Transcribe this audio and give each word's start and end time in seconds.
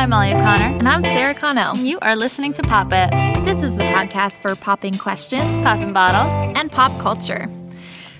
I'm 0.00 0.08
Molly 0.08 0.32
O'Connor. 0.32 0.78
And 0.78 0.88
I'm 0.88 1.02
Sarah 1.02 1.34
Connell. 1.34 1.76
You 1.76 1.98
are 2.00 2.16
listening 2.16 2.54
to 2.54 2.62
Pop 2.62 2.88
It, 2.90 3.10
This 3.44 3.62
is 3.62 3.76
the 3.76 3.82
podcast 3.82 4.40
for 4.40 4.56
popping 4.56 4.94
questions 4.94 5.44
Popping 5.62 5.92
Bottles. 5.92 6.56
and 6.58 6.72
pop 6.72 6.98
culture. 7.02 7.50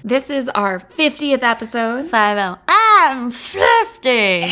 This 0.05 0.29
is 0.29 0.51
our 0.51 0.79
50th 0.79 1.43
episode. 1.43 2.05
5 2.07 2.37
0. 2.37 2.59
I'm 2.69 3.31
50. 3.31 4.11
you 4.11 4.45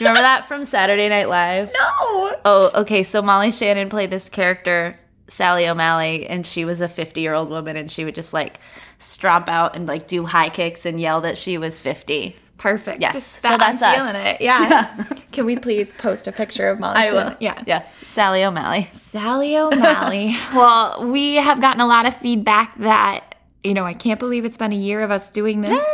remember 0.00 0.22
that 0.22 0.48
from 0.48 0.64
Saturday 0.64 1.10
Night 1.10 1.28
Live? 1.28 1.70
No! 1.74 2.36
Oh, 2.46 2.70
okay. 2.76 3.02
So 3.02 3.20
Molly 3.20 3.50
Shannon 3.50 3.90
played 3.90 4.08
this 4.08 4.30
character, 4.30 4.96
Sally 5.28 5.68
O'Malley, 5.68 6.26
and 6.26 6.46
she 6.46 6.64
was 6.64 6.80
a 6.80 6.88
50 6.88 7.20
year 7.20 7.34
old 7.34 7.50
woman, 7.50 7.76
and 7.76 7.90
she 7.90 8.06
would 8.06 8.14
just 8.14 8.32
like 8.32 8.60
stromp 8.98 9.50
out 9.50 9.76
and 9.76 9.86
like 9.86 10.06
do 10.06 10.24
high 10.24 10.48
kicks 10.48 10.86
and 10.86 10.98
yell 10.98 11.20
that 11.20 11.36
she 11.36 11.58
was 11.58 11.82
50. 11.82 12.34
Perfect. 12.62 13.00
Yes. 13.02 13.40
That- 13.40 13.50
So 13.52 13.58
that's 13.58 13.82
I'm 13.82 14.00
us. 14.06 14.12
feeling 14.12 14.26
it. 14.26 14.40
Yeah. 14.40 14.94
Can 15.32 15.46
we 15.46 15.56
please 15.56 15.90
post 15.92 16.28
a 16.28 16.32
picture 16.32 16.68
of 16.68 16.78
Molly? 16.78 16.96
I 16.96 17.10
Shannon? 17.10 17.36
Yeah. 17.40 17.60
Yeah. 17.66 17.82
Sally 18.06 18.44
O'Malley. 18.44 18.88
Sally 18.92 19.56
O'Malley. 19.56 20.36
well, 20.54 21.04
we 21.10 21.34
have 21.34 21.60
gotten 21.60 21.80
a 21.80 21.86
lot 21.86 22.06
of 22.06 22.14
feedback 22.16 22.78
that, 22.78 23.34
you 23.64 23.74
know, 23.74 23.84
I 23.84 23.94
can't 23.94 24.20
believe 24.20 24.44
it's 24.44 24.56
been 24.56 24.72
a 24.72 24.76
year 24.76 25.02
of 25.02 25.10
us 25.10 25.32
doing 25.32 25.62
this. 25.62 25.84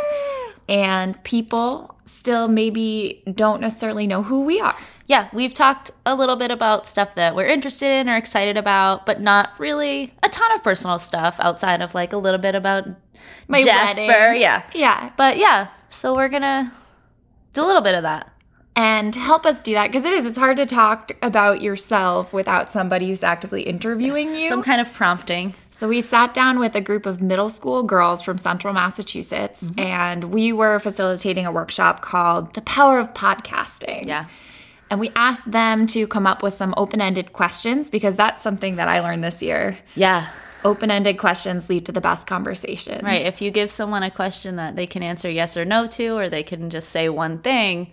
and 0.68 1.22
people 1.24 1.96
still 2.04 2.48
maybe 2.48 3.22
don't 3.34 3.62
necessarily 3.62 4.06
know 4.06 4.22
who 4.22 4.42
we 4.42 4.60
are. 4.60 4.76
Yeah, 5.08 5.28
we've 5.32 5.54
talked 5.54 5.90
a 6.06 6.14
little 6.14 6.36
bit 6.36 6.50
about 6.50 6.86
stuff 6.86 7.14
that 7.16 7.34
we're 7.34 7.48
interested 7.48 7.86
in 7.86 8.08
or 8.08 8.16
excited 8.16 8.56
about, 8.56 9.06
but 9.06 9.20
not 9.20 9.50
really 9.58 10.12
a 10.22 10.28
ton 10.28 10.52
of 10.52 10.62
personal 10.62 10.98
stuff 10.98 11.38
outside 11.40 11.80
of 11.82 11.94
like 11.94 12.12
a 12.12 12.18
little 12.18 12.38
bit 12.38 12.54
about 12.54 12.86
My 13.48 13.62
Jasper. 13.62 14.06
wedding. 14.06 14.40
Yeah. 14.42 14.62
Yeah. 14.74 15.10
But 15.16 15.38
yeah, 15.38 15.68
so 15.88 16.14
we're 16.14 16.28
gonna 16.28 16.70
do 17.54 17.64
a 17.64 17.66
little 17.66 17.82
bit 17.82 17.94
of 17.94 18.02
that. 18.02 18.30
and 18.76 19.12
help 19.16 19.44
us 19.46 19.62
do 19.64 19.72
that 19.74 19.88
because 19.88 20.04
it 20.04 20.12
is 20.12 20.24
it's 20.26 20.36
hard 20.38 20.56
to 20.58 20.66
talk 20.66 21.10
about 21.22 21.62
yourself 21.62 22.32
without 22.32 22.70
somebody 22.70 23.08
who's 23.08 23.24
actively 23.24 23.62
interviewing 23.62 24.32
you 24.36 24.48
Some 24.48 24.62
kind 24.62 24.80
of 24.80 24.92
prompting. 24.92 25.54
so 25.72 25.88
we 25.88 26.00
sat 26.00 26.32
down 26.34 26.60
with 26.60 26.76
a 26.76 26.80
group 26.80 27.04
of 27.06 27.20
middle 27.20 27.48
school 27.50 27.82
girls 27.82 28.22
from 28.22 28.38
central 28.38 28.72
massachusetts 28.74 29.64
Mm-hmm. 29.64 29.80
and 29.80 30.24
we 30.24 30.52
were 30.52 30.78
facilitating 30.78 31.44
a 31.46 31.50
workshop 31.50 32.02
called 32.02 32.54
the 32.54 32.60
power 32.62 33.00
of 33.00 33.14
podcasting 33.14 34.06
Yeah. 34.06 34.26
And 34.90 34.98
we 35.00 35.10
asked 35.16 35.50
them 35.50 35.86
to 35.88 36.06
come 36.06 36.26
up 36.26 36.42
with 36.42 36.54
some 36.54 36.72
open-ended 36.76 37.32
questions 37.32 37.88
because 37.90 38.16
that's 38.16 38.42
something 38.42 38.76
that 38.76 38.88
i 38.88 39.00
learned 39.00 39.22
this 39.24 39.42
year 39.42 39.78
Yeah. 39.94 40.26
open-ended 40.64 41.18
questions 41.18 41.68
lead 41.68 41.86
to 41.86 41.92
the 41.92 42.00
best 42.00 42.26
conversations 42.26 43.02
Right. 43.02 43.24
If 43.26 43.40
you 43.40 43.50
give 43.50 43.70
someone 43.70 44.02
a 44.02 44.10
question 44.10 44.56
that 44.56 44.76
they 44.76 44.86
can 44.86 45.02
answer 45.02 45.30
yes 45.30 45.56
or 45.56 45.64
no 45.64 45.86
to, 45.88 46.16
or 46.18 46.28
they 46.28 46.42
can 46.42 46.68
just 46.70 46.88
say 46.90 47.08
one 47.08 47.38
thing, 47.38 47.92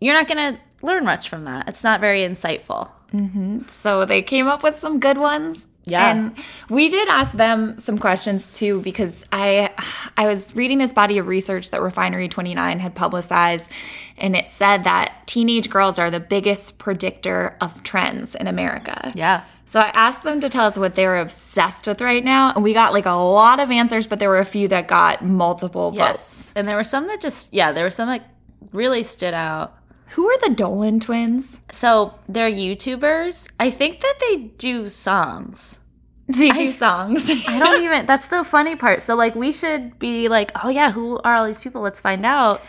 you're 0.00 0.14
not 0.14 0.26
gonna 0.28 0.58
learn 0.82 1.04
much 1.04 1.28
from 1.28 1.44
that. 1.44 1.68
It's 1.68 1.84
not 1.84 2.00
very 2.00 2.22
insightful. 2.22 2.90
Mm-hmm. 3.14 3.60
So 3.68 4.04
they 4.04 4.20
came 4.22 4.48
up 4.48 4.62
with 4.64 4.74
some 4.76 4.98
good 4.98 5.16
ones. 5.18 5.66
Yeah. 5.84 6.10
And 6.10 6.36
we 6.68 6.88
did 6.88 7.08
ask 7.08 7.32
them 7.32 7.76
some 7.78 7.98
questions 7.98 8.58
too 8.58 8.82
because 8.82 9.24
I 9.32 9.70
I 10.16 10.26
was 10.26 10.54
reading 10.54 10.78
this 10.78 10.92
body 10.92 11.18
of 11.18 11.26
research 11.26 11.70
that 11.70 11.82
Refinery 11.82 12.28
29 12.28 12.78
had 12.78 12.94
publicized 12.94 13.70
and 14.16 14.36
it 14.36 14.48
said 14.48 14.84
that 14.84 15.26
teenage 15.26 15.68
girls 15.68 15.98
are 15.98 16.10
the 16.10 16.20
biggest 16.20 16.78
predictor 16.78 17.56
of 17.60 17.82
trends 17.82 18.34
in 18.34 18.46
America. 18.46 19.12
Yeah. 19.14 19.42
So 19.66 19.80
I 19.80 19.88
asked 19.94 20.22
them 20.22 20.40
to 20.40 20.48
tell 20.48 20.66
us 20.66 20.76
what 20.76 20.94
they're 20.94 21.18
obsessed 21.18 21.86
with 21.86 22.00
right 22.00 22.24
now 22.24 22.52
and 22.54 22.62
we 22.62 22.74
got 22.74 22.92
like 22.92 23.06
a 23.06 23.10
lot 23.10 23.58
of 23.58 23.70
answers 23.70 24.06
but 24.06 24.20
there 24.20 24.28
were 24.28 24.38
a 24.38 24.44
few 24.44 24.68
that 24.68 24.86
got 24.86 25.24
multiple 25.24 25.90
votes. 25.90 25.98
Yes. 25.98 26.52
And 26.54 26.68
there 26.68 26.76
were 26.76 26.84
some 26.84 27.08
that 27.08 27.20
just 27.20 27.52
yeah, 27.52 27.72
there 27.72 27.84
were 27.84 27.90
some 27.90 28.08
that 28.08 28.28
really 28.72 29.02
stood 29.02 29.34
out. 29.34 29.74
Who 30.12 30.28
are 30.28 30.38
the 30.40 30.54
Dolan 30.54 31.00
twins? 31.00 31.60
So 31.70 32.18
they're 32.28 32.50
YouTubers. 32.50 33.48
I 33.58 33.70
think 33.70 34.00
that 34.00 34.14
they 34.20 34.36
do 34.58 34.88
songs. 34.88 35.78
They 36.28 36.50
do 36.50 36.70
songs. 36.70 37.28
I 37.46 37.58
don't 37.58 37.82
even. 37.82 38.06
That's 38.06 38.28
the 38.28 38.44
funny 38.44 38.76
part. 38.76 39.02
So 39.02 39.16
like, 39.16 39.34
we 39.34 39.52
should 39.52 39.98
be 39.98 40.28
like, 40.28 40.52
oh 40.64 40.70
yeah, 40.70 40.90
who 40.92 41.18
are 41.24 41.34
all 41.34 41.44
these 41.44 41.60
people? 41.60 41.82
Let's 41.82 42.00
find 42.00 42.24
out. 42.24 42.62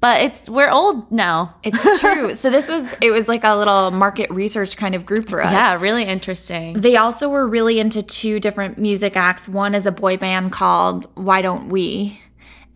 But 0.00 0.22
it's 0.22 0.48
we're 0.48 0.70
old 0.70 1.10
now. 1.10 1.56
It's 1.62 2.00
true. 2.00 2.34
So 2.38 2.50
this 2.50 2.68
was 2.68 2.94
it 3.00 3.10
was 3.10 3.26
like 3.26 3.44
a 3.44 3.54
little 3.56 3.90
market 3.90 4.30
research 4.30 4.76
kind 4.76 4.94
of 4.94 5.06
group 5.06 5.28
for 5.28 5.42
us. 5.42 5.50
Yeah, 5.52 5.74
really 5.80 6.04
interesting. 6.04 6.80
They 6.80 6.96
also 6.96 7.28
were 7.28 7.46
really 7.48 7.80
into 7.80 8.02
two 8.02 8.40
different 8.40 8.78
music 8.78 9.16
acts. 9.16 9.48
One 9.48 9.74
is 9.74 9.86
a 9.86 9.92
boy 9.92 10.16
band 10.16 10.52
called 10.52 11.08
Why 11.14 11.40
Don't 11.40 11.68
We? 11.68 12.20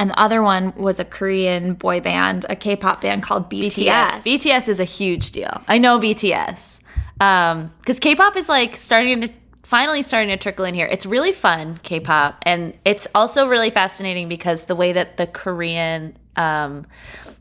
And 0.03 0.11
the 0.11 0.19
other 0.19 0.43
one 0.43 0.75
was 0.75 0.99
a 0.99 1.05
Korean 1.05 1.75
boy 1.75 2.01
band, 2.01 2.45
a 2.49 2.57
K-pop 2.57 3.03
band 3.03 3.23
called 3.23 3.49
BTS. 3.49 3.77
BTS. 3.87 4.23
BTS 4.25 4.67
is 4.67 4.81
a 4.81 4.85
huge 4.85 5.31
deal. 5.31 5.63
I 5.69 5.79
know 5.79 6.01
BTS. 6.01 6.81
Um, 7.21 7.73
because 7.79 8.01
K-pop 8.01 8.37
is 8.37 8.49
like 8.49 8.75
starting 8.75 9.21
to 9.21 9.33
finally 9.63 10.03
starting 10.03 10.31
to 10.31 10.37
trickle 10.37 10.65
in 10.65 10.75
here. 10.75 10.89
It's 10.91 11.07
really 11.07 11.31
fun, 11.31 11.79
K-pop, 11.85 12.43
and 12.43 12.77
it's 12.85 13.07
also 13.15 13.47
really 13.47 13.71
fascinating 13.71 14.29
because 14.29 14.65
the 14.65 14.75
way 14.75 14.93
that 14.93 15.19
the 15.19 15.29
Korean 15.29 16.17
um, 16.35 16.85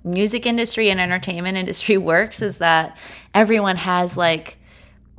music 0.04 0.46
industry 0.46 0.92
and 0.92 1.02
entertainment 1.02 1.58
industry 1.58 1.98
works 2.14 2.44
is 2.44 2.60
that 2.60 2.96
everyone 3.34 3.78
has 3.78 4.16
like, 4.16 4.60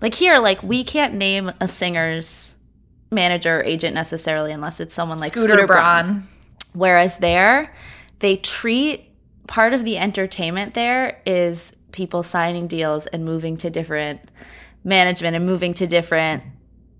like 0.01 0.15
here, 0.15 0.39
like 0.39 0.63
we 0.63 0.85
can't 0.85 1.15
name 1.15 1.51
a 1.61 1.67
singer's 1.67 2.55
manager 3.11 3.59
or 3.59 3.65
agent 3.65 3.97
necessarily 3.97 4.53
unless 4.53 4.79
it's 4.79 4.95
someone 4.95 5.19
like 5.19 5.35
Scooter, 5.35 5.67
Braun. 5.67 6.29
Whereas 6.73 7.19
there, 7.19 7.75
they 8.21 8.37
treat 8.37 9.09
part 9.47 9.75
of 9.75 9.85
the 9.85 9.99
entertainment 9.99 10.75
there 10.75 11.21
is 11.27 11.77
people 11.91 12.23
signing 12.23 12.67
deals 12.67 13.07
and 13.09 13.25
moving 13.25 13.57
to 13.59 13.71
different 13.71 14.21
management 14.85 15.37
and 15.37 15.45
moving 15.45 15.75
to 15.75 15.87
different 15.87 16.43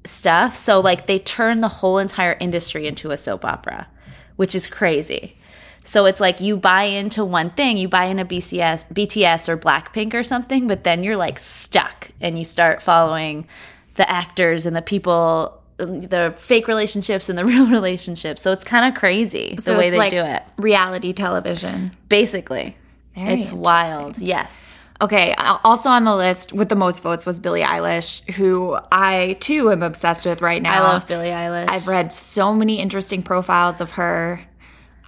stuff. 0.05 0.55
So 0.55 0.81
like 0.81 1.07
they 1.07 1.19
turn 1.19 1.61
the 1.61 1.69
whole 1.69 1.99
entire 1.99 2.37
industry 2.41 2.87
into 2.87 3.11
a 3.11 3.17
soap 3.17 3.45
opera, 3.45 3.89
which 4.37 4.55
is 4.55 4.67
crazy. 4.67 5.39
So 5.85 6.05
it's 6.07 6.21
like 6.21 6.41
you 6.41 6.57
buy 6.57 6.85
into 6.85 7.25
one 7.25 7.51
thing, 7.51 7.77
you 7.77 7.89
buy 7.89 8.05
into 8.05 8.25
BCS, 8.25 8.93
BTS 8.93 9.49
or 9.49 9.57
Blackpink 9.57 10.15
or 10.15 10.23
something, 10.23 10.69
but 10.69 10.85
then 10.85 11.03
you're 11.03 11.17
like 11.17 11.41
stuck 11.41 12.11
and 12.21 12.39
you 12.39 12.45
start 12.45 12.83
following 12.83 13.49
the 13.95 14.09
actors 14.09 14.65
and 14.65 14.77
the 14.77 14.83
people 14.83 15.62
the 15.77 16.35
fake 16.37 16.69
relationships 16.69 17.29
and 17.29 17.39
the 17.39 17.45
real 17.53 17.67
relationships. 17.67 18.43
So 18.43 18.53
it's 18.53 18.65
kind 18.65 18.93
of 18.93 18.99
crazy 18.99 19.55
the 19.57 19.63
So 19.63 19.79
way 19.79 19.89
it's 19.89 19.93
they 19.93 19.99
like 19.99 20.11
do 20.11 20.19
it. 20.19 20.43
Reality 20.57 21.13
television. 21.13 21.93
Basically. 22.09 22.77
Very 23.15 23.35
it's 23.35 23.53
wild. 23.53 24.19
Yes. 24.19 24.83
Okay, 25.01 25.35
also 25.35 25.89
on 25.89 26.05
the 26.05 26.15
list 26.15 26.53
with 26.53 26.69
the 26.69 26.77
most 26.77 27.03
votes 27.03 27.27
was 27.27 27.41
Billie 27.41 27.63
Eilish, 27.63 28.31
who 28.35 28.79
I 28.93 29.37
too 29.41 29.73
am 29.73 29.83
obsessed 29.83 30.25
with 30.25 30.41
right 30.41 30.63
now. 30.63 30.85
I 30.85 30.93
love 30.93 31.09
Billie 31.09 31.31
Eilish. 31.31 31.69
I've 31.69 31.89
read 31.89 32.13
so 32.13 32.55
many 32.55 32.79
interesting 32.79 33.21
profiles 33.21 33.81
of 33.81 33.91
her. 33.93 34.47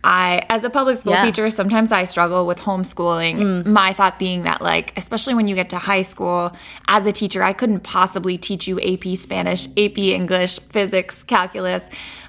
I, 0.06 0.44
as 0.50 0.64
a 0.64 0.70
public 0.70 1.00
school 1.00 1.14
Yeah. 1.14 1.22
teacher, 1.24 1.48
sometimes 1.48 1.90
I 1.90 2.04
struggle 2.04 2.46
with 2.46 2.58
homeschooling. 2.58 3.36
Mm. 3.38 3.66
My 3.66 3.94
thought 3.94 4.18
being 4.18 4.42
that, 4.42 4.60
like, 4.60 4.92
especially 4.98 5.32
when 5.34 5.48
you 5.48 5.54
get 5.54 5.70
to 5.70 5.78
high 5.78 6.02
school, 6.02 6.54
as 6.88 7.06
a 7.06 7.12
teacher, 7.12 7.42
I 7.42 7.54
couldn't 7.54 7.80
possibly 7.80 8.36
teach 8.36 8.68
you 8.68 8.78
AP 8.80 9.16
Spanish, 9.16 9.66
AP 9.78 9.96
English, 10.12 10.60
physics, 10.60 11.22
calculus. 11.22 11.88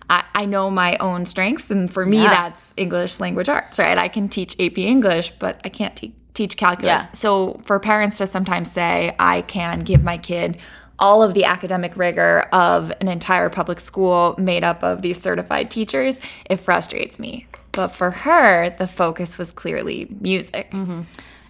I, 0.10 0.24
I 0.34 0.46
know 0.46 0.70
my 0.72 0.96
own 0.98 1.26
strengths, 1.26 1.70
and 1.70 1.92
for 1.92 2.06
me, 2.06 2.24
Yeah. 2.24 2.30
that's 2.30 2.74
English 2.78 3.20
language 3.20 3.50
arts, 3.50 3.78
right? 3.78 3.98
I 3.98 4.08
can 4.08 4.30
teach 4.30 4.56
AP 4.60 4.78
English, 4.78 5.32
but 5.32 5.60
I 5.66 5.70
can't 5.70 5.96
te- 5.98 6.14
teach 6.34 6.56
calculus. 6.56 7.02
Yeah. 7.02 7.12
So 7.12 7.60
for 7.66 7.78
parents 7.80 8.18
to 8.20 8.28
sometimes 8.28 8.72
say, 8.72 9.16
I 9.20 9.42
can 9.42 9.82
give 9.82 10.02
my 10.02 10.18
kid 10.18 10.58
all 10.98 11.22
of 11.22 11.34
the 11.34 11.44
academic 11.44 11.98
rigor 11.98 12.48
of 12.54 12.90
an 13.02 13.10
entire 13.10 13.50
public 13.50 13.82
school 13.82 14.34
made 14.38 14.64
up 14.64 14.82
of 14.82 15.02
these 15.02 15.20
certified 15.22 15.70
teachers, 15.70 16.22
it 16.50 16.56
frustrates 16.58 17.20
me. 17.20 17.48
But 17.76 17.90
for 17.90 18.12
her, 18.12 18.70
the 18.70 18.88
focus 18.88 19.38
was 19.38 19.52
clearly 19.52 20.08
music. 20.20 20.72
Mm-hmm. 20.72 21.02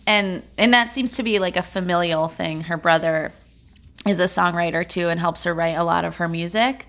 and 0.07 0.43
and 0.57 0.73
that 0.73 0.89
seems 0.89 1.15
to 1.17 1.23
be 1.23 1.39
like 1.39 1.55
a 1.55 1.63
familial 1.63 2.27
thing. 2.27 2.61
Her 2.61 2.77
brother 2.77 3.31
is 4.07 4.19
a 4.19 4.25
songwriter 4.25 4.87
too 4.87 5.09
and 5.09 5.19
helps 5.19 5.43
her 5.43 5.53
write 5.53 5.77
a 5.77 5.83
lot 5.83 6.05
of 6.05 6.17
her 6.17 6.27
music. 6.27 6.87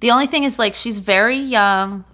The 0.00 0.10
only 0.10 0.26
thing 0.26 0.44
is 0.44 0.58
like 0.58 0.74
she's 0.74 0.98
very 0.98 1.36
young 1.36 2.04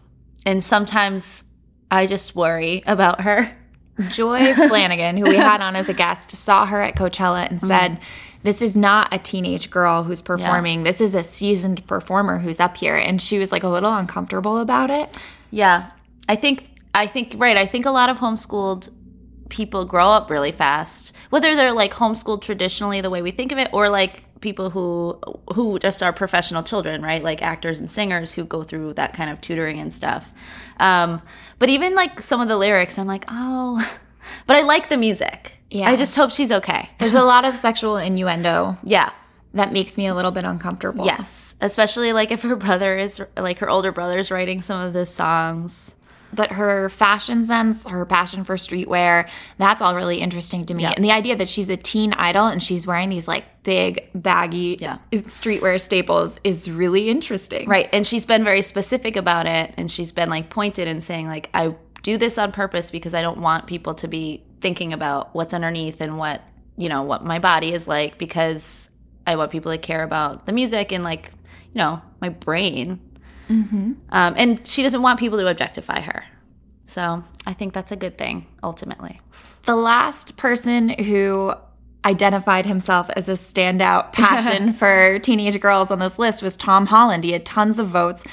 and 0.45 0.63
sometimes 0.63 1.45
I 1.91 2.07
just 2.07 2.35
worry 2.35 2.83
about 2.87 3.23
her. 3.23 3.57
Joy 4.11 4.55
Flanagan, 4.55 5.19
who 5.19 5.25
we 5.25 5.37
had 5.37 5.61
on 5.61 5.77
as 5.77 5.89
a 5.89 5.95
guest, 5.95 6.31
saw 6.31 6.65
her 6.65 6.81
at 6.81 6.97
Coachella 6.97 7.49
and 7.49 7.59
mm-hmm. 7.59 7.67
said, 7.67 8.01
This 8.43 8.63
is 8.63 8.75
not 8.75 9.13
a 9.13 9.19
teenage 9.19 9.71
girl 9.71 10.03
who's 10.03 10.23
performing. 10.23 10.83
This 10.83 11.01
is 11.01 11.15
a 11.15 11.23
seasoned 11.23 11.87
performer 11.87 12.39
who's 12.39 12.59
up 12.59 12.79
here. 12.79 12.97
And 12.97 13.21
she 13.21 13.39
was 13.39 13.53
like 13.53 13.63
a 13.63 13.69
little 13.69 13.95
uncomfortable 13.95 14.59
about 14.59 14.91
it. 14.91 15.11
Yeah. 15.51 15.91
I 16.33 16.37
think 16.37 16.57
I 16.95 17.07
think 17.07 17.35
right, 17.37 17.57
I 17.57 17.67
think 17.67 17.85
a 17.87 17.91
lot 17.91 18.09
of 18.09 18.19
homeschooled 18.19 18.89
people 19.49 19.85
grow 19.85 20.09
up 20.09 20.31
really 20.31 20.53
fast. 20.53 21.15
Whether 21.31 21.55
they're 21.57 21.73
like 21.73 21.93
homeschooled 21.93 22.41
traditionally 22.43 23.01
the 23.03 23.11
way 23.11 23.21
we 23.23 23.31
think 23.33 23.53
of 23.53 23.59
it 23.59 23.69
or 23.73 23.89
like 23.91 24.25
people 24.41 24.71
who 24.71 25.19
who 25.55 25.79
just 25.79 26.03
are 26.03 26.13
professional 26.13 26.63
children, 26.63 27.03
right? 27.03 27.23
Like 27.23 27.43
actors 27.43 27.79
and 27.81 27.91
singers 27.91 28.33
who 28.33 28.45
go 28.45 28.63
through 28.63 28.95
that 28.95 29.13
kind 29.13 29.31
of 29.31 29.41
tutoring 29.43 29.79
and 29.79 29.93
stuff. 29.93 30.31
Um, 30.81 31.21
but 31.59 31.69
even 31.69 31.95
like 31.95 32.21
some 32.21 32.41
of 32.41 32.49
the 32.49 32.57
lyrics, 32.57 32.99
I'm 32.99 33.07
like, 33.07 33.25
oh, 33.29 33.77
but 34.47 34.57
I 34.57 34.63
like 34.63 34.89
the 34.89 34.97
music. 34.97 35.59
Yeah. 35.71 35.91
I 35.91 35.97
just 35.97 36.17
hope 36.17 36.31
she's 36.31 36.51
okay. 36.53 36.89
There's 36.99 37.15
a 37.15 37.23
lot 37.25 37.45
of 37.45 37.57
sexual 37.57 37.97
innuendo 37.99 38.79
Yeah. 38.85 39.11
that 39.55 39.73
makes 39.73 39.97
me 39.99 40.07
a 40.07 40.15
little 40.15 40.31
bit 40.31 40.45
uncomfortable. 40.45 41.05
Yes. 41.05 41.57
Especially 41.61 42.13
like 42.15 42.31
if 42.31 42.43
her 42.43 42.57
brother 42.57 42.97
is 42.97 43.21
like 43.37 43.59
her 43.61 43.69
older 43.71 43.93
brother's 43.93 44.31
writing 44.31 44.61
some 44.63 44.81
of 44.81 44.93
the 44.95 45.05
songs. 45.07 45.95
But 46.33 46.53
her 46.53 46.89
fashion 46.89 47.45
sense, 47.45 47.87
her 47.87 48.07
passion 48.07 48.45
for 48.45 48.57
streetwear, 48.57 49.29
that's 49.59 49.83
all 49.83 49.95
really 49.95 50.19
interesting 50.21 50.65
to 50.67 50.75
me. 50.75 50.85
Yeah. 50.85 50.93
And 50.97 51.05
the 51.05 51.13
idea 51.13 51.37
that 51.37 51.49
she's 51.49 51.69
a 51.69 51.77
teen 51.77 52.13
idol 52.15 52.47
and 52.47 52.63
she's 52.63 52.87
wearing 52.87 53.09
these 53.11 53.29
like 53.29 53.45
big, 53.63 54.09
baggy 54.15 54.79
Yeah. 54.81 54.99
streetwear 55.13 55.81
staples 55.81 56.39
is 56.43 56.71
really 56.71 57.09
interesting. 57.09 57.69
Right. 57.69 57.89
And 57.93 58.07
she's 58.07 58.25
been 58.27 58.45
very 58.45 58.63
specific 58.63 59.17
about 59.17 59.47
it 59.47 59.75
and 59.77 59.91
she's 59.91 60.13
been 60.13 60.31
like 60.31 60.49
pointed 60.51 60.89
and 60.89 61.03
saying 61.03 61.29
like 61.29 61.51
I 61.55 61.75
do 62.03 62.19
this 62.19 62.39
on 62.39 62.51
purpose 62.53 62.91
because 62.91 63.15
I 63.15 63.23
don't 63.23 63.39
want 63.39 63.67
people 63.67 63.95
to 63.95 64.09
be 64.09 64.43
thinking 64.61 64.93
about 64.93 65.35
what's 65.35 65.55
underneath 65.55 66.01
and 66.01 66.19
what, 66.19 66.41
you 66.77 66.89
know, 66.89 67.03
what 67.03 67.25
my 67.25 67.39
body 67.39 67.73
is 67.73 67.87
like 67.87 68.19
because 68.19 68.89
I 69.27 69.37
want 69.37 69.53
people 69.53 69.71
to 69.71 69.79
care 69.79 70.03
about 70.03 70.47
the 70.47 70.53
music 70.53 70.93
and 70.93 71.05
like, 71.05 71.31
you 71.73 71.79
know, 71.79 72.03
my 72.21 72.29
brain. 72.31 73.01
Um, 73.49 74.35
and 74.37 74.67
she 74.67 74.83
doesn't 74.83 75.03
want 75.03 75.19
people 75.19 75.39
to 75.39 75.47
objectify 75.49 76.01
her. 76.01 76.25
So 76.85 77.23
I 77.47 77.53
think 77.53 77.73
that's 77.73 77.93
a 77.93 77.97
good 77.97 78.19
thing 78.19 78.47
ultimately. 78.63 79.21
The 79.65 79.77
last 79.77 80.37
person 80.37 80.91
who 80.91 81.55
identified 82.05 82.67
himself 82.67 83.09
as 83.11 83.29
a 83.29 83.33
standout 83.33 84.13
passion 84.13 84.73
for 84.81 85.19
teenage 85.21 85.59
girls 85.61 85.91
on 85.91 85.99
this 86.01 86.19
list 86.19 86.43
was 86.43 86.57
Tom 86.57 86.87
Holland. 86.87 87.25
He 87.25 87.33
had 87.33 87.47
tons 87.47 87.79
of 87.79 87.89
votes. 87.89 88.25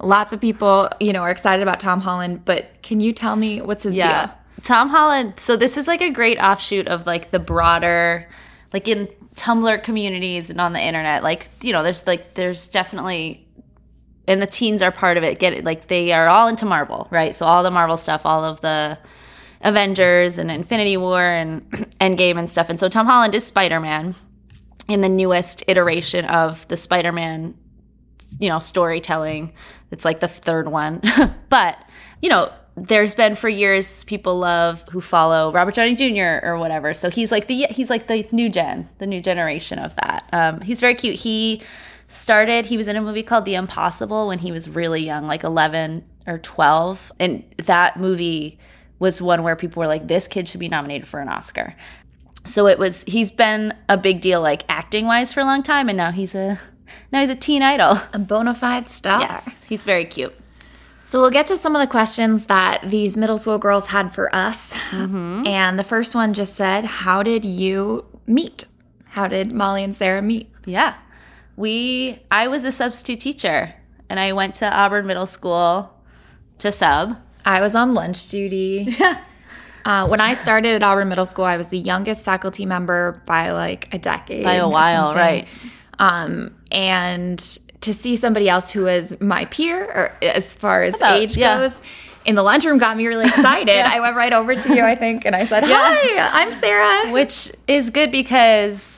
Lots 0.00 0.32
of 0.32 0.40
people, 0.40 0.88
you 1.00 1.12
know, 1.12 1.22
are 1.22 1.30
excited 1.30 1.62
about 1.62 1.80
Tom 1.80 2.00
Holland, 2.00 2.44
but 2.44 2.82
can 2.82 3.00
you 3.00 3.12
tell 3.12 3.36
me 3.36 3.60
what's 3.60 3.82
his 3.82 3.94
deal? 4.26 4.32
Tom 4.62 4.88
Holland. 4.88 5.34
So 5.38 5.56
this 5.56 5.76
is 5.76 5.86
like 5.86 6.00
a 6.00 6.10
great 6.10 6.38
offshoot 6.38 6.88
of 6.88 7.06
like 7.06 7.30
the 7.30 7.38
broader, 7.38 8.28
like 8.72 8.88
in 8.88 9.08
Tumblr 9.34 9.82
communities 9.82 10.50
and 10.50 10.60
on 10.60 10.72
the 10.72 10.80
internet. 10.80 11.22
Like 11.22 11.48
you 11.62 11.72
know, 11.72 11.82
there's 11.82 12.06
like 12.06 12.34
there's 12.34 12.68
definitely, 12.68 13.46
and 14.28 14.40
the 14.40 14.46
teens 14.46 14.82
are 14.82 14.92
part 14.92 15.16
of 15.16 15.24
it. 15.24 15.40
Get 15.40 15.52
it? 15.52 15.64
Like 15.64 15.88
they 15.88 16.12
are 16.12 16.28
all 16.28 16.46
into 16.46 16.64
Marvel, 16.64 17.08
right? 17.10 17.34
So 17.34 17.46
all 17.46 17.64
the 17.64 17.70
Marvel 17.70 17.96
stuff, 17.96 18.24
all 18.24 18.44
of 18.44 18.60
the 18.60 18.98
Avengers 19.62 20.38
and 20.38 20.50
Infinity 20.50 20.96
War 20.96 21.20
and 21.20 21.62
Endgame 22.00 22.38
and 22.38 22.48
stuff. 22.48 22.70
And 22.70 22.78
so 22.78 22.88
Tom 22.88 23.06
Holland 23.06 23.34
is 23.34 23.44
Spider 23.44 23.80
Man 23.80 24.14
in 24.86 25.00
the 25.00 25.08
newest 25.08 25.64
iteration 25.66 26.24
of 26.26 26.68
the 26.68 26.76
Spider 26.76 27.10
Man 27.10 27.54
you 28.38 28.48
know 28.48 28.58
storytelling 28.58 29.52
it's 29.90 30.04
like 30.04 30.20
the 30.20 30.28
third 30.28 30.68
one 30.68 31.00
but 31.48 31.78
you 32.20 32.28
know 32.28 32.50
there's 32.76 33.14
been 33.14 33.34
for 33.34 33.48
years 33.48 34.04
people 34.04 34.38
love 34.38 34.84
who 34.90 35.00
follow 35.00 35.50
robert 35.52 35.74
downey 35.74 35.94
jr 35.94 36.44
or 36.46 36.58
whatever 36.58 36.94
so 36.94 37.10
he's 37.10 37.32
like 37.32 37.46
the 37.46 37.66
he's 37.70 37.90
like 37.90 38.06
the 38.06 38.26
new 38.32 38.48
gen 38.48 38.88
the 38.98 39.06
new 39.06 39.20
generation 39.20 39.78
of 39.78 39.94
that 39.96 40.28
um, 40.32 40.60
he's 40.60 40.80
very 40.80 40.94
cute 40.94 41.16
he 41.16 41.62
started 42.08 42.66
he 42.66 42.76
was 42.76 42.88
in 42.88 42.96
a 42.96 43.00
movie 43.00 43.22
called 43.22 43.44
the 43.44 43.54
impossible 43.54 44.26
when 44.26 44.38
he 44.38 44.50
was 44.50 44.68
really 44.68 45.04
young 45.04 45.26
like 45.26 45.44
11 45.44 46.04
or 46.26 46.38
12 46.38 47.12
and 47.20 47.44
that 47.58 47.96
movie 47.96 48.58
was 48.98 49.22
one 49.22 49.42
where 49.42 49.54
people 49.54 49.80
were 49.80 49.86
like 49.86 50.08
this 50.08 50.26
kid 50.26 50.48
should 50.48 50.60
be 50.60 50.68
nominated 50.68 51.06
for 51.06 51.20
an 51.20 51.28
oscar 51.28 51.74
so 52.44 52.66
it 52.66 52.78
was 52.78 53.04
he's 53.04 53.30
been 53.30 53.74
a 53.88 53.96
big 53.96 54.20
deal 54.20 54.40
like 54.40 54.64
acting 54.68 55.06
wise 55.06 55.32
for 55.32 55.40
a 55.40 55.44
long 55.44 55.62
time 55.62 55.88
and 55.88 55.96
now 55.96 56.10
he's 56.10 56.34
a 56.34 56.58
now 57.12 57.20
he's 57.20 57.30
a 57.30 57.36
teen 57.36 57.62
idol 57.62 57.98
A 58.12 58.18
bona 58.18 58.54
fide 58.54 58.88
star. 58.88 59.20
Yes, 59.20 59.64
he's 59.64 59.84
very 59.84 60.04
cute. 60.04 60.34
So 61.04 61.20
we'll 61.20 61.30
get 61.30 61.46
to 61.46 61.56
some 61.56 61.74
of 61.74 61.80
the 61.80 61.86
questions 61.86 62.46
that 62.46 62.82
these 62.84 63.16
middle 63.16 63.38
school 63.38 63.58
girls 63.58 63.86
had 63.86 64.14
for 64.14 64.34
us. 64.34 64.74
Mm-hmm. 64.90 65.46
And 65.46 65.78
the 65.78 65.84
first 65.84 66.14
one 66.14 66.34
just 66.34 66.54
said, 66.54 66.84
How 66.84 67.22
did 67.22 67.44
you 67.44 68.04
meet? 68.26 68.66
How 69.06 69.26
did 69.26 69.52
Molly 69.52 69.82
and 69.82 69.94
Sarah 69.94 70.20
meet? 70.20 70.50
Yeah. 70.66 70.94
We 71.58 72.20
I 72.30 72.46
was 72.46 72.62
a 72.64 72.70
substitute 72.70 73.20
teacher 73.20 73.74
and 74.08 74.20
I 74.20 74.32
went 74.32 74.54
to 74.56 74.72
Auburn 74.72 75.06
Middle 75.06 75.26
School 75.26 75.92
to 76.58 76.70
sub. 76.70 77.16
I 77.44 77.60
was 77.60 77.74
on 77.74 77.94
lunch 77.94 78.28
duty. 78.30 78.96
Uh, 79.84 80.06
when 80.06 80.20
I 80.20 80.34
started 80.34 80.74
at 80.74 80.82
Auburn 80.82 81.08
Middle 81.08 81.24
School, 81.24 81.46
I 81.46 81.56
was 81.56 81.68
the 81.68 81.78
youngest 81.78 82.22
faculty 82.22 82.66
member 82.66 83.22
by 83.24 83.52
like 83.52 83.88
a 83.94 83.98
decade. 83.98 84.44
By 84.44 84.54
a 84.54 84.68
while, 84.68 85.14
right. 85.14 85.48
Um, 85.98 86.54
and 86.70 87.38
to 87.80 87.94
see 87.94 88.14
somebody 88.16 88.50
else 88.50 88.70
who 88.70 88.86
is 88.86 89.18
my 89.18 89.46
peer, 89.46 89.84
or 89.84 90.12
as 90.20 90.54
far 90.54 90.82
as 90.82 90.96
About- 90.96 91.20
age 91.20 91.38
yeah. 91.38 91.56
goes, 91.56 91.80
in 92.26 92.34
the 92.34 92.42
lunchroom 92.42 92.76
got 92.76 92.98
me 92.98 93.06
really 93.06 93.24
excited. 93.26 93.78
I 93.86 94.00
went 94.00 94.14
right 94.14 94.32
over 94.34 94.54
to 94.54 94.74
you, 94.74 94.84
I 94.84 94.94
think, 94.94 95.24
and 95.24 95.34
I 95.34 95.46
said, 95.46 95.64
Hi, 95.64 96.42
I'm 96.42 96.52
Sarah. 96.52 97.10
Which 97.10 97.50
is 97.66 97.88
good 97.88 98.10
because 98.12 98.97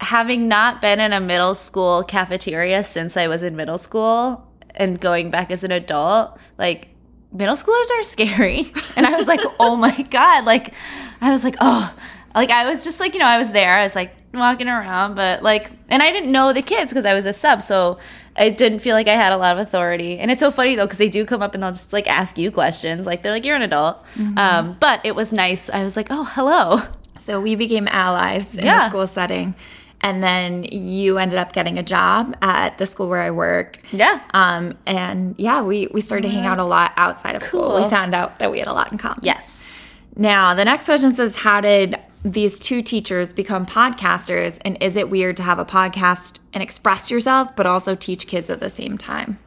having 0.00 0.48
not 0.48 0.80
been 0.80 1.00
in 1.00 1.12
a 1.12 1.20
middle 1.20 1.54
school 1.54 2.02
cafeteria 2.02 2.84
since 2.84 3.16
I 3.16 3.28
was 3.28 3.42
in 3.42 3.56
middle 3.56 3.78
school 3.78 4.46
and 4.74 5.00
going 5.00 5.30
back 5.30 5.50
as 5.50 5.64
an 5.64 5.70
adult, 5.72 6.38
like 6.58 6.88
middle 7.32 7.56
schoolers 7.56 7.90
are 7.98 8.02
scary. 8.02 8.72
And 8.96 9.06
I 9.06 9.16
was 9.16 9.26
like, 9.28 9.40
oh 9.60 9.76
my 9.76 10.02
God. 10.10 10.44
Like, 10.44 10.72
I 11.20 11.30
was 11.30 11.44
like, 11.44 11.56
oh, 11.60 11.92
like 12.34 12.50
I 12.50 12.68
was 12.68 12.84
just 12.84 13.00
like, 13.00 13.14
you 13.14 13.20
know, 13.20 13.26
I 13.26 13.38
was 13.38 13.52
there. 13.52 13.78
I 13.78 13.82
was 13.82 13.94
like 13.94 14.14
walking 14.34 14.68
around, 14.68 15.14
but 15.14 15.42
like, 15.42 15.70
and 15.88 16.02
I 16.02 16.12
didn't 16.12 16.30
know 16.32 16.52
the 16.52 16.62
kids 16.62 16.90
because 16.92 17.06
I 17.06 17.14
was 17.14 17.24
a 17.26 17.32
sub. 17.32 17.62
So 17.62 17.98
I 18.36 18.50
didn't 18.50 18.80
feel 18.80 18.94
like 18.94 19.08
I 19.08 19.14
had 19.14 19.32
a 19.32 19.38
lot 19.38 19.56
of 19.58 19.66
authority. 19.66 20.18
And 20.18 20.30
it's 20.30 20.40
so 20.40 20.50
funny 20.50 20.74
though, 20.76 20.84
because 20.84 20.98
they 20.98 21.08
do 21.08 21.24
come 21.24 21.40
up 21.40 21.54
and 21.54 21.62
they'll 21.62 21.72
just 21.72 21.92
like 21.94 22.06
ask 22.06 22.36
you 22.36 22.50
questions. 22.50 23.06
Like, 23.06 23.22
they're 23.22 23.32
like, 23.32 23.46
you're 23.46 23.56
an 23.56 23.62
adult. 23.62 24.04
Um, 24.36 24.76
but 24.78 25.00
it 25.04 25.14
was 25.14 25.32
nice. 25.32 25.70
I 25.70 25.84
was 25.84 25.96
like, 25.96 26.08
oh, 26.10 26.24
hello. 26.24 26.82
So 27.20 27.40
we 27.40 27.54
became 27.56 27.88
allies 27.88 28.54
in 28.54 28.60
the 28.60 28.66
Yeah. 28.66 28.88
school 28.88 29.06
setting. 29.06 29.54
And 30.02 30.22
then 30.22 30.64
you 30.64 31.18
ended 31.18 31.38
up 31.38 31.52
getting 31.52 31.78
a 31.78 31.82
job 31.82 32.36
at 32.42 32.78
the 32.78 32.86
school 32.86 33.08
where 33.08 33.22
I 33.22 33.30
work. 33.30 33.78
Yeah. 33.92 34.20
Um, 34.34 34.76
and 34.86 35.34
yeah, 35.38 35.62
we, 35.62 35.88
we 35.88 36.00
started 36.00 36.28
to 36.28 36.32
hang 36.32 36.46
out 36.46 36.58
a 36.58 36.64
lot 36.64 36.92
outside 36.96 37.34
of 37.34 37.42
school. 37.42 37.82
We 37.82 37.88
found 37.90 38.14
out 38.14 38.38
that 38.38 38.50
we 38.50 38.58
had 38.58 38.68
a 38.68 38.72
lot 38.72 38.92
in 38.92 38.98
common. 38.98 39.20
Yes. 39.22 39.90
Now, 40.16 40.54
the 40.54 40.64
next 40.64 40.84
question 40.84 41.12
says, 41.12 41.36
How 41.36 41.60
did 41.60 41.96
these 42.24 42.58
two 42.58 42.82
teachers 42.82 43.32
become 43.32 43.66
podcasters? 43.66 44.58
And 44.64 44.80
is 44.82 44.96
it 44.96 45.10
weird 45.10 45.36
to 45.38 45.42
have 45.42 45.58
a 45.58 45.64
podcast 45.64 46.40
and 46.52 46.62
express 46.62 47.10
yourself, 47.10 47.54
but 47.56 47.66
also 47.66 47.94
teach 47.94 48.26
kids 48.26 48.50
at 48.50 48.60
the 48.60 48.70
same 48.70 48.98
time? 48.98 49.38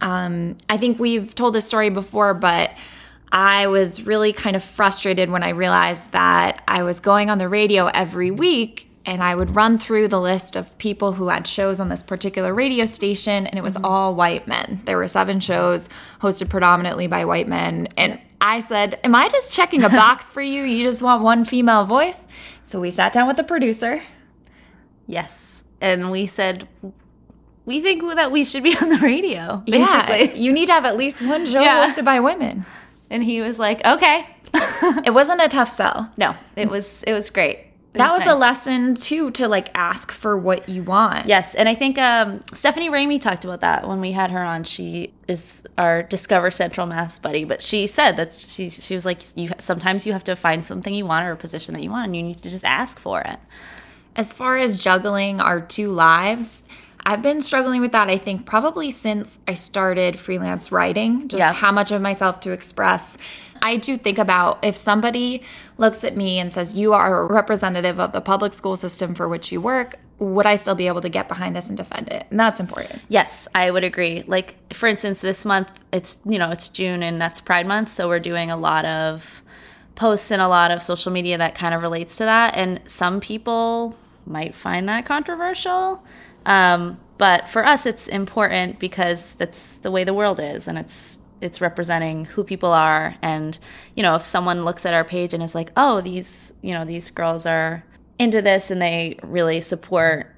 Um, 0.00 0.56
I 0.68 0.76
think 0.76 0.98
we've 0.98 1.34
told 1.34 1.54
this 1.54 1.66
story 1.66 1.88
before, 1.90 2.34
but 2.34 2.72
I 3.30 3.68
was 3.68 4.04
really 4.04 4.32
kind 4.32 4.56
of 4.56 4.62
frustrated 4.62 5.30
when 5.30 5.42
I 5.42 5.50
realized 5.50 6.12
that 6.12 6.62
I 6.68 6.82
was 6.82 7.00
going 7.00 7.30
on 7.30 7.38
the 7.38 7.48
radio 7.48 7.86
every 7.86 8.30
week 8.30 8.88
and 9.04 9.22
I 9.22 9.34
would 9.34 9.56
run 9.56 9.78
through 9.78 10.08
the 10.08 10.20
list 10.20 10.56
of 10.56 10.76
people 10.78 11.12
who 11.12 11.28
had 11.28 11.46
shows 11.46 11.80
on 11.80 11.88
this 11.88 12.02
particular 12.02 12.54
radio 12.54 12.84
station, 12.84 13.46
and 13.46 13.58
it 13.58 13.62
was 13.62 13.74
mm-hmm. 13.74 13.84
all 13.84 14.14
white 14.14 14.46
men. 14.46 14.80
There 14.84 14.96
were 14.96 15.08
seven 15.08 15.40
shows 15.40 15.88
hosted 16.20 16.48
predominantly 16.48 17.06
by 17.06 17.24
white 17.24 17.48
men. 17.48 17.88
And 17.96 18.20
I 18.40 18.60
said, 18.60 19.00
Am 19.04 19.14
I 19.14 19.28
just 19.28 19.52
checking 19.52 19.82
a 19.84 19.88
box 20.04 20.30
for 20.30 20.42
you? 20.42 20.62
You 20.62 20.84
just 20.84 21.02
want 21.02 21.22
one 21.22 21.44
female 21.44 21.84
voice? 21.84 22.26
So 22.64 22.80
we 22.80 22.90
sat 22.90 23.12
down 23.12 23.26
with 23.26 23.36
the 23.36 23.44
producer. 23.44 24.02
Yes. 25.06 25.64
And 25.80 26.10
we 26.10 26.26
said, 26.26 26.68
we 27.64 27.80
think 27.80 28.02
that 28.14 28.30
we 28.30 28.44
should 28.44 28.62
be 28.62 28.76
on 28.80 28.88
the 28.88 28.98
radio, 28.98 29.62
basically. 29.66 30.26
Yeah, 30.26 30.34
you 30.34 30.52
need 30.52 30.66
to 30.66 30.72
have 30.72 30.84
at 30.84 30.96
least 30.96 31.20
one 31.22 31.44
show 31.46 31.60
Yeah. 31.60 31.92
hosted 31.92 32.04
by 32.04 32.20
women. 32.20 32.64
And 33.10 33.22
he 33.22 33.40
was 33.40 33.58
like, 33.58 33.84
okay. 33.84 34.26
It 35.04 35.14
wasn't 35.14 35.40
a 35.40 35.48
tough 35.48 35.68
sell. 35.68 36.10
no, 36.16 36.34
it 36.56 36.68
was 36.68 37.02
it 37.04 37.12
was 37.12 37.30
great. 37.30 37.71
That 37.98 38.12
was 38.16 38.22
a 38.22 38.30
nice. 38.30 38.38
lesson 38.38 38.94
too 38.94 39.30
to 39.32 39.48
like 39.48 39.70
ask 39.74 40.10
for 40.12 40.36
what 40.36 40.68
you 40.68 40.82
want. 40.82 41.26
Yes, 41.26 41.54
and 41.54 41.68
I 41.68 41.74
think 41.74 41.98
um, 41.98 42.40
Stephanie 42.52 42.88
Ramey 42.88 43.20
talked 43.20 43.44
about 43.44 43.60
that 43.60 43.86
when 43.86 44.00
we 44.00 44.12
had 44.12 44.30
her 44.30 44.42
on. 44.42 44.64
She 44.64 45.12
is 45.28 45.62
our 45.76 46.02
Discover 46.02 46.50
Central 46.50 46.86
Mass 46.86 47.18
buddy, 47.18 47.44
but 47.44 47.60
she 47.62 47.86
said 47.86 48.12
that 48.16 48.32
she 48.34 48.70
she 48.70 48.94
was 48.94 49.04
like, 49.04 49.20
you 49.36 49.50
sometimes 49.58 50.06
you 50.06 50.12
have 50.14 50.24
to 50.24 50.34
find 50.36 50.64
something 50.64 50.94
you 50.94 51.04
want 51.04 51.26
or 51.26 51.32
a 51.32 51.36
position 51.36 51.74
that 51.74 51.82
you 51.82 51.90
want, 51.90 52.06
and 52.06 52.16
you 52.16 52.22
need 52.22 52.42
to 52.42 52.48
just 52.50 52.64
ask 52.64 52.98
for 52.98 53.20
it. 53.20 53.38
As 54.16 54.32
far 54.32 54.56
as 54.56 54.78
juggling 54.78 55.40
our 55.40 55.60
two 55.60 55.90
lives, 55.90 56.64
I've 57.04 57.20
been 57.22 57.40
struggling 57.42 57.80
with 57.80 57.92
that, 57.92 58.08
I 58.08 58.16
think, 58.18 58.46
probably 58.46 58.90
since 58.90 59.38
I 59.48 59.54
started 59.54 60.18
freelance 60.18 60.70
writing, 60.70 61.28
just 61.28 61.38
Yeah. 61.38 61.52
how 61.52 61.72
much 61.72 61.90
of 61.90 62.00
myself 62.00 62.40
to 62.40 62.52
express. 62.52 63.16
I 63.62 63.76
do 63.76 63.96
think 63.96 64.18
about 64.18 64.58
if 64.64 64.76
somebody 64.76 65.42
looks 65.78 66.02
at 66.02 66.16
me 66.16 66.40
and 66.40 66.52
says, 66.52 66.74
You 66.74 66.92
are 66.92 67.22
a 67.22 67.26
representative 67.26 68.00
of 68.00 68.12
the 68.12 68.20
public 68.20 68.52
school 68.52 68.76
system 68.76 69.14
for 69.14 69.28
which 69.28 69.52
you 69.52 69.60
work, 69.60 69.98
would 70.18 70.46
I 70.46 70.56
still 70.56 70.74
be 70.74 70.88
able 70.88 71.00
to 71.00 71.08
get 71.08 71.28
behind 71.28 71.56
this 71.56 71.68
and 71.68 71.76
defend 71.76 72.08
it? 72.08 72.26
And 72.30 72.38
that's 72.38 72.60
important. 72.60 73.00
Yes, 73.08 73.48
I 73.54 73.70
would 73.70 73.84
agree. 73.84 74.24
Like 74.26 74.74
for 74.74 74.88
instance, 74.88 75.20
this 75.20 75.44
month 75.44 75.70
it's 75.92 76.18
you 76.26 76.38
know 76.38 76.50
it's 76.50 76.68
June 76.68 77.02
and 77.02 77.20
that's 77.20 77.40
Pride 77.40 77.66
Month, 77.66 77.88
so 77.88 78.08
we're 78.08 78.20
doing 78.20 78.50
a 78.50 78.56
lot 78.56 78.84
of 78.84 79.42
posts 79.94 80.30
and 80.30 80.42
a 80.42 80.48
lot 80.48 80.70
of 80.70 80.82
social 80.82 81.12
media 81.12 81.38
that 81.38 81.54
kind 81.54 81.74
of 81.74 81.82
relates 81.82 82.16
to 82.16 82.24
that. 82.24 82.54
And 82.56 82.80
some 82.86 83.20
people 83.20 83.96
might 84.26 84.54
find 84.54 84.88
that 84.88 85.04
controversial, 85.04 86.02
um, 86.46 86.98
but 87.18 87.48
for 87.48 87.64
us, 87.64 87.86
it's 87.86 88.08
important 88.08 88.78
because 88.80 89.34
that's 89.34 89.74
the 89.76 89.90
way 89.90 90.02
the 90.02 90.14
world 90.14 90.40
is, 90.40 90.66
and 90.66 90.78
it's 90.78 91.18
it's 91.42 91.60
representing 91.60 92.24
who 92.24 92.44
people 92.44 92.72
are 92.72 93.16
and 93.22 93.58
you 93.96 94.02
know 94.02 94.14
if 94.14 94.24
someone 94.24 94.64
looks 94.64 94.86
at 94.86 94.94
our 94.94 95.04
page 95.04 95.34
and 95.34 95.42
is 95.42 95.54
like 95.54 95.70
oh 95.76 96.00
these 96.00 96.52
you 96.62 96.72
know 96.72 96.84
these 96.84 97.10
girls 97.10 97.46
are 97.46 97.84
into 98.18 98.40
this 98.40 98.70
and 98.70 98.80
they 98.80 99.18
really 99.22 99.60
support 99.60 100.34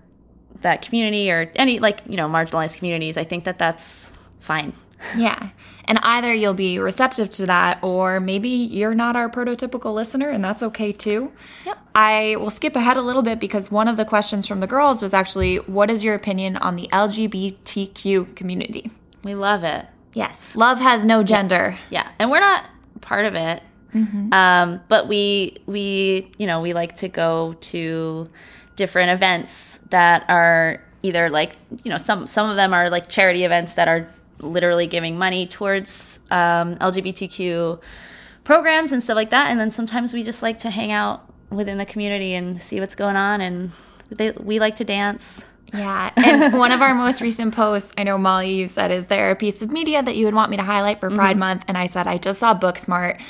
that 0.63 0.83
community 0.83 1.31
or 1.31 1.53
any 1.57 1.79
like 1.79 2.01
you 2.09 2.17
know 2.17 2.29
marginalized 2.29 2.79
communities 2.79 3.17
i 3.17 3.25
think 3.25 3.45
that 3.45 3.59
that's 3.59 4.13
fine 4.41 4.73
Yeah. 5.19 5.51
And 5.87 5.99
either 6.03 6.33
you'll 6.33 6.55
be 6.55 6.79
receptive 6.79 7.29
to 7.33 7.45
that 7.45 7.79
or 7.83 8.19
maybe 8.19 8.49
you're 8.49 8.95
not 8.95 9.17
our 9.17 9.29
prototypical 9.29 9.93
listener 9.93 10.31
and 10.31 10.43
that's 10.43 10.63
okay 10.63 10.93
too. 10.93 11.31
Yep. 11.67 11.79
I 11.95 12.37
will 12.39 12.49
skip 12.49 12.75
ahead 12.75 12.97
a 12.97 13.03
little 13.03 13.21
bit 13.21 13.39
because 13.39 13.71
one 13.71 13.87
of 13.87 13.99
the 13.99 14.07
questions 14.07 14.47
from 14.47 14.61
the 14.61 14.67
girls 14.67 15.03
was 15.03 15.13
actually 15.13 15.57
what 15.57 15.91
is 15.91 16.03
your 16.03 16.15
opinion 16.15 16.57
on 16.57 16.77
the 16.77 16.89
LGBTQ 16.91 18.35
community? 18.35 18.91
we 19.25 19.35
love 19.35 19.65
it 19.65 19.87
Yes. 20.15 20.49
Love 20.55 20.81
has 20.81 21.05
no 21.05 21.23
gender. 21.23 21.77
yeah. 21.91 22.11
And 22.19 22.31
we're 22.31 22.41
not 22.41 22.69
part 23.01 23.25
of 23.27 23.35
it. 23.35 23.63
Um, 24.33 24.81
but 24.89 25.07
we 25.07 25.59
we 25.67 26.33
you 26.37 26.49
know 26.49 26.61
we 26.61 26.73
like 26.73 26.97
to 26.97 27.09
go 27.09 27.55
to 27.61 28.29
different 28.75 29.13
events 29.13 29.79
that 29.91 30.25
are 30.29 30.83
either 31.05 31.31
like 31.31 31.57
you 31.85 31.93
know 31.93 31.99
some 31.99 32.27
some 32.27 32.51
of 32.51 32.57
them 32.57 32.75
are 32.75 32.91
like 32.91 33.09
charity 33.09 33.45
events 33.45 33.75
that 33.75 33.87
are 33.87 34.09
literally 34.41 34.89
giving 34.89 35.17
money 35.17 35.47
towards 35.47 36.19
um, 36.33 36.75
lgbtq 36.77 37.79
programs 38.43 38.93
and 38.93 39.03
stuff 39.03 39.17
like 39.17 39.31
that. 39.31 39.51
And 39.51 39.59
then 39.59 39.71
sometimes 39.71 40.13
we 40.13 40.23
just 40.23 40.43
like 40.43 40.59
to 40.59 40.71
hang 40.71 40.93
out 40.93 41.33
within 41.51 41.79
the 41.79 41.87
community 41.87 42.35
and 42.35 42.61
see 42.61 42.81
what's 42.81 42.95
going 42.95 43.17
on. 43.17 43.41
And 43.41 43.71
they, 44.11 44.33
we 44.33 44.59
like 44.59 44.77
to 44.77 44.85
dance 44.85 45.49
Yeah. 45.75 46.11
And 46.17 46.55
one 46.59 46.73
of 46.73 46.81
our 46.81 46.95
most 46.95 47.21
recent 47.21 47.55
posts, 47.55 47.93
I 47.99 48.05
know 48.05 48.17
Molly, 48.17 48.55
you 48.55 48.69
said, 48.69 48.91
is 48.91 49.07
there 49.07 49.31
a 49.31 49.37
piece 49.37 49.63
of 49.63 49.71
media 49.71 50.03
that 50.03 50.17
you 50.17 50.25
would 50.25 50.35
want 50.35 50.51
me 50.51 50.57
to 50.57 50.63
highlight 50.63 51.01
for 51.01 51.11
Pride 51.11 51.33
mm-hmm. 51.33 51.41
Month? 51.41 51.65
And 51.69 51.77
I 51.77 51.87
said, 51.87 52.07
I 52.07 52.19
just 52.19 52.41
saw 52.41 52.59
Booksmart 52.59 53.21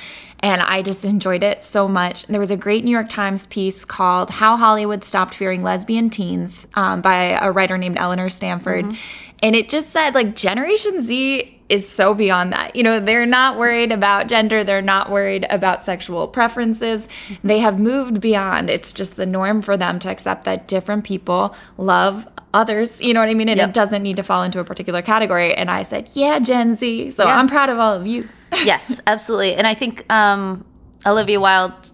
and 0.41 0.61
I 0.61 0.83
just 0.83 1.07
enjoyed 1.07 1.43
it 1.43 1.65
so 1.65 1.89
much. 1.89 2.27
There 2.27 2.41
was 2.41 2.51
a 2.51 2.57
great 2.57 2.85
New 2.85 2.91
York 2.91 3.09
Times 3.09 3.47
piece 3.47 3.85
called 3.85 4.29
How 4.29 4.57
Hollywood 4.57 5.03
Stopped 5.03 5.35
Fearing 5.35 5.63
Lesbian 5.63 6.11
Teens 6.11 6.69
um, 6.75 7.01
by 7.01 7.39
a 7.41 7.51
writer 7.51 7.79
named 7.79 7.97
Eleanor 7.97 8.29
Stanford. 8.29 8.85
Mm-hmm. 8.85 9.25
And 9.43 9.57
it 9.57 9.69
just 9.69 9.91
said, 9.91 10.15
like, 10.15 10.37
Generation 10.37 11.03
Z 11.03 11.55
is 11.69 11.89
so 11.89 12.15
beyond 12.15 12.53
that. 12.53 12.77
You 12.77 12.83
know, 12.83 13.01
they're 13.01 13.27
not 13.27 13.59
worried 13.59 13.91
about 13.91 14.29
gender, 14.29 14.65
they're 14.65 14.83
not 14.83 15.11
worried 15.11 15.47
about 15.49 15.83
sexual 15.83 16.29
preferences. 16.29 17.09
Mm-hmm. 17.29 17.49
They 17.49 17.59
have 17.61 17.81
moved 17.81 18.21
beyond. 18.21 18.69
It's 18.69 18.93
just 18.93 19.17
the 19.17 19.27
norm 19.27 19.63
for 19.63 19.77
them 19.77 19.99
to 20.01 20.11
accept 20.11 20.45
that 20.45 20.69
different 20.69 21.05
people 21.05 21.55
love 21.79 22.27
others. 22.55 23.01
You 23.03 23.13
know 23.13 23.21
what 23.21 23.29
I 23.29 23.35
mean? 23.35 23.49
And 23.51 23.59
Yep. 23.59 23.69
it 23.69 23.75
doesn't 23.75 24.03
need 24.03 24.17
to 24.17 24.23
fall 24.23 24.43
into 24.43 24.61
a 24.61 24.65
particular 24.65 25.03
category. 25.03 25.53
And 25.55 25.71
I 25.71 25.83
said, 25.83 26.09
Yeah, 26.15 26.39
Gen 26.39 26.75
Z. 26.75 27.11
So 27.11 27.25
Yeah. 27.27 27.37
I'm 27.37 27.49
proud 27.49 27.69
of 27.69 27.79
all 27.79 27.93
of 27.93 28.07
you. 28.07 28.29
yes, 28.65 29.01
absolutely. 29.07 29.55
And 29.57 29.67
I 29.67 29.75
think 29.75 30.11
um, 30.11 30.65
Olivia 31.05 31.41
Wilde 31.41 31.91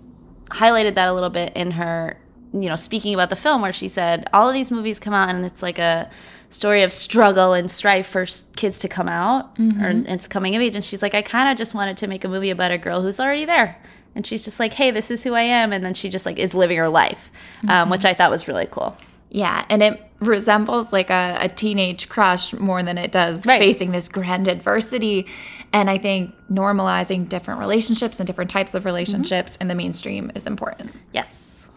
highlighted 0.50 0.94
that 0.94 1.08
a 1.08 1.12
little 1.12 1.30
bit 1.30 1.52
in 1.56 1.72
her, 1.72 2.18
you 2.52 2.68
know, 2.68 2.76
speaking 2.76 3.14
about 3.14 3.30
the 3.30 3.36
film, 3.36 3.62
where 3.62 3.72
she 3.72 3.88
said 3.88 4.28
all 4.32 4.48
of 4.48 4.54
these 4.54 4.70
movies 4.70 4.98
come 5.00 5.14
out 5.14 5.28
and 5.30 5.44
it's 5.44 5.62
like 5.62 5.78
a 5.78 6.10
story 6.50 6.82
of 6.82 6.92
struggle 6.92 7.52
and 7.52 7.70
strife 7.70 8.08
for 8.08 8.26
kids 8.56 8.80
to 8.80 8.88
come 8.88 9.08
out 9.08 9.56
or 9.80 9.90
it's 10.08 10.26
coming 10.26 10.56
of 10.56 10.60
age. 10.62 10.74
And 10.74 10.84
she's 10.84 11.00
like, 11.00 11.14
I 11.14 11.22
kind 11.22 11.48
of 11.48 11.56
just 11.56 11.74
wanted 11.74 11.96
to 11.98 12.06
make 12.08 12.24
a 12.24 12.28
movie 12.28 12.50
about 12.50 12.72
a 12.72 12.78
girl 12.78 13.00
who's 13.02 13.20
already 13.20 13.44
there. 13.44 13.78
And 14.16 14.26
she's 14.26 14.44
just 14.44 14.58
like, 14.58 14.74
hey, 14.74 14.90
this 14.90 15.12
is 15.12 15.22
who 15.22 15.34
I 15.34 15.42
am. 15.42 15.72
And 15.72 15.84
then 15.86 15.94
she 15.94 16.08
just 16.10 16.26
like 16.26 16.40
is 16.40 16.52
living 16.52 16.76
her 16.78 16.88
life, 16.88 17.30
um, 17.68 17.88
which 17.88 18.04
I 18.04 18.12
thought 18.14 18.32
was 18.32 18.48
really 18.48 18.66
cool. 18.68 18.96
Yeah. 19.30 19.64
And 19.68 19.82
it 19.82 20.00
resembles 20.18 20.92
like 20.92 21.08
a, 21.08 21.38
a 21.40 21.48
teenage 21.48 22.08
crush 22.08 22.52
more 22.52 22.82
than 22.82 22.98
it 22.98 23.12
does 23.12 23.46
Right. 23.46 23.58
facing 23.58 23.92
this 23.92 24.08
grand 24.08 24.48
adversity. 24.48 25.26
And 25.72 25.88
I 25.88 25.98
think 25.98 26.34
normalizing 26.52 27.28
different 27.28 27.60
relationships 27.60 28.18
and 28.20 28.26
different 28.26 28.50
types 28.50 28.74
of 28.74 28.84
relationships 28.84 29.56
in 29.56 29.68
the 29.68 29.74
mainstream 29.74 30.30
is 30.34 30.46
important. 30.46 30.92
Yes. 31.12 31.70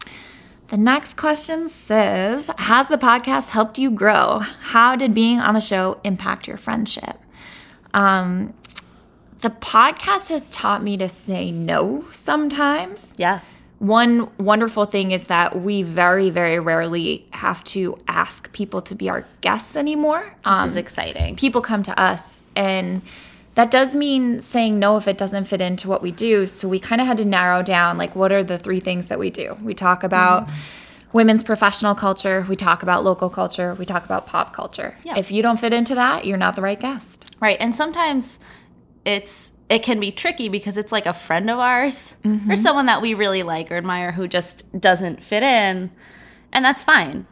The 0.68 0.76
next 0.76 1.16
question 1.16 1.68
says 1.68 2.50
Has 2.58 2.88
the 2.88 2.98
podcast 2.98 3.50
helped 3.50 3.78
you 3.78 3.90
grow? 3.90 4.40
How 4.40 4.96
did 4.96 5.14
being 5.14 5.38
on 5.38 5.54
the 5.54 5.60
show 5.60 6.00
impact 6.02 6.48
your 6.48 6.56
friendship? 6.56 7.16
Um, 7.92 8.52
the 9.40 9.50
podcast 9.50 10.30
has 10.30 10.50
taught 10.50 10.82
me 10.82 10.96
to 10.96 11.08
say 11.08 11.50
no 11.52 12.04
sometimes. 12.10 13.14
Yeah. 13.16 13.40
One 13.84 14.30
wonderful 14.38 14.86
thing 14.86 15.10
is 15.12 15.24
that 15.24 15.60
we 15.60 15.82
very, 15.82 16.30
very 16.30 16.58
rarely 16.58 17.26
have 17.32 17.62
to 17.64 17.98
ask 18.08 18.50
people 18.52 18.80
to 18.82 18.94
be 18.94 19.10
our 19.10 19.26
guests 19.42 19.76
anymore. 19.76 20.20
Which 20.20 20.34
Um, 20.46 20.68
is 20.68 20.76
exciting. 20.76 21.36
people 21.36 21.60
come 21.60 21.82
to 21.82 22.00
us 22.00 22.42
and 22.56 23.02
that 23.56 23.70
does 23.70 23.94
mean 23.94 24.40
saying 24.40 24.78
no 24.78 24.96
if 24.96 25.06
it 25.06 25.18
doesn't 25.18 25.44
fit 25.44 25.60
into 25.60 25.86
what 25.88 26.00
we 26.02 26.10
do 26.12 26.46
so 26.46 26.66
we 26.66 26.78
kind 26.80 27.00
of 27.00 27.06
had 27.06 27.18
to 27.18 27.24
narrow 27.24 27.62
down 27.62 27.98
like 27.98 28.16
what 28.16 28.32
are 28.32 28.42
the 28.42 28.58
three 28.58 28.80
things 28.80 29.08
that 29.08 29.18
we 29.18 29.30
do 29.30 29.56
we 29.62 29.74
talk 29.74 30.02
about 30.02 30.48
women's 31.12 31.44
professional 31.44 31.94
culture 31.94 32.44
we 32.48 32.56
talk 32.56 32.82
about 32.82 33.04
local 33.04 33.28
culture 33.30 33.74
we 33.74 33.84
talk 33.84 34.04
about 34.04 34.26
pop 34.26 34.52
culture 34.52 34.96
Yeah. 35.04 35.16
if 35.18 35.30
you 35.30 35.40
don't 35.42 35.60
fit 35.60 35.72
into 35.72 35.94
that 35.94 36.24
you're 36.26 36.36
not 36.46 36.56
the 36.56 36.62
right 36.62 36.80
guest 36.80 37.26
Right. 37.40 37.58
And 37.60 37.76
sometimes 37.76 38.38
it's 39.04 39.52
it 39.68 39.82
can 39.82 39.98
be 39.98 40.12
tricky 40.12 40.48
because 40.48 40.76
it's 40.76 40.92
like 40.92 41.06
a 41.06 41.12
friend 41.12 41.48
of 41.50 41.58
ours 41.58 42.16
or 42.24 42.30
mm-hmm. 42.30 42.54
someone 42.54 42.86
that 42.86 43.00
we 43.00 43.14
really 43.14 43.42
like 43.42 43.70
or 43.70 43.76
admire 43.76 44.12
who 44.12 44.28
just 44.28 44.78
doesn't 44.78 45.22
fit 45.22 45.42
in. 45.42 45.90
And 46.52 46.64
that's 46.64 46.84
fine. 46.84 47.26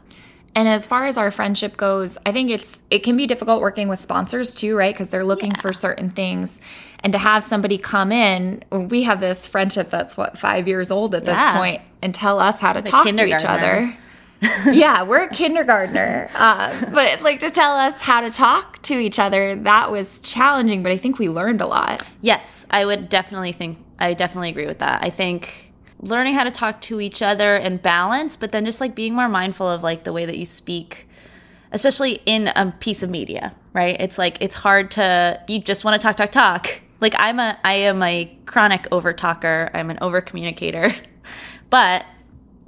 and 0.55 0.69
as 0.69 0.87
far 0.87 1.07
as 1.07 1.17
our 1.17 1.31
friendship 1.31 1.77
goes 1.77 2.19
i 2.27 2.33
think 2.33 2.51
it's 2.51 2.83
it 2.91 3.01
can 3.03 3.17
be 3.17 3.27
difficult 3.27 3.61
working 3.61 3.89
with 3.89 4.01
sponsors 4.01 4.55
too 4.55 4.77
right? 4.77 4.93
Because 4.93 5.11
they're 5.11 5.25
looking 5.25 5.55
for 5.55 5.73
certain 5.73 6.09
things. 6.11 6.61
And 7.05 7.13
to 7.15 7.19
have 7.19 7.43
somebody 7.43 7.79
come 7.79 8.13
in 8.13 8.63
we 8.71 9.03
have 9.05 9.21
this 9.21 9.47
friendship 9.49 9.91
that's 9.91 10.17
what 10.17 10.39
five 10.39 10.69
years 10.69 10.91
old 10.91 11.15
at 11.15 11.25
this 11.25 11.39
point 11.55 11.81
and 12.03 12.15
tell 12.15 12.39
us 12.39 12.61
how 12.61 12.73
to 12.73 12.83
talk 12.83 13.05
to 13.07 13.25
each 13.25 13.45
other 13.45 13.97
yeah, 14.67 15.03
we're 15.05 15.23
a 15.23 15.29
kindergartner. 15.29 16.29
Uh, 16.35 16.91
but 16.91 17.23
like 17.23 17.39
to 17.41 17.51
tell 17.51 17.75
us 17.75 18.01
how 18.01 18.21
to 18.21 18.31
talk 18.31 18.83
to 18.83 18.95
each 18.95 19.19
other, 19.19 19.55
that 19.55 19.93
was 19.93 20.19
challenging, 20.19 20.83
but 20.83 20.91
I 20.91 20.97
think 20.97 21.19
we 21.19 21.29
learned 21.29 21.61
a 21.61 21.67
lot. 21.67 22.05
Yes, 22.23 22.67
I 22.71 22.85
would 22.85 23.09
definitely 23.09 23.53
think 23.53 23.79
I 24.01 24.15
definitely 24.15 24.49
agree 24.49 24.67
with 24.67 24.81
that. 24.81 25.03
I 25.03 25.11
think 25.11 25.73
learning 26.01 26.35
how 26.35 26.43
to 26.43 26.51
talk 26.51 26.81
to 26.81 27.01
each 27.01 27.23
other 27.23 27.55
and 27.55 27.81
balance, 27.81 28.37
but 28.37 28.51
then 28.51 28.65
just 28.65 28.81
like 28.81 28.97
being 28.97 29.15
more 29.15 29.29
mindful 29.29 29.69
of 29.69 29.85
like 29.85 30.03
the 30.03 30.13
way 30.13 30.27
that 30.27 30.37
you 30.37 30.45
speak, 30.45 31.09
especially 31.71 32.21
in 32.27 32.49
a 32.49 32.75
piece 32.81 33.05
of 33.05 33.11
media, 33.11 33.55
right? 33.73 33.97
It's 34.01 34.19
like 34.19 34.39
it's 34.41 34.57
hard 34.57 34.91
to 34.93 35.41
you 35.47 35.61
just 35.61 35.85
want 35.85 36.01
to 36.01 36.05
talk, 36.05 36.17
talk, 36.17 36.33
talk. 36.33 36.81
Like 37.01 37.15
I'm 37.17 37.39
a 37.39 37.57
I 37.65 37.75
am 37.75 38.03
a 38.03 38.37
chronic 38.47 38.89
over 38.91 39.13
talker. 39.13 39.71
I'm 39.73 39.89
an 39.91 39.99
over 40.01 40.21
communicator. 40.21 40.93
But 41.71 42.05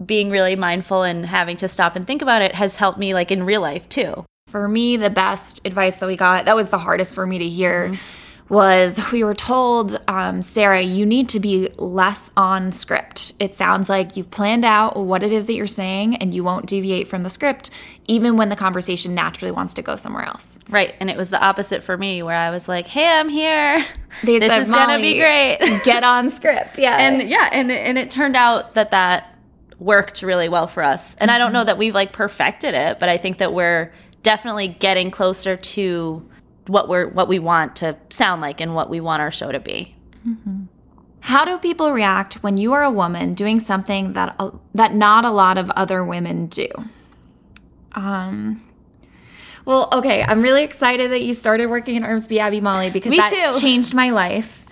being 0.06 0.30
really 0.30 0.56
mindful 0.56 1.02
and 1.02 1.26
having 1.26 1.56
to 1.58 1.68
stop 1.68 1.96
and 1.96 2.06
think 2.06 2.22
about 2.22 2.42
it 2.42 2.54
has 2.54 2.76
helped 2.76 2.98
me 2.98 3.14
like 3.14 3.30
in 3.30 3.44
real 3.44 3.60
life 3.60 3.88
too. 3.88 4.24
For 4.48 4.68
me, 4.68 4.96
the 4.96 5.10
best 5.10 5.66
advice 5.66 5.96
that 5.96 6.06
we 6.06 6.16
got, 6.16 6.44
that 6.44 6.56
was 6.56 6.70
the 6.70 6.78
hardest 6.78 7.14
for 7.14 7.26
me 7.26 7.38
to 7.38 7.48
hear, 7.48 7.92
was 8.48 9.00
we 9.10 9.24
were 9.24 9.34
told, 9.34 10.00
um, 10.06 10.42
Sarah, 10.42 10.82
you 10.82 11.06
need 11.06 11.28
to 11.30 11.40
be 11.40 11.70
less 11.76 12.30
on 12.36 12.72
script. 12.72 13.32
It 13.38 13.56
sounds 13.56 13.88
like 13.88 14.16
you've 14.16 14.30
planned 14.30 14.64
out 14.64 14.96
what 14.96 15.22
it 15.22 15.32
is 15.32 15.46
that 15.46 15.54
you're 15.54 15.66
saying 15.66 16.16
and 16.16 16.34
you 16.34 16.44
won't 16.44 16.66
deviate 16.66 17.08
from 17.08 17.22
the 17.22 17.30
script, 17.30 17.70
even 18.06 18.36
when 18.36 18.50
the 18.50 18.56
conversation 18.56 19.14
naturally 19.14 19.50
wants 19.50 19.74
to 19.74 19.82
go 19.82 19.96
somewhere 19.96 20.24
else. 20.24 20.58
Right. 20.68 20.94
And 21.00 21.10
it 21.10 21.16
was 21.16 21.30
the 21.30 21.42
opposite 21.42 21.82
for 21.82 21.96
me 21.96 22.22
where 22.22 22.36
I 22.36 22.50
was 22.50 22.68
like, 22.68 22.86
hey, 22.86 23.08
I'm 23.08 23.28
here. 23.28 23.84
They 24.22 24.38
this 24.38 24.50
said, 24.50 24.62
is 24.62 24.70
going 24.70 24.96
to 24.96 25.02
be 25.02 25.18
great. 25.18 25.58
Get 25.84 26.04
on 26.04 26.30
script. 26.30 26.78
Yeah. 26.78 26.96
and 27.00 27.28
yeah, 27.28 27.48
and, 27.52 27.70
and 27.72 27.98
it 27.98 28.10
turned 28.10 28.36
out 28.36 28.74
that 28.74 28.90
that 28.90 29.33
worked 29.78 30.22
really 30.22 30.48
well 30.48 30.66
for 30.66 30.82
us. 30.82 31.14
And 31.16 31.30
I 31.30 31.38
don't 31.38 31.52
know 31.52 31.64
that 31.64 31.78
we've 31.78 31.94
like 31.94 32.12
perfected 32.12 32.74
it, 32.74 32.98
but 32.98 33.08
I 33.08 33.16
think 33.16 33.38
that 33.38 33.52
we're 33.52 33.92
definitely 34.22 34.68
getting 34.68 35.10
closer 35.10 35.56
to 35.56 36.28
what 36.66 36.88
we're 36.88 37.08
what 37.08 37.28
we 37.28 37.38
want 37.38 37.76
to 37.76 37.96
sound 38.08 38.40
like 38.40 38.60
and 38.60 38.74
what 38.74 38.88
we 38.88 39.00
want 39.00 39.20
our 39.20 39.30
show 39.30 39.52
to 39.52 39.60
be. 39.60 39.94
How 41.20 41.44
do 41.44 41.58
people 41.58 41.92
react 41.92 42.34
when 42.42 42.56
you 42.56 42.72
are 42.72 42.82
a 42.82 42.90
woman 42.90 43.34
doing 43.34 43.60
something 43.60 44.12
that 44.12 44.34
uh, 44.38 44.50
that 44.74 44.94
not 44.94 45.24
a 45.24 45.30
lot 45.30 45.58
of 45.58 45.70
other 45.70 46.04
women 46.04 46.46
do? 46.46 46.68
Um 47.92 48.62
well, 49.64 49.88
okay, 49.92 50.22
I'm 50.22 50.42
really 50.42 50.62
excited 50.62 51.10
that 51.10 51.22
you 51.22 51.32
started 51.32 51.66
working 51.66 51.96
in 51.96 52.02
Armsby 52.02 52.38
Abbey 52.38 52.60
Molly 52.60 52.90
because 52.90 53.10
Me 53.10 53.16
that 53.16 53.52
too. 53.54 53.60
changed 53.60 53.94
my 53.94 54.10
life. 54.10 54.64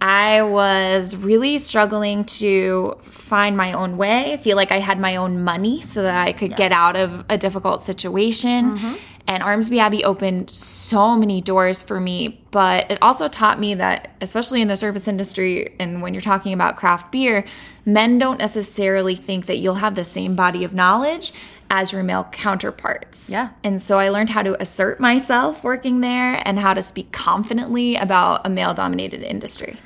I 0.00 0.42
was 0.42 1.14
really 1.14 1.58
struggling 1.58 2.24
to 2.24 2.96
find 3.04 3.56
my 3.56 3.72
own 3.72 3.96
way, 3.96 4.36
feel 4.38 4.56
like 4.56 4.72
I 4.72 4.78
had 4.78 4.98
my 4.98 5.16
own 5.16 5.42
money 5.42 5.82
so 5.82 6.02
that 6.02 6.26
I 6.26 6.32
could 6.32 6.56
get 6.56 6.72
out 6.72 6.96
of 6.96 7.24
a 7.28 7.36
difficult 7.36 7.82
situation. 7.82 8.76
Mm-hmm. 8.76 8.94
And 9.26 9.42
Armsby 9.42 9.78
Abbey 9.78 10.04
opened 10.04 10.50
so 10.50 11.16
many 11.16 11.40
doors 11.40 11.82
for 11.82 12.00
me, 12.00 12.44
but 12.50 12.90
it 12.90 12.98
also 13.00 13.28
taught 13.28 13.58
me 13.58 13.74
that, 13.74 14.10
especially 14.20 14.60
in 14.60 14.68
the 14.68 14.76
service 14.76 15.08
industry 15.08 15.74
and 15.78 16.02
when 16.02 16.12
you're 16.12 16.20
talking 16.20 16.52
about 16.52 16.76
craft 16.76 17.12
beer, 17.12 17.44
men 17.86 18.18
don't 18.18 18.38
necessarily 18.38 19.14
think 19.14 19.46
that 19.46 19.58
you'll 19.58 19.76
have 19.76 19.94
the 19.94 20.04
same 20.04 20.34
body 20.36 20.64
of 20.64 20.74
knowledge 20.74 21.32
as 21.70 21.92
your 21.92 22.02
male 22.02 22.24
counterparts. 22.32 23.30
Yeah. 23.30 23.50
And 23.64 23.80
so 23.80 23.98
I 23.98 24.10
learned 24.10 24.30
how 24.30 24.42
to 24.42 24.60
assert 24.60 25.00
myself 25.00 25.64
working 25.64 26.02
there 26.02 26.42
and 26.46 26.58
how 26.58 26.74
to 26.74 26.82
speak 26.82 27.12
confidently 27.12 27.96
about 27.96 28.46
a 28.46 28.50
male 28.50 28.74
dominated 28.74 29.22
industry. 29.22 29.78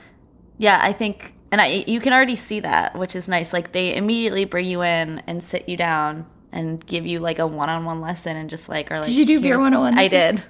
Yeah, 0.59 0.81
I 0.83 0.93
think, 0.93 1.35
and 1.53 1.61
I 1.61 1.85
you 1.87 2.01
can 2.01 2.13
already 2.13 2.35
see 2.35 2.61
that, 2.61 2.99
which 2.99 3.15
is 3.15 3.29
nice. 3.29 3.53
Like 3.53 3.71
they 3.71 3.95
immediately 3.95 4.45
bring 4.45 4.65
you 4.67 4.83
in 4.83 5.23
and 5.29 5.41
sit 5.43 5.69
you 5.69 5.77
down 5.77 6.27
and 6.57 6.85
give 6.87 7.07
you 7.07 7.21
like 7.21 7.39
a 7.39 7.47
one-on-one 7.47 8.01
lesson 8.01 8.37
and 8.37 8.49
just 8.51 8.69
like 8.69 8.91
are 8.91 8.99
like. 8.99 9.07
Did 9.07 9.17
you 9.17 9.27
do 9.27 9.41
Beer 9.41 9.59
"Here's-" 9.59 9.73
101 9.73 9.99
I 9.99 10.09
did. 10.09 10.43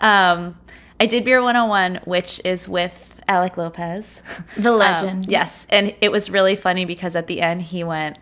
Um, 0.00 0.58
I 1.00 1.06
did 1.06 1.24
beer 1.24 1.42
101, 1.42 2.00
which 2.04 2.40
is 2.44 2.68
with 2.68 3.20
Alec 3.28 3.56
Lopez. 3.56 4.22
The 4.56 4.72
Um, 4.72 4.78
legend. 4.78 5.26
yes, 5.30 5.66
and 5.70 5.94
it 6.00 6.10
was 6.12 6.30
really 6.30 6.56
funny 6.56 6.84
because 6.84 7.16
at 7.16 7.26
the 7.26 7.40
end 7.40 7.62
he 7.62 7.84
went, 7.84 8.18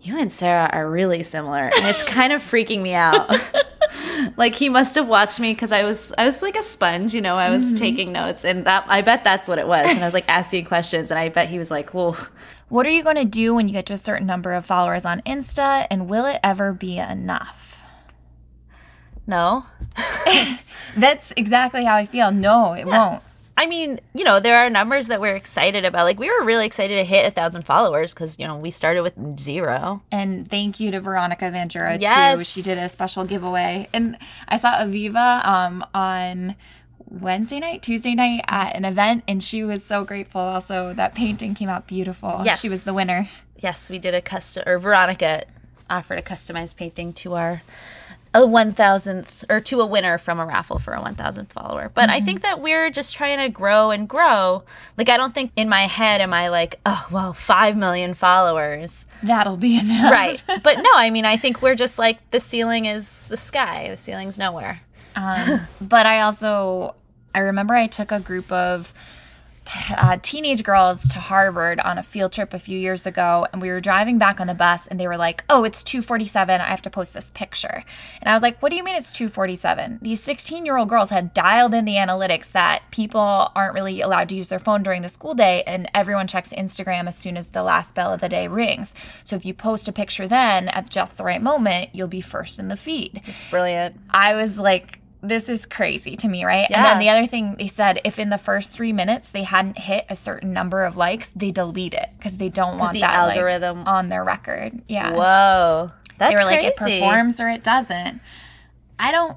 "You 0.00 0.18
and 0.18 0.32
Sarah 0.32 0.68
are 0.72 0.88
really 0.90 1.22
similar," 1.22 1.62
and 1.62 1.86
it's 1.86 2.02
kind 2.18 2.32
of 2.32 2.42
freaking 2.42 2.82
me 2.82 2.94
out. 2.94 3.30
like 4.36 4.54
he 4.54 4.68
must 4.68 4.94
have 4.96 5.06
watched 5.08 5.38
me 5.40 5.52
because 5.52 5.70
I 5.72 5.84
was 5.84 6.12
I 6.18 6.24
was 6.24 6.42
like 6.42 6.56
a 6.56 6.62
sponge, 6.62 7.14
you 7.14 7.20
know. 7.20 7.36
I 7.36 7.50
was 7.50 7.78
taking 7.78 8.12
notes, 8.12 8.44
and 8.44 8.64
that 8.64 8.84
I 8.88 9.02
bet 9.02 9.22
that's 9.24 9.48
what 9.48 9.58
it 9.58 9.66
was. 9.68 9.88
And 9.90 10.00
I 10.00 10.04
was 10.04 10.14
like 10.14 10.28
asking 10.28 10.64
questions, 10.64 11.10
and 11.10 11.18
I 11.20 11.28
bet 11.28 11.48
he 11.48 11.58
was 11.58 11.70
like, 11.70 11.94
"Well, 11.94 12.16
What 12.72 12.86
are 12.86 12.90
you 12.90 13.02
going 13.02 13.16
to 13.16 13.26
do 13.26 13.52
when 13.54 13.68
you 13.68 13.74
get 13.74 13.84
to 13.86 13.92
a 13.92 13.98
certain 13.98 14.26
number 14.26 14.54
of 14.54 14.64
followers 14.64 15.04
on 15.04 15.20
Insta? 15.26 15.86
And 15.90 16.08
will 16.08 16.24
it 16.24 16.40
ever 16.42 16.72
be 16.72 16.96
enough? 16.96 17.82
no." 19.26 19.66
That's 20.96 21.34
exactly 21.36 21.84
how 21.84 21.96
I 21.96 22.06
feel. 22.06 22.32
No, 22.32 22.72
it 22.72 22.86
won't. 22.86 23.22
I 23.58 23.66
mean, 23.66 24.00
you 24.14 24.24
know, 24.24 24.40
there 24.40 24.56
are 24.56 24.70
numbers 24.70 25.08
that 25.08 25.20
we're 25.20 25.36
excited 25.36 25.84
about. 25.84 26.04
Like 26.04 26.18
we 26.18 26.30
were 26.30 26.44
really 26.46 26.64
excited 26.64 26.96
to 26.96 27.04
hit 27.04 27.26
a 27.26 27.30
thousand 27.30 27.66
followers 27.66 28.14
because 28.14 28.38
you 28.38 28.46
know 28.46 28.56
we 28.56 28.70
started 28.70 29.02
with 29.02 29.38
zero. 29.38 30.02
And 30.10 30.48
thank 30.48 30.80
you 30.80 30.90
to 30.92 31.00
Veronica 31.00 31.50
Ventura 31.50 31.98
too. 31.98 32.02
Yes. 32.02 32.48
She 32.48 32.62
did 32.62 32.78
a 32.78 32.88
special 32.88 33.26
giveaway. 33.26 33.86
And 33.92 34.16
I 34.48 34.56
saw 34.56 34.76
Aviva 34.76 35.46
um, 35.46 35.84
on 35.92 36.56
Wednesday 37.20 37.60
night, 37.60 37.82
Tuesday 37.82 38.14
night 38.14 38.44
at 38.48 38.74
an 38.74 38.84
event, 38.84 39.24
and 39.28 39.42
she 39.42 39.62
was 39.64 39.84
so 39.84 40.04
grateful. 40.04 40.40
Also, 40.40 40.92
that 40.94 41.14
painting 41.14 41.54
came 41.54 41.68
out 41.68 41.86
beautiful. 41.86 42.40
Yes. 42.44 42.60
She 42.60 42.68
was 42.68 42.84
the 42.84 42.94
winner. 42.94 43.28
Yes, 43.58 43.90
we 43.90 43.98
did 43.98 44.14
a 44.14 44.22
custom, 44.22 44.64
or 44.66 44.78
Veronica 44.78 45.44
offered 45.90 46.18
a 46.18 46.22
customized 46.22 46.76
painting 46.76 47.12
to 47.14 47.34
our 47.34 47.62
a 48.34 48.46
one 48.46 48.72
thousandth, 48.72 49.44
or 49.50 49.60
to 49.60 49.82
a 49.82 49.86
winner 49.86 50.16
from 50.16 50.40
a 50.40 50.46
raffle 50.46 50.78
for 50.78 50.94
a 50.94 51.00
one 51.02 51.14
thousandth 51.14 51.52
follower. 51.52 51.90
But 51.92 52.08
I 52.08 52.20
think 52.20 52.40
that 52.42 52.60
we're 52.62 52.88
just 52.88 53.14
trying 53.14 53.38
to 53.38 53.50
grow 53.50 53.90
and 53.90 54.08
grow. 54.08 54.64
Like 54.96 55.10
I 55.10 55.18
don't 55.18 55.34
think 55.34 55.52
in 55.54 55.68
my 55.68 55.82
head 55.86 56.22
am 56.22 56.32
I 56.32 56.48
like, 56.48 56.80
oh 56.86 57.06
well, 57.10 57.34
five 57.34 57.76
million 57.76 58.14
followers, 58.14 59.06
That'll 59.22 59.58
be 59.58 59.78
enough. 59.78 60.10
right? 60.10 60.42
but 60.62 60.78
no, 60.78 60.90
I 60.96 61.10
mean 61.10 61.26
I 61.26 61.36
think 61.36 61.60
we're 61.60 61.74
just 61.74 61.98
like 61.98 62.30
the 62.30 62.40
ceiling 62.40 62.86
is 62.86 63.26
the 63.26 63.36
sky, 63.36 63.88
the 63.90 63.98
ceiling's 63.98 64.38
nowhere. 64.38 64.80
Um, 65.14 65.66
but 65.80 66.06
I 66.06 66.22
also, 66.22 66.94
I 67.34 67.40
remember 67.40 67.74
I 67.74 67.86
took 67.86 68.12
a 68.12 68.20
group 68.20 68.50
of 68.52 68.92
t- 69.64 69.94
uh, 69.96 70.18
teenage 70.22 70.62
girls 70.62 71.06
to 71.08 71.18
Harvard 71.18 71.80
on 71.80 71.98
a 71.98 72.02
field 72.02 72.32
trip 72.32 72.52
a 72.52 72.58
few 72.58 72.78
years 72.78 73.06
ago, 73.06 73.46
and 73.52 73.62
we 73.62 73.70
were 73.70 73.80
driving 73.80 74.18
back 74.18 74.40
on 74.40 74.46
the 74.46 74.54
bus, 74.54 74.86
and 74.86 74.98
they 74.98 75.06
were 75.06 75.16
like, 75.16 75.44
"Oh, 75.48 75.64
it's 75.64 75.82
2:47. 75.82 76.60
I 76.60 76.66
have 76.66 76.82
to 76.82 76.90
post 76.90 77.14
this 77.14 77.30
picture." 77.30 77.84
And 78.20 78.28
I 78.28 78.34
was 78.34 78.42
like, 78.42 78.58
"What 78.60 78.70
do 78.70 78.76
you 78.76 78.84
mean 78.84 78.96
it's 78.96 79.12
2:47?" 79.12 79.98
These 80.02 80.22
16-year-old 80.22 80.88
girls 80.88 81.10
had 81.10 81.34
dialed 81.34 81.74
in 81.74 81.84
the 81.84 81.96
analytics 81.96 82.52
that 82.52 82.82
people 82.90 83.50
aren't 83.54 83.74
really 83.74 84.00
allowed 84.00 84.28
to 84.30 84.36
use 84.36 84.48
their 84.48 84.58
phone 84.58 84.82
during 84.82 85.02
the 85.02 85.08
school 85.08 85.34
day, 85.34 85.62
and 85.66 85.88
everyone 85.94 86.26
checks 86.26 86.52
Instagram 86.56 87.06
as 87.06 87.16
soon 87.16 87.36
as 87.36 87.48
the 87.48 87.62
last 87.62 87.94
bell 87.94 88.12
of 88.12 88.20
the 88.20 88.28
day 88.28 88.48
rings. 88.48 88.94
So 89.24 89.36
if 89.36 89.44
you 89.44 89.54
post 89.54 89.88
a 89.88 89.92
picture 89.92 90.26
then 90.26 90.68
at 90.68 90.88
just 90.88 91.18
the 91.18 91.24
right 91.24 91.42
moment, 91.42 91.90
you'll 91.92 92.08
be 92.08 92.20
first 92.20 92.58
in 92.58 92.68
the 92.68 92.76
feed. 92.76 93.22
It's 93.26 93.44
brilliant. 93.44 93.98
I 94.10 94.34
was 94.34 94.58
like, 94.58 94.98
this 95.22 95.48
is 95.48 95.66
crazy 95.66 96.16
to 96.16 96.28
me, 96.28 96.44
right? 96.44 96.66
And 96.68 96.84
then 96.84 96.98
the 96.98 97.08
other 97.08 97.26
thing 97.26 97.54
they 97.56 97.68
said, 97.68 98.00
if 98.04 98.18
in 98.18 98.28
the 98.28 98.38
first 98.38 98.72
three 98.72 98.92
minutes 98.92 99.30
they 99.30 99.44
hadn't 99.44 99.78
hit 99.78 100.04
a 100.10 100.16
certain 100.16 100.52
number 100.52 100.84
of 100.84 100.96
likes, 100.96 101.30
they 101.30 101.52
delete 101.52 101.94
it 101.94 102.08
because 102.18 102.38
they 102.38 102.48
don't 102.48 102.76
want 102.78 102.94
the 102.94 103.00
that 103.00 103.26
like, 103.26 103.36
algorithm- 103.36 103.86
on 103.86 104.08
their 104.08 104.24
record. 104.24 104.82
Yeah, 104.88 105.12
Whoa, 105.12 105.90
that's 106.18 106.34
crazy. 106.34 106.34
they 106.34 106.44
were 106.44 106.50
crazy. 106.50 106.66
like, 106.66 106.66
it 106.66 106.76
performs 106.76 107.40
or 107.40 107.48
it 107.48 107.62
doesn't. 107.62 108.20
I 108.98 109.12
don't, 109.12 109.36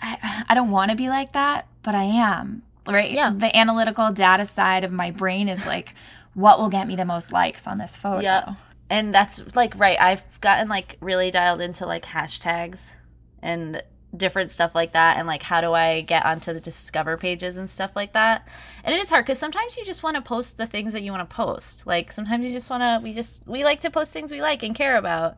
I, 0.00 0.44
I 0.48 0.54
don't 0.54 0.70
want 0.70 0.90
to 0.90 0.96
be 0.96 1.08
like 1.08 1.32
that, 1.34 1.68
but 1.82 1.94
I 1.94 2.04
am. 2.04 2.62
Right? 2.86 3.10
Yeah. 3.10 3.32
The 3.34 3.56
analytical 3.56 4.12
data 4.12 4.44
side 4.44 4.84
of 4.84 4.92
my 4.92 5.10
brain 5.10 5.48
is 5.48 5.66
like, 5.66 5.94
what 6.34 6.58
will 6.58 6.68
get 6.68 6.86
me 6.86 6.96
the 6.96 7.04
most 7.04 7.32
likes 7.32 7.66
on 7.66 7.78
this 7.78 7.96
photo? 7.96 8.20
Yeah. 8.20 8.54
And 8.90 9.12
that's 9.12 9.56
like 9.56 9.76
right. 9.76 10.00
I've 10.00 10.40
gotten 10.40 10.68
like 10.68 10.96
really 11.00 11.30
dialed 11.30 11.60
into 11.60 11.86
like 11.86 12.04
hashtags 12.04 12.94
and 13.42 13.82
different 14.16 14.50
stuff 14.50 14.74
like 14.74 14.92
that 14.92 15.16
and 15.16 15.26
like 15.26 15.42
how 15.42 15.60
do 15.60 15.72
I 15.72 16.00
get 16.00 16.24
onto 16.24 16.52
the 16.52 16.60
discover 16.60 17.16
pages 17.16 17.56
and 17.56 17.70
stuff 17.70 17.92
like 17.94 18.12
that. 18.12 18.46
And 18.84 18.94
it 18.94 19.00
is 19.00 19.10
hard 19.10 19.26
cuz 19.26 19.38
sometimes 19.38 19.76
you 19.76 19.84
just 19.84 20.02
want 20.02 20.16
to 20.16 20.22
post 20.22 20.56
the 20.56 20.66
things 20.66 20.92
that 20.92 21.02
you 21.02 21.12
want 21.12 21.28
to 21.28 21.34
post. 21.34 21.86
Like 21.86 22.12
sometimes 22.12 22.46
you 22.46 22.52
just 22.52 22.70
want 22.70 22.82
to 22.82 23.04
we 23.04 23.12
just 23.12 23.46
we 23.46 23.64
like 23.64 23.80
to 23.80 23.90
post 23.90 24.12
things 24.12 24.32
we 24.32 24.40
like 24.40 24.62
and 24.62 24.74
care 24.74 24.96
about. 24.96 25.36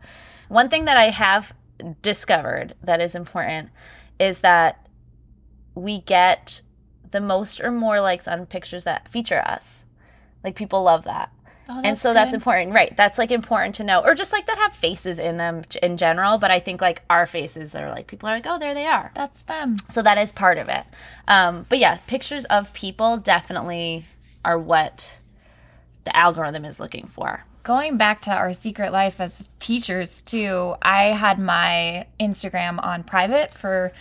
One 0.48 0.68
thing 0.68 0.86
that 0.86 0.96
I 0.96 1.10
have 1.10 1.52
discovered 2.02 2.74
that 2.82 3.00
is 3.00 3.14
important 3.14 3.70
is 4.18 4.40
that 4.40 4.88
we 5.74 6.00
get 6.00 6.62
the 7.10 7.20
most 7.20 7.60
or 7.60 7.70
more 7.70 8.00
likes 8.00 8.26
on 8.26 8.46
pictures 8.46 8.84
that 8.84 9.08
feature 9.08 9.40
us. 9.40 9.84
Like 10.42 10.54
people 10.54 10.82
love 10.82 11.04
that 11.04 11.30
Oh, 11.68 11.80
and 11.84 11.98
so 11.98 12.14
that's 12.14 12.32
important. 12.32 12.72
Right. 12.72 12.96
That's 12.96 13.18
like 13.18 13.30
important 13.30 13.74
to 13.76 13.84
know. 13.84 14.00
Or 14.00 14.14
just 14.14 14.32
like 14.32 14.46
that 14.46 14.56
have 14.58 14.72
faces 14.72 15.18
in 15.18 15.36
them 15.36 15.64
in 15.82 15.96
general 15.96 16.38
but 16.38 16.50
i 16.50 16.58
think 16.58 16.80
like 16.80 17.02
our 17.10 17.26
faces 17.26 17.74
are 17.74 17.90
like 17.90 18.06
people 18.06 18.28
are 18.28 18.32
like 18.32 18.46
oh 18.46 18.58
there 18.58 18.74
they 18.74 18.86
are. 18.86 19.12
That's 19.14 19.42
them. 19.42 19.76
so 19.88 20.02
that 20.02 20.18
is 20.18 20.32
part 20.32 20.58
of 20.58 20.68
it. 20.68 20.84
Um, 21.26 21.66
but 21.68 21.78
yeah 21.78 21.98
pictures 22.06 22.44
of 22.46 22.72
people 22.72 23.16
definitely 23.16 24.06
are 24.44 24.58
what 24.58 25.18
the 26.04 26.16
algorithm 26.16 26.64
is 26.64 26.80
looking 26.80 27.06
for. 27.06 27.44
Going 27.64 27.98
back 27.98 28.22
to 28.22 28.30
our 28.30 28.54
secret 28.54 28.92
life 28.92 29.20
as 29.20 29.48
teachers 29.58 30.22
too 30.22 30.74
i 30.80 31.04
had 31.06 31.38
my 31.38 32.06
instagram 32.18 32.82
on 32.82 33.04
private 33.04 33.52
for 33.52 33.92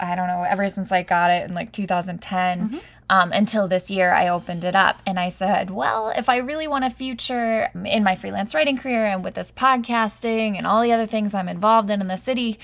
i 0.00 0.14
don't 0.14 0.26
know 0.28 0.42
ever 0.42 0.68
since 0.68 0.90
i 0.92 1.02
got 1.02 1.30
it 1.30 1.48
in 1.48 1.54
like 1.54 1.72
2010 1.72 2.80
um, 3.10 3.32
until 3.32 3.66
this 3.68 3.90
year 3.90 4.12
i 4.12 4.28
opened 4.28 4.64
it 4.64 4.74
up 4.74 5.00
and 5.06 5.18
i 5.18 5.28
said 5.28 5.70
well 5.70 6.12
if 6.16 6.28
i 6.28 6.36
really 6.36 6.68
want 6.68 6.84
a 6.84 6.90
future 6.90 7.70
in 7.84 8.02
my 8.02 8.14
freelance 8.14 8.54
writing 8.54 8.76
career 8.76 9.06
and 9.06 9.24
with 9.24 9.34
this 9.34 9.50
podcasting 9.52 10.56
and 10.56 10.66
all 10.66 10.82
the 10.82 10.92
other 10.92 11.06
things 11.06 11.34
i'm 11.34 11.48
involved 11.48 11.90
in 11.90 12.00
in 12.00 12.08
the 12.08 12.16
city 12.16 12.58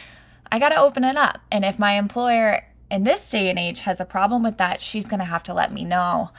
i 0.53 0.59
got 0.59 0.68
to 0.68 0.77
open 0.77 1.03
it 1.03 1.16
up. 1.16 1.40
And 1.51 1.64
if 1.64 1.79
my 1.79 1.94
employer 1.94 2.64
in 2.90 3.03
this 3.05 3.29
day 3.29 3.51
and 3.51 3.59
age 3.59 3.81
has 3.81 3.99
a 3.99 4.05
problem 4.05 4.42
with 4.42 4.59
that 4.59 4.81
she's 4.81 5.07
going 5.07 5.18
to 5.18 5.25
have 5.25 5.42
to 5.44 5.55
let 5.55 5.73
me 5.73 5.85
know 5.85 6.31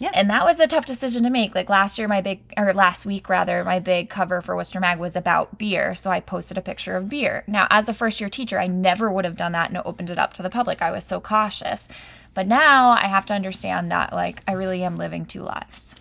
Yeah. 0.00 0.10
and 0.14 0.30
that 0.30 0.44
was 0.44 0.58
a 0.58 0.66
tough 0.66 0.86
decision 0.86 1.22
to 1.24 1.30
make. 1.30 1.54
Like 1.54 1.68
last 1.68 1.98
year, 1.98 2.08
my 2.08 2.22
big, 2.22 2.40
or 2.56 2.72
last 2.72 3.04
week 3.04 3.28
rather, 3.28 3.62
my 3.64 3.78
big 3.78 4.08
cover 4.08 4.40
for 4.40 4.56
Worcester 4.56 4.80
Mag 4.80 4.98
was 4.98 5.14
about 5.14 5.58
beer. 5.58 5.94
So 5.94 6.10
I 6.10 6.20
posted 6.20 6.56
a 6.56 6.62
picture 6.62 6.96
of 6.96 7.10
beer. 7.10 7.44
Now, 7.46 7.66
as 7.68 7.86
a 7.86 7.92
first 7.94 8.18
year 8.18 8.30
teacher, 8.30 8.58
I 8.58 8.66
never 8.66 9.12
would 9.12 9.26
have 9.26 9.36
done 9.36 9.52
that 9.52 9.68
and 9.68 9.78
opened 9.84 10.08
it 10.08 10.18
up 10.18 10.32
to 10.34 10.42
the 10.42 10.48
public. 10.48 10.80
I 10.80 10.90
was 10.90 11.04
so 11.04 11.20
cautious. 11.20 11.86
But 12.32 12.46
now 12.46 12.90
I 12.90 13.08
have 13.08 13.26
to 13.26 13.34
understand 13.34 13.92
that, 13.92 14.12
like, 14.12 14.42
I 14.48 14.52
really 14.52 14.82
am 14.82 14.96
living 14.96 15.26
two 15.26 15.42
lives. 15.42 15.94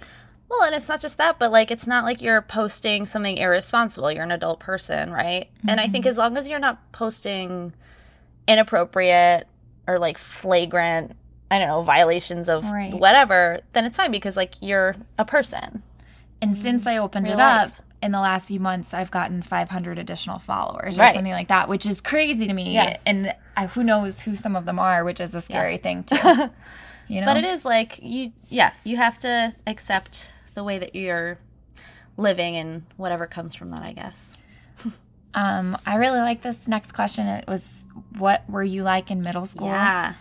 well 0.48 0.64
and 0.64 0.74
it's 0.76 0.90
not 0.90 1.00
just 1.00 1.18
that 1.18 1.38
but 1.38 1.52
like 1.52 1.70
it's 1.70 1.86
not 1.86 2.04
like 2.04 2.22
you're 2.22 2.42
posting 2.42 3.06
something 3.06 3.38
irresponsible 3.38 4.12
you're 4.12 4.24
an 4.24 4.32
adult 4.32 4.60
person 4.60 5.12
right 5.12 5.50
and 5.68 5.80
i 5.80 5.88
think 5.88 6.06
mm-hmm. 6.06 6.10
as 6.10 6.18
long 6.18 6.38
as 6.38 6.48
you're 6.48 6.58
not 6.58 6.92
posting 6.92 7.72
inappropriate 8.48 9.48
or 9.88 10.00
like 10.00 10.18
flagrant 10.18 11.16
i 11.52 11.58
don't 11.60 11.68
know 11.68 11.82
violations 11.82 12.48
of 12.50 12.64
Right. 12.70 12.94
whatever 12.94 13.62
then 13.74 13.86
it's 13.86 13.98
fine 13.98 14.12
because 14.12 14.36
like 14.38 14.56
you're 14.62 14.96
a 15.18 15.26
person 15.26 15.84
And 16.42 16.56
since 16.56 16.88
I 16.88 16.96
opened 16.98 17.28
Real 17.28 17.34
it 17.38 17.42
up, 17.42 17.66
life. 17.70 17.82
in 18.02 18.12
the 18.14 18.22
last 18.22 18.48
few 18.48 18.62
months, 18.62 18.94
I've 18.94 19.12
gotten 19.12 19.42
500 19.42 19.98
additional 20.00 20.40
followers 20.40 20.98
or 20.98 21.02
Right. 21.02 21.14
something 21.14 21.34
like 21.34 21.50
that, 21.50 21.68
which 21.68 21.86
is 21.86 22.00
crazy 22.00 22.48
to 22.48 22.54
me. 22.54 22.74
Yeah. 22.74 22.96
And 23.06 23.36
I, 23.58 23.66
who 23.68 23.84
knows 23.84 24.22
who 24.22 24.38
some 24.38 24.56
of 24.56 24.64
them 24.66 24.80
are, 24.80 25.04
which 25.04 25.20
is 25.20 25.36
a 25.36 25.42
scary 25.42 25.76
thing 25.78 26.04
too. 26.10 26.16
You 27.10 27.20
know, 27.20 27.26
but 27.26 27.36
it 27.36 27.44
is 27.44 27.66
like 27.66 28.00
you 28.02 28.32
yeah 28.48 28.72
you 28.86 28.96
have 28.96 29.20
to 29.20 29.54
accept 29.68 30.32
the 30.54 30.64
way 30.64 30.78
that 30.80 30.96
you're 30.96 31.40
living 32.16 32.56
and 32.56 32.84
whatever 32.98 33.26
comes 33.28 33.56
from 33.56 33.70
that 33.72 33.82
i 33.84 33.92
guess 33.94 34.38
Um, 35.34 35.78
I 35.86 35.96
really 35.98 36.20
like 36.22 36.42
this 36.42 36.68
next 36.68 36.94
question. 36.94 37.28
It 37.28 37.46
was, 37.48 37.86
what 38.18 38.50
were 38.50 38.64
you 38.64 38.82
like 38.82 39.12
in 39.12 39.22
middle 39.22 39.46
school? 39.46 39.68
yeah 39.68 40.14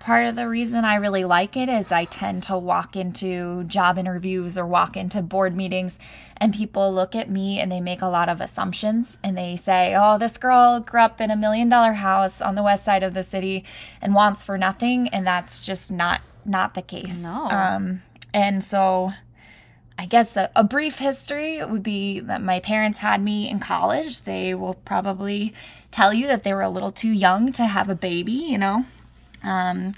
part 0.00 0.26
of 0.26 0.34
the 0.34 0.48
reason 0.48 0.84
I 0.84 0.96
really 0.96 1.24
like 1.24 1.56
it 1.56 1.68
is 1.68 1.92
I 1.92 2.06
tend 2.06 2.42
to 2.44 2.58
walk 2.58 2.96
into 2.96 3.64
job 3.64 3.98
interviews 3.98 4.58
or 4.58 4.66
walk 4.66 4.96
into 4.96 5.22
board 5.22 5.54
meetings 5.54 5.98
and 6.38 6.54
people 6.54 6.92
look 6.92 7.14
at 7.14 7.30
me 7.30 7.60
and 7.60 7.70
they 7.70 7.80
make 7.80 8.00
a 8.00 8.06
lot 8.06 8.28
of 8.28 8.40
assumptions 8.40 9.18
and 9.22 9.36
they 9.36 9.56
say, 9.56 9.94
"Oh, 9.94 10.18
this 10.18 10.38
girl 10.38 10.80
grew 10.80 11.00
up 11.00 11.20
in 11.20 11.30
a 11.30 11.36
million 11.36 11.68
dollar 11.68 11.92
house 11.92 12.40
on 12.40 12.54
the 12.54 12.62
west 12.62 12.84
side 12.84 13.02
of 13.02 13.14
the 13.14 13.22
city 13.22 13.64
and 14.00 14.14
wants 14.14 14.42
for 14.42 14.58
nothing," 14.58 15.08
and 15.08 15.26
that's 15.26 15.60
just 15.60 15.92
not 15.92 16.22
not 16.44 16.74
the 16.74 16.82
case. 16.82 17.22
No. 17.22 17.50
Um, 17.50 18.02
and 18.32 18.64
so 18.64 19.12
I 19.98 20.06
guess 20.06 20.34
a, 20.34 20.50
a, 20.56 20.64
brief 20.64 20.98
history 20.98 21.62
would 21.62 21.82
be 21.82 22.20
that 22.20 22.40
my 22.42 22.58
parents 22.60 22.98
had 22.98 23.22
me 23.22 23.50
in 23.50 23.60
college. 23.60 24.22
They 24.22 24.54
will 24.54 24.72
probably 24.72 25.52
tell 25.90 26.14
you 26.14 26.26
that 26.28 26.42
they 26.42 26.54
were 26.54 26.62
a 26.62 26.70
little 26.70 26.90
too 26.90 27.10
young 27.10 27.52
to 27.52 27.66
have 27.66 27.90
a 27.90 27.94
baby, 27.94 28.32
you 28.32 28.56
know. 28.56 28.86
Um, 29.42 29.94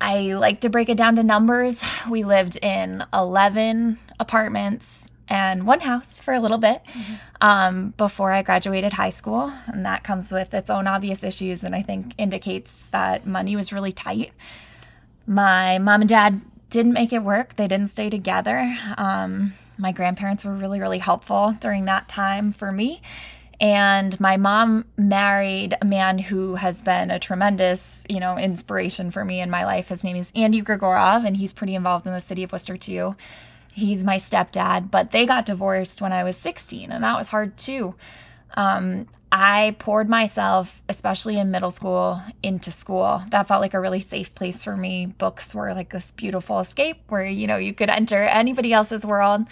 I 0.00 0.34
like 0.34 0.60
to 0.62 0.68
break 0.68 0.88
it 0.88 0.96
down 0.96 1.16
to 1.16 1.22
numbers. 1.22 1.80
We 2.10 2.24
lived 2.24 2.56
in 2.56 3.04
11 3.14 3.98
apartments 4.18 5.10
and 5.28 5.66
one 5.66 5.80
house 5.80 6.20
for 6.20 6.34
a 6.34 6.40
little 6.40 6.58
bit 6.58 6.82
mm-hmm. 6.84 7.14
um, 7.40 7.94
before 7.96 8.32
I 8.32 8.42
graduated 8.42 8.92
high 8.92 9.10
school. 9.10 9.52
And 9.66 9.86
that 9.86 10.02
comes 10.02 10.32
with 10.32 10.52
its 10.54 10.70
own 10.70 10.86
obvious 10.86 11.22
issues 11.22 11.62
and 11.62 11.74
I 11.74 11.82
think 11.82 12.14
indicates 12.18 12.88
that 12.88 13.26
money 13.26 13.54
was 13.56 13.72
really 13.72 13.92
tight. 13.92 14.32
My 15.26 15.78
mom 15.78 16.02
and 16.02 16.08
dad 16.08 16.40
didn't 16.68 16.92
make 16.92 17.12
it 17.12 17.22
work, 17.22 17.56
they 17.56 17.68
didn't 17.68 17.90
stay 17.90 18.10
together. 18.10 18.76
Um, 18.96 19.54
my 19.78 19.92
grandparents 19.92 20.44
were 20.44 20.54
really, 20.54 20.80
really 20.80 20.98
helpful 20.98 21.56
during 21.60 21.84
that 21.84 22.08
time 22.08 22.52
for 22.52 22.72
me. 22.72 23.02
And 23.62 24.18
my 24.18 24.38
mom 24.38 24.86
married 24.96 25.76
a 25.80 25.84
man 25.84 26.18
who 26.18 26.56
has 26.56 26.82
been 26.82 27.12
a 27.12 27.20
tremendous, 27.20 28.04
you 28.10 28.18
know, 28.18 28.36
inspiration 28.36 29.12
for 29.12 29.24
me 29.24 29.40
in 29.40 29.50
my 29.50 29.64
life. 29.64 29.86
His 29.86 30.02
name 30.02 30.16
is 30.16 30.32
Andy 30.34 30.60
Grigorov, 30.60 31.24
and 31.24 31.36
he's 31.36 31.52
pretty 31.52 31.76
involved 31.76 32.04
in 32.04 32.12
the 32.12 32.20
city 32.20 32.42
of 32.42 32.50
Worcester 32.50 32.76
too. 32.76 33.14
He's 33.72 34.02
my 34.02 34.16
stepdad, 34.16 34.90
but 34.90 35.12
they 35.12 35.26
got 35.26 35.46
divorced 35.46 36.00
when 36.00 36.12
I 36.12 36.24
was 36.24 36.36
16, 36.36 36.90
and 36.90 37.04
that 37.04 37.16
was 37.16 37.28
hard 37.28 37.56
too. 37.56 37.94
Um, 38.54 39.06
I 39.30 39.76
poured 39.78 40.10
myself, 40.10 40.82
especially 40.88 41.38
in 41.38 41.52
middle 41.52 41.70
school, 41.70 42.20
into 42.42 42.72
school. 42.72 43.22
That 43.30 43.46
felt 43.46 43.62
like 43.62 43.74
a 43.74 43.80
really 43.80 44.00
safe 44.00 44.34
place 44.34 44.64
for 44.64 44.76
me. 44.76 45.06
Books 45.06 45.54
were 45.54 45.72
like 45.72 45.90
this 45.90 46.10
beautiful 46.10 46.58
escape 46.58 47.00
where, 47.08 47.24
you 47.24 47.46
know, 47.46 47.56
you 47.56 47.74
could 47.74 47.88
enter 47.90 48.24
anybody 48.24 48.72
else's 48.72 49.06
world. 49.06 49.46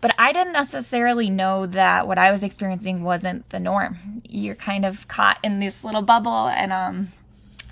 But 0.00 0.14
I 0.18 0.32
didn't 0.32 0.52
necessarily 0.52 1.30
know 1.30 1.66
that 1.66 2.06
what 2.06 2.18
I 2.18 2.30
was 2.30 2.42
experiencing 2.42 3.02
wasn't 3.02 3.48
the 3.50 3.60
norm. 3.60 4.22
You're 4.28 4.54
kind 4.54 4.84
of 4.84 5.08
caught 5.08 5.38
in 5.42 5.58
this 5.58 5.82
little 5.82 6.02
bubble. 6.02 6.48
And 6.48 6.72
um, 6.72 7.08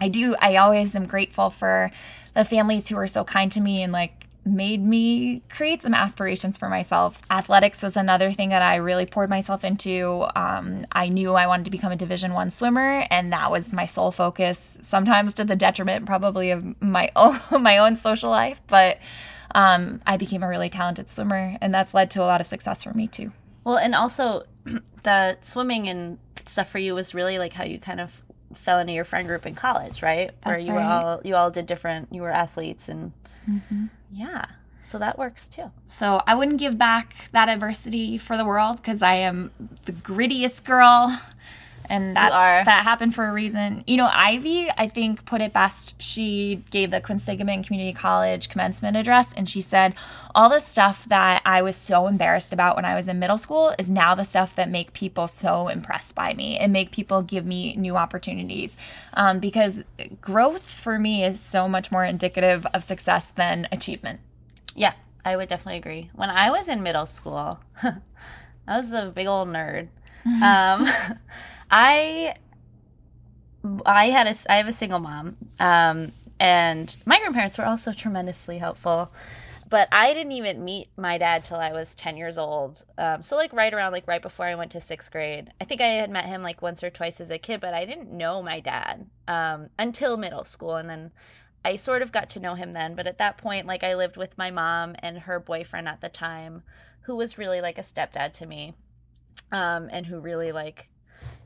I 0.01 0.09
do, 0.09 0.35
I 0.41 0.57
always 0.57 0.95
am 0.95 1.07
grateful 1.07 1.51
for 1.51 1.91
the 2.35 2.45
families 2.45 2.89
who 2.89 2.97
were 2.97 3.09
so 3.09 3.25
kind 3.25 3.53
to 3.53 3.61
me 3.61 3.83
and 3.83 3.93
like 3.93 4.25
made 4.47 4.83
me 4.83 5.43
create 5.49 5.83
some 5.83 5.95
aspirations 5.95 6.59
for 6.59 6.69
myself. 6.69 7.21
Athletics 7.31 7.83
was 7.83 7.97
another 7.97 8.33
thing 8.33 8.51
that 8.51 8.63
I 8.63 8.77
really 8.77 9.07
poured 9.07 9.31
myself 9.31 9.65
into. 9.65 10.27
Um, 10.37 10.87
I 10.93 11.09
knew 11.09 11.35
I 11.35 11.47
wanted 11.47 11.65
to 11.65 11.71
become 11.71 11.93
a 11.93 11.97
Division 11.97 12.35
One 12.35 12.51
swimmer, 12.51 13.07
and 13.11 13.33
that 13.33 13.51
was 13.51 13.73
my 13.73 13.87
sole 13.87 14.11
focus. 14.11 14.79
Sometimes 14.83 15.35
to 15.35 15.45
the 15.45 15.57
detriment, 15.57 16.07
probably 16.07 16.51
of 16.51 16.81
my 16.83 17.11
own 17.17 17.39
my 17.63 17.79
own 17.79 17.97
social 17.97 18.31
life, 18.31 18.61
but 18.67 18.99
um, 19.55 20.01
I 20.07 20.17
became 20.17 20.43
a 20.43 20.49
really 20.49 20.69
talented 20.69 21.09
swimmer, 21.09 21.57
and 21.61 21.73
that's 21.73 21.95
led 21.95 22.11
to 22.13 22.23
a 22.23 22.27
lot 22.27 22.41
of 22.41 22.47
success 22.47 22.83
for 22.83 22.93
me 22.93 23.07
too. 23.07 23.33
Well, 23.63 23.79
and 23.79 23.95
also 23.95 24.45
the 25.03 25.39
swimming 25.41 25.89
and 25.89 26.19
stuff 26.47 26.69
for 26.69 26.79
you 26.79 26.95
was 26.95 27.15
really 27.15 27.39
like 27.39 27.53
how 27.53 27.65
you 27.65 27.79
kind 27.79 28.01
of 28.01 28.23
fell 28.55 28.79
into 28.79 28.93
your 28.93 29.05
friend 29.05 29.27
group 29.27 29.47
in 29.47 29.55
college, 29.55 30.03
right? 30.03 30.33
Where 30.43 30.59
you 30.59 30.75
right. 30.75 30.85
all 30.85 31.21
you 31.25 31.35
all 31.37 31.51
did 31.51 31.67
different. 31.67 32.13
You 32.13 32.23
were 32.23 32.31
athletes, 32.31 32.89
and 32.89 33.13
mm-hmm. 33.49 33.87
yeah, 34.13 34.47
so 34.83 34.99
that 34.99 35.19
works 35.19 35.49
too. 35.49 35.71
So 35.87 36.23
I 36.27 36.35
wouldn't 36.35 36.59
give 36.59 36.77
back 36.77 37.15
that 37.33 37.49
adversity 37.49 38.19
for 38.19 38.37
the 38.37 38.45
world 38.45 38.77
because 38.77 39.03
I 39.03 39.15
am 39.15 39.51
the 39.87 39.93
grittiest 39.93 40.65
girl 40.65 41.21
and 41.89 42.17
that's, 42.17 42.35
that 42.65 42.83
happened 42.83 43.15
for 43.15 43.27
a 43.27 43.33
reason. 43.33 43.85
You 43.87 43.97
know, 43.97 44.09
Ivy, 44.13 44.71
I 44.77 44.89
think, 44.89 45.25
put 45.25 45.41
it 45.41 45.53
best. 45.53 46.01
She 46.01 46.63
gave 46.71 46.91
the 46.91 47.01
Quinsigamond 47.01 47.67
Community 47.67 47.93
College 47.93 48.49
commencement 48.49 48.97
address, 48.97 49.33
and 49.33 49.49
she 49.49 49.61
said, 49.61 49.95
"All 50.35 50.49
the 50.49 50.61
stuff 50.61 51.05
that 51.07 51.43
I 51.45 51.63
was 51.63 51.77
so 51.77 52.07
embarrassed 52.07 52.53
about 52.53 52.77
when 52.77 52.85
I 52.85 52.95
was 52.95 53.09
in 53.09 53.19
middle 53.19 53.39
school 53.39 53.75
is 53.79 53.91
now 53.91 54.15
the 54.15 54.25
stuff 54.25 54.55
that 54.57 54.71
make 54.71 54.93
people 54.93 55.29
so 55.29 55.69
impressed 55.69 56.15
by 56.15 56.35
me 56.35 56.59
and 56.59 56.73
make 56.73 56.91
people 56.91 57.23
give 57.23 57.45
me 57.45 57.77
new 57.77 57.97
opportunities." 57.97 58.77
Um, 59.15 59.39
because 59.39 59.85
growth 60.21 60.71
for 60.71 60.99
me 60.99 61.25
is 61.25 61.41
so 61.41 61.69
much 61.69 61.93
more 61.93 62.05
indicative 62.05 62.67
of 62.75 62.85
success 62.85 63.29
than 63.29 63.69
achievement. 63.71 64.21
Yeah, 64.75 64.95
I 65.25 65.37
would 65.37 65.49
definitely 65.49 65.79
agree. 65.79 66.11
When 66.15 66.31
I 66.31 66.51
was 66.51 66.69
in 66.69 66.83
middle 66.83 67.07
school, 67.07 67.61
I 67.83 68.77
was 68.77 68.93
a 68.93 69.13
big 69.15 69.27
old 69.27 69.49
nerd. 69.49 69.89
um, 70.43 70.87
I 71.75 72.37
I 73.85 74.07
had 74.07 74.29
a 74.29 74.35
I 74.49 74.57
have 74.59 74.69
a 74.69 74.73
single 74.73 75.01
mom, 75.01 75.35
um, 75.59 76.13
and 76.39 76.97
my 77.05 77.19
grandparents 77.19 77.59
were 77.59 77.67
also 77.67 77.93
tremendously 77.93 78.59
helpful. 78.59 79.13
But 79.71 79.89
I 79.91 80.15
didn't 80.15 80.33
even 80.33 80.65
meet 80.65 80.89
my 80.97 81.19
dad 81.19 81.45
till 81.45 81.57
I 81.57 81.73
was 81.73 81.97
ten 81.97 82.17
years 82.17 82.39
old. 82.39 82.85
Um, 82.97 83.25
so 83.25 83.35
like 83.35 83.53
right 83.53 83.75
around 83.75 83.91
like 83.91 84.07
right 84.07 84.23
before 84.23 84.47
I 84.47 84.55
went 84.55 84.71
to 84.73 84.81
sixth 84.81 85.11
grade. 85.11 85.53
I 85.61 85.65
think 85.65 85.81
I 85.81 85.89
had 85.89 86.11
met 86.11 86.27
him 86.27 86.45
like 86.45 86.63
once 86.63 86.85
or 86.85 86.91
twice 86.91 87.21
as 87.21 87.33
a 87.33 87.39
kid, 87.39 87.61
but 87.61 87.75
I 87.75 87.85
didn't 87.85 88.13
know 88.13 88.41
my 88.41 88.61
dad 88.61 89.07
um, 89.27 89.71
until 89.77 90.17
middle 90.17 90.45
school, 90.45 90.77
and 90.77 90.89
then 90.89 91.11
I 91.65 91.75
sort 91.75 92.03
of 92.03 92.13
got 92.13 92.29
to 92.31 92.41
know 92.41 92.55
him 92.55 92.73
then. 92.73 92.95
But 92.95 93.09
at 93.09 93.19
that 93.19 93.37
point, 93.37 93.67
like 93.67 93.83
I 93.83 93.97
lived 93.97 94.17
with 94.17 94.39
my 94.39 94.53
mom 94.53 94.95
and 95.01 95.19
her 95.21 95.41
boyfriend 95.41 95.89
at 95.89 96.01
the 96.01 96.09
time, 96.09 96.63
who 97.03 97.17
was 97.17 97.37
really 97.37 97.61
like 97.61 97.79
a 97.79 97.83
stepdad 97.83 98.33
to 98.35 98.47
me, 98.47 98.75
um, 99.51 99.89
and 99.91 100.07
who 100.07 100.21
really 100.21 100.53
like 100.53 100.89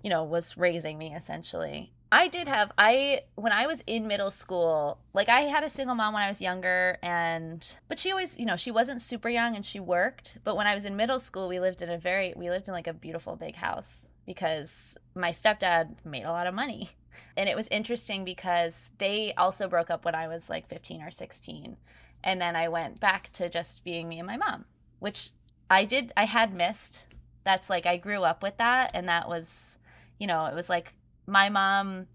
you 0.03 0.11
know, 0.11 0.25
was 0.25 0.57
raising 0.57 0.99
me 0.99 1.15
essentially. 1.15 1.93
I 2.11 2.29
did 2.29 2.49
have 2.49 2.73
I 2.79 3.23
when 3.35 3.53
I 3.53 3.67
was 3.67 3.83
in 3.87 4.07
middle 4.07 4.31
school, 4.31 4.99
like 5.13 5.29
I 5.29 5.41
had 5.41 5.63
a 5.63 5.69
single 5.69 5.95
mom 5.95 6.15
when 6.15 6.23
I 6.23 6.29
was 6.29 6.41
younger 6.41 6.99
and 7.03 7.77
but 7.89 7.99
she 7.99 8.11
always, 8.11 8.39
you 8.39 8.47
know, 8.47 8.57
she 8.57 8.71
wasn't 8.71 9.03
super 9.03 9.29
young 9.29 9.57
and 9.57 9.65
she 9.65 9.79
worked, 9.79 10.39
but 10.43 10.57
when 10.57 10.67
I 10.67 10.75
was 10.75 10.85
in 10.85 10.97
middle 10.97 11.19
school, 11.19 11.49
we 11.49 11.61
lived 11.61 11.83
in 11.83 11.91
a 11.91 11.99
very 11.99 12.33
we 12.37 12.49
lived 12.49 12.69
in 12.69 12.75
like 12.75 12.87
a 12.87 12.95
beautiful 12.95 13.37
big 13.37 13.57
house 13.57 14.09
because 14.27 14.97
my 15.15 15.31
stepdad 15.31 15.97
made 16.05 16.25
a 16.25 16.33
lot 16.33 16.47
of 16.47 16.55
money. 16.55 16.91
And 17.37 17.49
it 17.49 17.57
was 17.57 17.69
interesting 17.69 18.25
because 18.25 18.91
they 18.99 19.33
also 19.37 19.69
broke 19.69 19.91
up 19.91 20.05
when 20.05 20.15
I 20.15 20.29
was 20.29 20.49
like 20.49 20.69
15 20.69 21.03
or 21.03 21.11
16. 21.11 21.77
And 22.23 22.41
then 22.41 22.57
I 22.57 22.69
went 22.69 23.01
back 23.01 23.31
to 23.33 23.49
just 23.49 23.85
being 23.85 24.09
me 24.09 24.19
and 24.19 24.27
my 24.27 24.37
mom, 24.37 24.65
which 24.99 25.31
I 25.71 25.85
did 25.85 26.13
I 26.17 26.25
had 26.25 26.55
missed. 26.55 27.07
That's 27.45 27.71
like 27.71 27.87
I 27.87 27.97
grew 27.97 28.23
up 28.23 28.43
with 28.43 28.57
that 28.59 28.91
and 28.95 29.09
that 29.09 29.29
was 29.29 29.78
you 30.19 30.27
know, 30.27 30.47
it 30.47 30.55
was 30.55 30.69
like 30.69 30.95
my 31.27 31.49
mom 31.49 32.07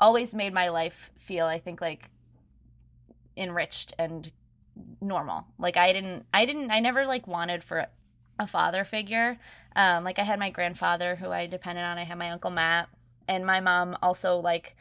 always 0.00 0.34
made 0.34 0.52
my 0.52 0.68
life 0.68 1.10
feel, 1.16 1.46
I 1.46 1.58
think, 1.58 1.80
like 1.80 2.10
enriched 3.36 3.94
and 3.98 4.30
normal. 5.00 5.46
Like 5.58 5.76
I 5.76 5.92
didn't, 5.92 6.26
I 6.32 6.44
didn't, 6.44 6.70
I 6.70 6.80
never 6.80 7.06
like 7.06 7.26
wanted 7.26 7.62
for 7.64 7.86
a 8.38 8.46
father 8.46 8.84
figure. 8.84 9.38
Um, 9.76 10.04
like 10.04 10.18
I 10.18 10.24
had 10.24 10.38
my 10.38 10.50
grandfather 10.50 11.16
who 11.16 11.30
I 11.30 11.46
depended 11.46 11.84
on. 11.84 11.98
I 11.98 12.04
had 12.04 12.18
my 12.18 12.30
uncle 12.30 12.50
Matt, 12.50 12.88
and 13.28 13.46
my 13.46 13.60
mom 13.60 13.96
also 14.02 14.36
like 14.36 14.76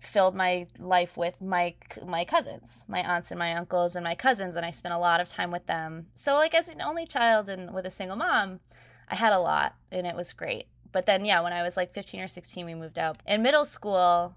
filled 0.00 0.34
my 0.34 0.66
life 0.78 1.16
with 1.16 1.40
my 1.40 1.74
my 2.04 2.24
cousins, 2.24 2.84
my 2.88 3.00
aunts 3.00 3.30
and 3.30 3.38
my 3.38 3.54
uncles 3.54 3.96
and 3.96 4.04
my 4.04 4.14
cousins, 4.14 4.56
and 4.56 4.66
I 4.66 4.70
spent 4.70 4.94
a 4.94 4.98
lot 4.98 5.20
of 5.20 5.28
time 5.28 5.50
with 5.50 5.66
them. 5.66 6.06
So 6.14 6.34
like 6.34 6.54
as 6.54 6.68
an 6.68 6.82
only 6.82 7.06
child 7.06 7.48
and 7.48 7.72
with 7.72 7.86
a 7.86 7.90
single 7.90 8.16
mom, 8.16 8.60
I 9.08 9.16
had 9.16 9.32
a 9.32 9.38
lot, 9.38 9.76
and 9.90 10.06
it 10.06 10.16
was 10.16 10.32
great. 10.32 10.66
But 10.92 11.06
then, 11.06 11.24
yeah, 11.24 11.40
when 11.40 11.52
I 11.52 11.62
was 11.62 11.76
like 11.76 11.92
15 11.92 12.20
or 12.20 12.28
16, 12.28 12.66
we 12.66 12.74
moved 12.74 12.98
out. 12.98 13.18
In 13.26 13.42
middle 13.42 13.64
school, 13.64 14.34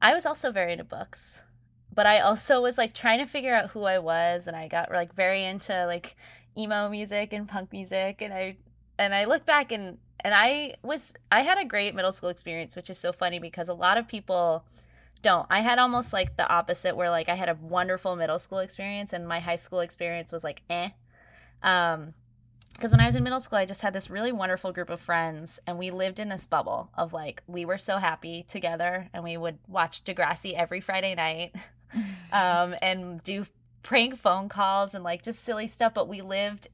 I 0.00 0.14
was 0.14 0.24
also 0.24 0.50
very 0.50 0.72
into 0.72 0.84
books, 0.84 1.42
but 1.92 2.06
I 2.06 2.20
also 2.20 2.62
was 2.62 2.78
like 2.78 2.94
trying 2.94 3.18
to 3.18 3.26
figure 3.26 3.54
out 3.54 3.70
who 3.70 3.84
I 3.84 3.98
was, 3.98 4.46
and 4.46 4.56
I 4.56 4.68
got 4.68 4.90
like 4.90 5.12
very 5.14 5.44
into 5.44 5.86
like 5.86 6.16
emo 6.56 6.88
music 6.88 7.32
and 7.32 7.48
punk 7.48 7.72
music, 7.72 8.22
and 8.22 8.32
I 8.32 8.56
and 8.98 9.14
I 9.14 9.24
look 9.24 9.44
back 9.44 9.72
and 9.72 9.98
and 10.20 10.34
I 10.34 10.74
was 10.82 11.14
I 11.30 11.42
had 11.42 11.58
a 11.58 11.64
great 11.64 11.94
middle 11.94 12.12
school 12.12 12.30
experience, 12.30 12.76
which 12.76 12.88
is 12.88 12.98
so 12.98 13.12
funny 13.12 13.38
because 13.38 13.68
a 13.68 13.74
lot 13.74 13.98
of 13.98 14.08
people 14.08 14.64
don't. 15.22 15.46
I 15.50 15.60
had 15.60 15.78
almost 15.78 16.12
like 16.12 16.36
the 16.36 16.48
opposite, 16.48 16.96
where 16.96 17.10
like 17.10 17.28
I 17.28 17.34
had 17.34 17.48
a 17.48 17.54
wonderful 17.60 18.16
middle 18.16 18.38
school 18.38 18.58
experience, 18.58 19.12
and 19.12 19.26
my 19.26 19.40
high 19.40 19.56
school 19.56 19.80
experience 19.80 20.32
was 20.32 20.44
like 20.44 20.62
eh. 20.70 20.90
Um, 21.62 22.14
because 22.80 22.92
when 22.92 23.00
I 23.00 23.06
was 23.06 23.14
in 23.14 23.22
middle 23.22 23.40
school, 23.40 23.58
I 23.58 23.66
just 23.66 23.82
had 23.82 23.92
this 23.92 24.08
really 24.08 24.32
wonderful 24.32 24.72
group 24.72 24.88
of 24.88 25.02
friends, 25.02 25.60
and 25.66 25.78
we 25.78 25.90
lived 25.90 26.18
in 26.18 26.30
this 26.30 26.46
bubble 26.46 26.88
of 26.94 27.12
like 27.12 27.42
we 27.46 27.66
were 27.66 27.76
so 27.76 27.98
happy 27.98 28.42
together, 28.42 29.10
and 29.12 29.22
we 29.22 29.36
would 29.36 29.58
watch 29.68 30.02
Degrassi 30.02 30.54
every 30.54 30.80
Friday 30.80 31.14
night, 31.14 31.54
um, 32.32 32.74
and 32.80 33.22
do 33.22 33.44
prank 33.82 34.16
phone 34.16 34.48
calls 34.48 34.94
and 34.94 35.04
like 35.04 35.22
just 35.22 35.44
silly 35.44 35.68
stuff. 35.68 35.92
But 35.92 36.08
we 36.08 36.22
lived, 36.22 36.68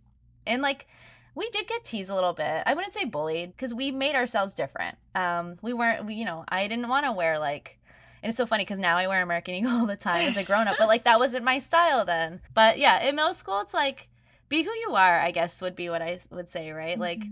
and 0.46 0.62
like 0.62 0.86
we 1.34 1.50
did 1.50 1.66
get 1.66 1.82
teased 1.82 2.08
a 2.08 2.14
little 2.14 2.32
bit. 2.32 2.62
I 2.64 2.74
wouldn't 2.74 2.94
say 2.94 3.04
bullied 3.04 3.50
because 3.50 3.74
we 3.74 3.90
made 3.90 4.14
ourselves 4.14 4.54
different. 4.54 4.96
Um, 5.16 5.58
we 5.60 5.72
weren't, 5.72 6.06
we, 6.06 6.14
you 6.14 6.24
know, 6.24 6.44
I 6.48 6.68
didn't 6.68 6.86
want 6.86 7.04
to 7.04 7.10
wear 7.12 7.40
like 7.40 7.80
And 8.22 8.30
it's 8.30 8.36
so 8.36 8.46
funny 8.46 8.62
because 8.62 8.78
now 8.78 8.96
I 8.96 9.08
wear 9.08 9.22
American 9.22 9.54
Eagle 9.54 9.70
all 9.80 9.86
the 9.86 9.96
time 9.96 10.20
as 10.28 10.36
a 10.36 10.44
grown 10.44 10.68
up, 10.68 10.76
but 10.78 10.86
like 10.86 11.02
that 11.02 11.18
wasn't 11.18 11.44
my 11.44 11.58
style 11.58 12.04
then. 12.04 12.42
But 12.54 12.78
yeah, 12.78 13.02
in 13.02 13.16
middle 13.16 13.34
school, 13.34 13.60
it's 13.60 13.74
like 13.74 14.08
be 14.48 14.62
who 14.62 14.70
you 14.70 14.94
are, 14.94 15.20
I 15.20 15.30
guess 15.30 15.60
would 15.60 15.76
be 15.76 15.88
what 15.90 16.02
I 16.02 16.18
would 16.30 16.48
say, 16.48 16.70
right? 16.70 16.92
Mm-hmm. 16.92 17.00
Like 17.00 17.22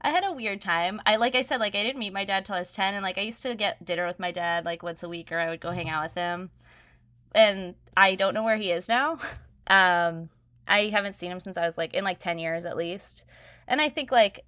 I 0.00 0.10
had 0.10 0.24
a 0.24 0.32
weird 0.32 0.60
time. 0.60 1.00
I 1.06 1.16
like 1.16 1.34
I 1.34 1.42
said, 1.42 1.60
like 1.60 1.74
I 1.74 1.82
didn't 1.82 1.98
meet 1.98 2.12
my 2.12 2.24
dad 2.24 2.44
till 2.44 2.54
I 2.54 2.60
was 2.60 2.72
ten, 2.72 2.94
and 2.94 3.02
like 3.02 3.18
I 3.18 3.22
used 3.22 3.42
to 3.42 3.54
get 3.54 3.84
dinner 3.84 4.06
with 4.06 4.18
my 4.18 4.30
dad 4.30 4.64
like 4.64 4.82
once 4.82 5.02
a 5.02 5.08
week, 5.08 5.32
or 5.32 5.38
I 5.38 5.48
would 5.48 5.60
go 5.60 5.70
hang 5.70 5.88
out 5.88 6.04
with 6.04 6.14
him. 6.14 6.50
And 7.34 7.74
I 7.96 8.14
don't 8.14 8.34
know 8.34 8.44
where 8.44 8.56
he 8.56 8.70
is 8.70 8.88
now. 8.88 9.18
Um, 9.68 10.28
I 10.68 10.90
haven't 10.92 11.14
seen 11.14 11.32
him 11.32 11.40
since 11.40 11.56
I 11.56 11.66
was 11.66 11.76
like 11.76 11.92
in 11.92 12.04
like 12.04 12.20
ten 12.20 12.38
years 12.38 12.64
at 12.66 12.76
least. 12.76 13.24
And 13.66 13.80
I 13.80 13.88
think 13.88 14.12
like 14.12 14.44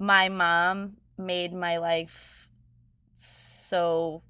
my 0.00 0.28
mom 0.28 0.96
made 1.16 1.52
my 1.52 1.76
life 1.76 2.48
so 3.14 4.22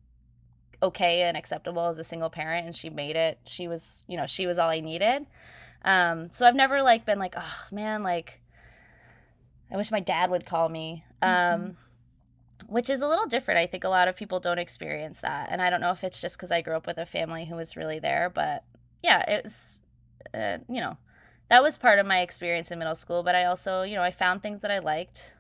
okay 0.83 1.23
and 1.23 1.35
acceptable 1.35 1.87
as 1.87 1.99
a 1.99 2.05
single 2.05 2.29
parent, 2.29 2.67
and 2.67 2.77
she 2.77 2.91
made 2.91 3.17
it. 3.17 3.39
She 3.47 3.69
was, 3.69 4.05
you 4.07 4.19
know, 4.19 4.27
she 4.27 4.47
was 4.47 4.59
all 4.59 4.69
I 4.69 4.81
needed. 4.81 5.25
Um, 5.85 6.31
so 6.31 6.47
I've 6.47 6.55
never 6.55 6.83
like 6.83 7.07
been 7.07 7.19
like, 7.19 7.35
oh 7.37 7.67
man, 7.73 8.03
like 8.03 8.41
I 9.73 9.77
wish 9.77 9.91
my 9.91 10.01
dad 10.01 10.31
would 10.31 10.47
call 10.47 10.69
me. 10.69 11.05
Um, 11.23 11.31
mm-hmm. 11.31 11.71
which 12.67 12.89
is 12.89 13.01
a 13.01 13.09
little 13.09 13.27
different. 13.27 13.59
I 13.59 13.67
think 13.67 13.85
a 13.85 13.89
lot 13.89 14.09
of 14.09 14.17
people 14.17 14.41
don't 14.41 14.59
experience 14.59 15.21
that. 15.21 15.49
And 15.51 15.61
I 15.61 15.69
don't 15.69 15.81
know 15.81 15.91
if 15.91 16.03
it's 16.03 16.21
just 16.21 16.37
because 16.37 16.51
I 16.51 16.63
grew 16.63 16.75
up 16.75 16.87
with 16.87 16.99
a 16.99 17.07
family 17.07 17.45
who 17.45 17.57
was 17.57 17.77
really 17.77 17.99
there, 17.99 18.31
but 18.31 18.65
yeah, 19.03 19.23
it's, 19.29 19.83
uh, 20.33 20.59
you 20.69 20.81
know, 20.81 20.97
that 21.51 21.63
was 21.63 21.77
part 21.77 21.99
of 21.99 22.07
my 22.07 22.21
experience 22.21 22.71
in 22.71 22.79
middle 22.79 22.95
school. 22.95 23.23
But 23.23 23.35
I 23.35 23.45
also, 23.45 23.83
you 23.83 23.97
know, 23.97 24.03
I 24.03 24.11
found 24.11 24.43
things 24.43 24.63
that 24.63 24.71
I 24.71 24.79
liked 24.79 25.35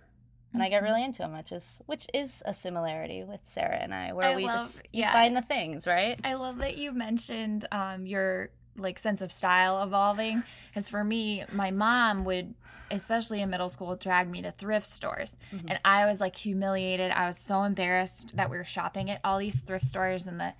and 0.52 0.62
I 0.62 0.68
got 0.68 0.76
mm-hmm. 0.76 0.86
really 0.86 1.04
into 1.04 1.18
them, 1.18 1.36
which 1.36 1.52
is 1.52 1.80
which 1.86 2.06
is 2.12 2.42
a 2.44 2.52
similarity 2.52 3.22
with 3.22 3.40
Sarah 3.44 3.76
and 3.76 3.94
I, 3.94 4.12
where 4.12 4.30
I 4.30 4.36
we 4.36 4.46
love, 4.46 4.54
just 4.54 4.88
yeah. 4.92 5.12
find 5.12 5.36
the 5.36 5.42
things, 5.42 5.86
right? 5.86 6.18
I 6.24 6.34
love 6.34 6.58
that 6.58 6.76
you 6.76 6.92
mentioned 6.92 7.66
um, 7.70 8.06
your 8.06 8.50
like 8.80 8.98
sense 8.98 9.20
of 9.20 9.32
style 9.32 9.82
evolving 9.82 10.42
because 10.68 10.88
for 10.88 11.04
me 11.04 11.44
my 11.52 11.70
mom 11.70 12.24
would 12.24 12.54
especially 12.90 13.40
in 13.40 13.50
middle 13.50 13.68
school 13.68 13.94
drag 13.96 14.28
me 14.28 14.42
to 14.42 14.50
thrift 14.50 14.86
stores 14.86 15.36
mm-hmm. 15.54 15.68
and 15.68 15.80
i 15.84 16.06
was 16.06 16.20
like 16.20 16.36
humiliated 16.36 17.10
i 17.12 17.26
was 17.26 17.38
so 17.38 17.62
embarrassed 17.62 18.36
that 18.36 18.50
we 18.50 18.56
were 18.56 18.64
shopping 18.64 19.10
at 19.10 19.20
all 19.24 19.38
these 19.38 19.60
thrift 19.60 19.84
stores 19.84 20.26
and 20.26 20.40
that 20.40 20.56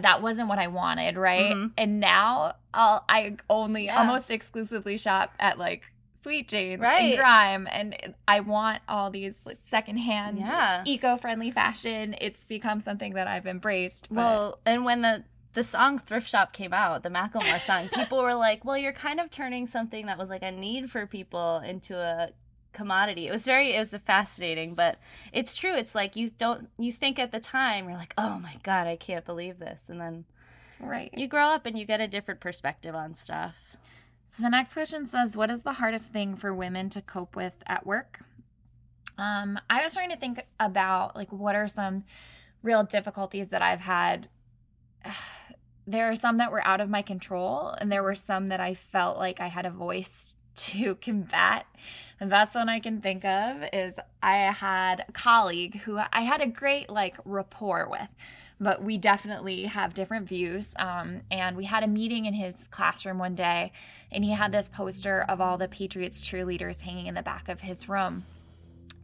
that 0.00 0.22
wasn't 0.22 0.48
what 0.48 0.58
i 0.58 0.66
wanted 0.66 1.16
right 1.16 1.52
mm-hmm. 1.52 1.68
and 1.76 2.00
now 2.00 2.54
i'll 2.74 3.04
i 3.08 3.36
only 3.50 3.86
yeah. 3.86 3.98
almost 3.98 4.30
exclusively 4.30 4.96
shop 4.96 5.34
at 5.38 5.58
like 5.58 5.82
Sweet 6.22 6.46
Jane's 6.46 6.80
right. 6.80 7.00
and 7.00 7.18
Grime, 7.18 7.68
and 7.68 8.14
I 8.28 8.40
want 8.40 8.80
all 8.88 9.10
these 9.10 9.42
like, 9.44 9.58
secondhand, 9.60 10.38
yeah. 10.38 10.84
eco-friendly 10.86 11.50
fashion. 11.50 12.14
It's 12.20 12.44
become 12.44 12.80
something 12.80 13.14
that 13.14 13.26
I've 13.26 13.46
embraced. 13.46 14.06
Well, 14.08 14.60
and 14.64 14.84
when 14.84 15.02
the 15.02 15.24
the 15.54 15.62
song 15.62 15.98
Thrift 15.98 16.28
Shop 16.28 16.52
came 16.52 16.72
out, 16.72 17.02
the 17.02 17.10
Macklemore 17.10 17.60
song, 17.60 17.88
people 17.88 18.22
were 18.22 18.34
like, 18.34 18.64
well, 18.64 18.76
you're 18.76 18.92
kind 18.92 19.20
of 19.20 19.30
turning 19.30 19.66
something 19.66 20.06
that 20.06 20.18
was 20.18 20.30
like 20.30 20.42
a 20.42 20.50
need 20.50 20.90
for 20.90 21.06
people 21.06 21.62
into 21.64 21.98
a 21.98 22.30
commodity. 22.72 23.28
It 23.28 23.32
was 23.32 23.44
very, 23.44 23.74
it 23.74 23.78
was 23.78 23.94
fascinating, 24.04 24.74
but 24.74 24.98
it's 25.32 25.54
true. 25.54 25.74
It's 25.74 25.94
like 25.94 26.16
you 26.16 26.30
don't, 26.30 26.68
you 26.78 26.90
think 26.90 27.18
at 27.18 27.32
the 27.32 27.40
time, 27.40 27.88
you're 27.88 27.98
like, 27.98 28.14
oh 28.16 28.38
my 28.38 28.56
God, 28.62 28.86
I 28.86 28.96
can't 28.96 29.24
believe 29.24 29.58
this. 29.58 29.88
And 29.88 30.00
then 30.00 30.24
right. 30.80 31.10
you 31.14 31.28
grow 31.28 31.48
up 31.48 31.66
and 31.66 31.78
you 31.78 31.84
get 31.84 32.00
a 32.00 32.08
different 32.08 32.40
perspective 32.40 32.94
on 32.94 33.14
stuff. 33.14 33.54
So 34.26 34.42
the 34.42 34.48
next 34.48 34.72
question 34.72 35.04
says, 35.04 35.36
what 35.36 35.50
is 35.50 35.62
the 35.62 35.74
hardest 35.74 36.12
thing 36.12 36.36
for 36.36 36.54
women 36.54 36.88
to 36.90 37.02
cope 37.02 37.36
with 37.36 37.62
at 37.66 37.86
work? 37.86 38.20
Um, 39.18 39.60
I 39.68 39.82
was 39.82 39.92
trying 39.92 40.10
to 40.10 40.16
think 40.16 40.46
about 40.58 41.14
like 41.14 41.30
what 41.30 41.54
are 41.54 41.68
some 41.68 42.04
real 42.62 42.82
difficulties 42.82 43.50
that 43.50 43.60
I've 43.60 43.80
had 43.80 44.28
there 45.86 46.10
are 46.10 46.16
some 46.16 46.38
that 46.38 46.52
were 46.52 46.66
out 46.66 46.80
of 46.80 46.88
my 46.88 47.02
control, 47.02 47.74
and 47.78 47.90
there 47.90 48.02
were 48.02 48.14
some 48.14 48.48
that 48.48 48.60
I 48.60 48.74
felt 48.74 49.18
like 49.18 49.40
I 49.40 49.48
had 49.48 49.66
a 49.66 49.70
voice 49.70 50.36
to 50.54 50.94
combat. 50.96 51.66
The 52.20 52.26
best 52.26 52.54
one 52.54 52.68
I 52.68 52.78
can 52.78 53.00
think 53.00 53.24
of 53.24 53.64
is 53.72 53.96
I 54.22 54.36
had 54.36 55.04
a 55.08 55.12
colleague 55.12 55.80
who 55.80 55.98
I 55.98 56.20
had 56.20 56.40
a 56.40 56.46
great 56.46 56.88
like 56.88 57.16
rapport 57.24 57.88
with, 57.90 58.08
but 58.60 58.84
we 58.84 58.96
definitely 58.96 59.64
have 59.64 59.94
different 59.94 60.28
views. 60.28 60.72
Um, 60.78 61.22
and 61.30 61.56
we 61.56 61.64
had 61.64 61.82
a 61.82 61.88
meeting 61.88 62.26
in 62.26 62.34
his 62.34 62.68
classroom 62.68 63.18
one 63.18 63.34
day, 63.34 63.72
and 64.12 64.24
he 64.24 64.32
had 64.32 64.52
this 64.52 64.68
poster 64.68 65.22
of 65.22 65.40
all 65.40 65.58
the 65.58 65.68
Patriots 65.68 66.22
cheerleaders 66.22 66.82
hanging 66.82 67.06
in 67.06 67.14
the 67.14 67.22
back 67.22 67.48
of 67.48 67.62
his 67.62 67.88
room. 67.88 68.24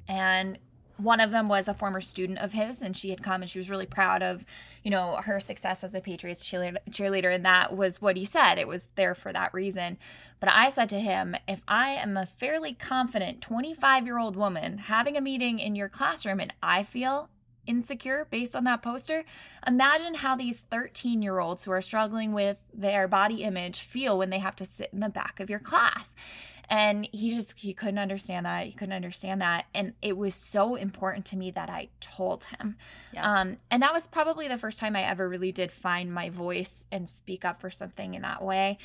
And 0.06 0.58
one 0.98 1.20
of 1.20 1.30
them 1.30 1.48
was 1.48 1.68
a 1.68 1.74
former 1.74 2.00
student 2.00 2.38
of 2.38 2.52
his 2.52 2.82
and 2.82 2.96
she 2.96 3.10
had 3.10 3.22
come 3.22 3.40
and 3.40 3.50
she 3.50 3.58
was 3.58 3.70
really 3.70 3.86
proud 3.86 4.22
of 4.22 4.44
you 4.82 4.90
know 4.90 5.16
her 5.24 5.40
success 5.40 5.84
as 5.84 5.94
a 5.94 6.00
patriots 6.00 6.44
cheerleader 6.48 7.34
and 7.34 7.44
that 7.44 7.76
was 7.76 8.02
what 8.02 8.16
he 8.16 8.24
said. 8.24 8.58
It 8.58 8.68
was 8.68 8.88
there 8.96 9.14
for 9.14 9.32
that 9.32 9.54
reason. 9.54 9.98
But 10.40 10.50
i 10.50 10.68
said 10.68 10.88
to 10.90 11.00
him 11.00 11.34
if 11.46 11.62
i 11.66 11.90
am 11.90 12.16
a 12.16 12.26
fairly 12.26 12.72
confident 12.74 13.40
25 13.40 14.06
year 14.06 14.18
old 14.18 14.36
woman 14.36 14.78
having 14.78 15.16
a 15.16 15.20
meeting 15.20 15.58
in 15.58 15.74
your 15.74 15.88
classroom 15.88 16.40
and 16.40 16.52
i 16.62 16.82
feel 16.82 17.28
insecure 17.66 18.26
based 18.30 18.56
on 18.56 18.64
that 18.64 18.82
poster 18.82 19.24
imagine 19.66 20.14
how 20.14 20.34
these 20.34 20.60
13 20.70 21.22
year 21.22 21.38
olds 21.38 21.64
who 21.64 21.70
are 21.70 21.82
struggling 21.82 22.32
with 22.32 22.56
their 22.72 23.06
body 23.06 23.42
image 23.42 23.80
feel 23.80 24.16
when 24.16 24.30
they 24.30 24.38
have 24.38 24.56
to 24.56 24.64
sit 24.64 24.90
in 24.92 25.00
the 25.00 25.08
back 25.08 25.38
of 25.38 25.50
your 25.50 25.58
class 25.58 26.14
and 26.70 27.08
he 27.12 27.34
just 27.34 27.58
he 27.58 27.72
couldn't 27.72 27.98
understand 27.98 28.46
that 28.46 28.66
he 28.66 28.72
couldn't 28.72 28.94
understand 28.94 29.40
that. 29.40 29.66
And 29.74 29.94
it 30.02 30.16
was 30.16 30.34
so 30.34 30.74
important 30.74 31.24
to 31.26 31.36
me 31.36 31.50
that 31.52 31.70
i 31.70 31.88
told 32.00 32.44
him. 32.44 32.76
Yeah. 33.12 33.40
um, 33.40 33.56
and 33.70 33.82
that 33.82 33.92
was 33.92 34.06
probably 34.06 34.48
the 34.48 34.58
first 34.58 34.78
time 34.78 34.94
i 34.96 35.02
ever 35.02 35.28
really 35.28 35.52
did 35.52 35.72
find 35.72 36.12
my 36.12 36.30
voice 36.30 36.84
and 36.92 37.08
speak 37.08 37.44
up 37.44 37.60
for 37.60 37.70
something 37.70 38.14
in 38.14 38.22
that 38.22 38.42
way. 38.42 38.78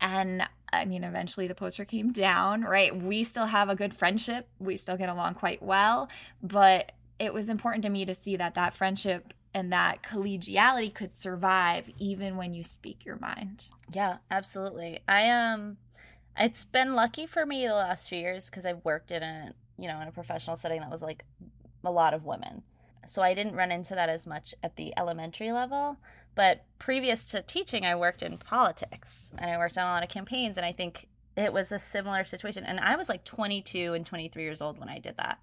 And 0.00 0.42
i 0.72 0.84
mean 0.84 1.02
eventually 1.04 1.48
the 1.48 1.54
poster 1.54 1.84
came 1.84 2.12
down 2.12 2.62
right? 2.62 2.94
We 2.94 3.24
still 3.24 3.46
have 3.46 3.68
a 3.68 3.76
good 3.76 3.94
friendship. 3.94 4.48
We 4.58 4.76
still 4.76 4.96
get 4.96 5.08
along 5.08 5.34
quite 5.34 5.62
well. 5.62 6.08
But 6.42 6.92
it 7.18 7.32
was 7.34 7.48
important 7.48 7.82
to 7.84 7.90
me 7.90 8.04
to 8.04 8.14
see 8.14 8.36
that 8.36 8.54
that 8.54 8.74
friendship 8.74 9.32
and 9.54 9.72
that 9.72 10.02
collegiality 10.02 10.92
could 10.94 11.16
survive 11.16 11.88
even 11.98 12.36
when 12.36 12.52
you 12.54 12.62
speak 12.62 13.04
your 13.04 13.16
mind. 13.16 13.68
Yeah 13.92 14.18
absolutely. 14.30 15.00
I 15.08 15.30
um 15.30 15.78
it's 16.38 16.64
been 16.64 16.94
lucky 16.94 17.26
for 17.26 17.44
me 17.44 17.66
the 17.66 17.74
last 17.74 18.08
few 18.08 18.18
years 18.18 18.48
because 18.48 18.66
I've 18.66 18.84
worked 18.84 19.10
in 19.10 19.22
a 19.22 19.52
you 19.78 19.88
know 19.88 20.00
in 20.00 20.08
a 20.08 20.12
professional 20.12 20.56
setting 20.56 20.80
that 20.80 20.90
was 20.90 21.02
like 21.02 21.24
a 21.84 21.90
lot 21.90 22.14
of 22.14 22.24
women. 22.24 22.62
So 23.06 23.22
I 23.22 23.34
didn't 23.34 23.56
run 23.56 23.72
into 23.72 23.94
that 23.94 24.08
as 24.08 24.26
much 24.26 24.54
at 24.62 24.76
the 24.76 24.92
elementary 24.96 25.52
level. 25.52 25.96
But 26.34 26.64
previous 26.78 27.24
to 27.26 27.42
teaching, 27.42 27.84
I 27.84 27.96
worked 27.96 28.22
in 28.22 28.38
politics 28.38 29.32
and 29.38 29.50
I 29.50 29.58
worked 29.58 29.78
on 29.78 29.86
a 29.86 29.90
lot 29.90 30.02
of 30.02 30.08
campaigns. 30.08 30.56
And 30.56 30.66
I 30.66 30.72
think 30.72 31.08
it 31.36 31.52
was 31.52 31.72
a 31.72 31.78
similar 31.78 32.24
situation. 32.24 32.64
And 32.64 32.78
I 32.78 32.96
was 32.96 33.08
like 33.08 33.24
22 33.24 33.94
and 33.94 34.04
23 34.04 34.42
years 34.42 34.60
old 34.60 34.78
when 34.78 34.88
I 34.88 34.98
did 34.98 35.16
that. 35.16 35.38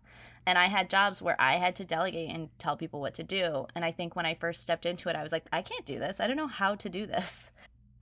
And 0.46 0.60
I 0.60 0.68
had 0.68 0.90
jobs 0.90 1.22
where 1.22 1.36
I 1.42 1.56
had 1.56 1.76
to 1.78 1.86
delegate 1.86 2.30
and 2.30 2.50
tell 2.60 2.78
people 2.78 3.02
what 3.02 3.16
to 3.16 3.24
do. 3.24 3.66
And 3.74 3.84
I 3.84 3.92
think 3.92 4.16
when 4.16 4.28
I 4.28 4.36
first 4.36 4.62
stepped 4.62 4.86
into 4.86 5.10
it, 5.10 5.16
I 5.16 5.24
was 5.24 5.32
like, 5.32 5.46
I 5.52 5.64
can't 5.64 5.86
do 5.86 5.98
this. 5.98 6.20
I 6.20 6.28
don't 6.28 6.38
know 6.38 6.48
how 6.48 6.76
to 6.76 6.88
do 6.88 7.08
this. 7.08 7.52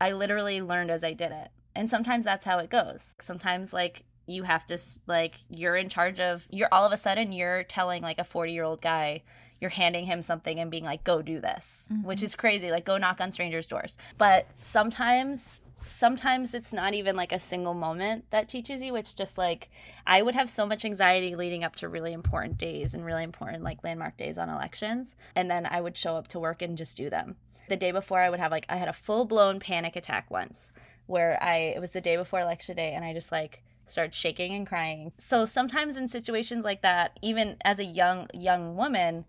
I 0.01 0.11
literally 0.11 0.61
learned 0.61 0.91
as 0.91 1.03
I 1.03 1.13
did 1.13 1.31
it. 1.31 1.49
And 1.75 1.89
sometimes 1.89 2.25
that's 2.25 2.45
how 2.45 2.59
it 2.59 2.69
goes. 2.69 3.15
Sometimes 3.19 3.73
like 3.73 4.03
you 4.25 4.43
have 4.43 4.65
to 4.65 4.77
like 5.07 5.35
you're 5.49 5.75
in 5.75 5.89
charge 5.89 6.19
of 6.19 6.47
you're 6.49 6.69
all 6.71 6.85
of 6.85 6.93
a 6.93 6.97
sudden 6.97 7.31
you're 7.31 7.63
telling 7.63 8.01
like 8.01 8.19
a 8.19 8.23
40 8.23 8.53
year 8.53 8.63
old 8.63 8.81
guy 8.81 9.21
you're 9.59 9.69
handing 9.69 10.05
him 10.05 10.21
something 10.21 10.59
and 10.59 10.71
being 10.71 10.83
like 10.83 11.03
go 11.03 11.21
do 11.21 11.39
this 11.39 11.87
mm-hmm. 11.91 12.07
which 12.07 12.23
is 12.23 12.35
crazy. 12.35 12.71
Like 12.71 12.85
go 12.85 12.97
knock 12.97 13.21
on 13.21 13.31
strangers 13.31 13.67
doors. 13.67 13.97
But 14.17 14.47
sometimes 14.61 15.59
sometimes 15.85 16.53
it's 16.53 16.71
not 16.71 16.93
even 16.93 17.17
like 17.17 17.33
a 17.33 17.39
single 17.39 17.73
moment 17.73 18.23
that 18.29 18.47
teaches 18.47 18.81
you. 18.81 18.95
It's 18.95 19.13
just 19.13 19.37
like 19.37 19.69
i 20.07 20.21
would 20.21 20.35
have 20.35 20.49
so 20.49 20.65
much 20.65 20.85
anxiety 20.85 21.35
leading 21.35 21.63
up 21.63 21.75
to 21.77 21.89
really 21.89 22.13
important 22.13 22.57
days 22.57 22.93
and 22.93 23.03
really 23.05 23.23
important 23.23 23.63
like 23.63 23.83
landmark 23.83 24.17
days 24.17 24.37
on 24.37 24.49
elections. 24.49 25.17
And 25.35 25.51
then 25.51 25.65
i 25.65 25.81
would 25.81 25.97
show 25.97 26.15
up 26.15 26.29
to 26.29 26.39
work 26.39 26.61
and 26.61 26.77
just 26.77 26.95
do 26.95 27.09
them. 27.09 27.35
The 27.67 27.75
day 27.75 27.91
before 27.91 28.21
i 28.21 28.29
would 28.29 28.39
have 28.39 28.51
like 28.51 28.65
i 28.69 28.77
had 28.77 28.87
a 28.87 28.93
full 28.93 29.25
blown 29.25 29.59
panic 29.59 29.95
attack 29.97 30.31
once 30.31 30.71
where 31.05 31.41
I 31.41 31.57
it 31.75 31.79
was 31.79 31.91
the 31.91 32.01
day 32.01 32.15
before 32.15 32.39
election 32.39 32.75
day 32.75 32.93
and 32.93 33.03
I 33.03 33.13
just 33.13 33.31
like 33.31 33.63
started 33.85 34.13
shaking 34.13 34.53
and 34.53 34.67
crying. 34.67 35.11
So 35.17 35.45
sometimes 35.45 35.97
in 35.97 36.07
situations 36.07 36.63
like 36.63 36.81
that, 36.81 37.17
even 37.21 37.57
as 37.63 37.79
a 37.79 37.85
young 37.85 38.27
young 38.33 38.75
woman, 38.75 39.25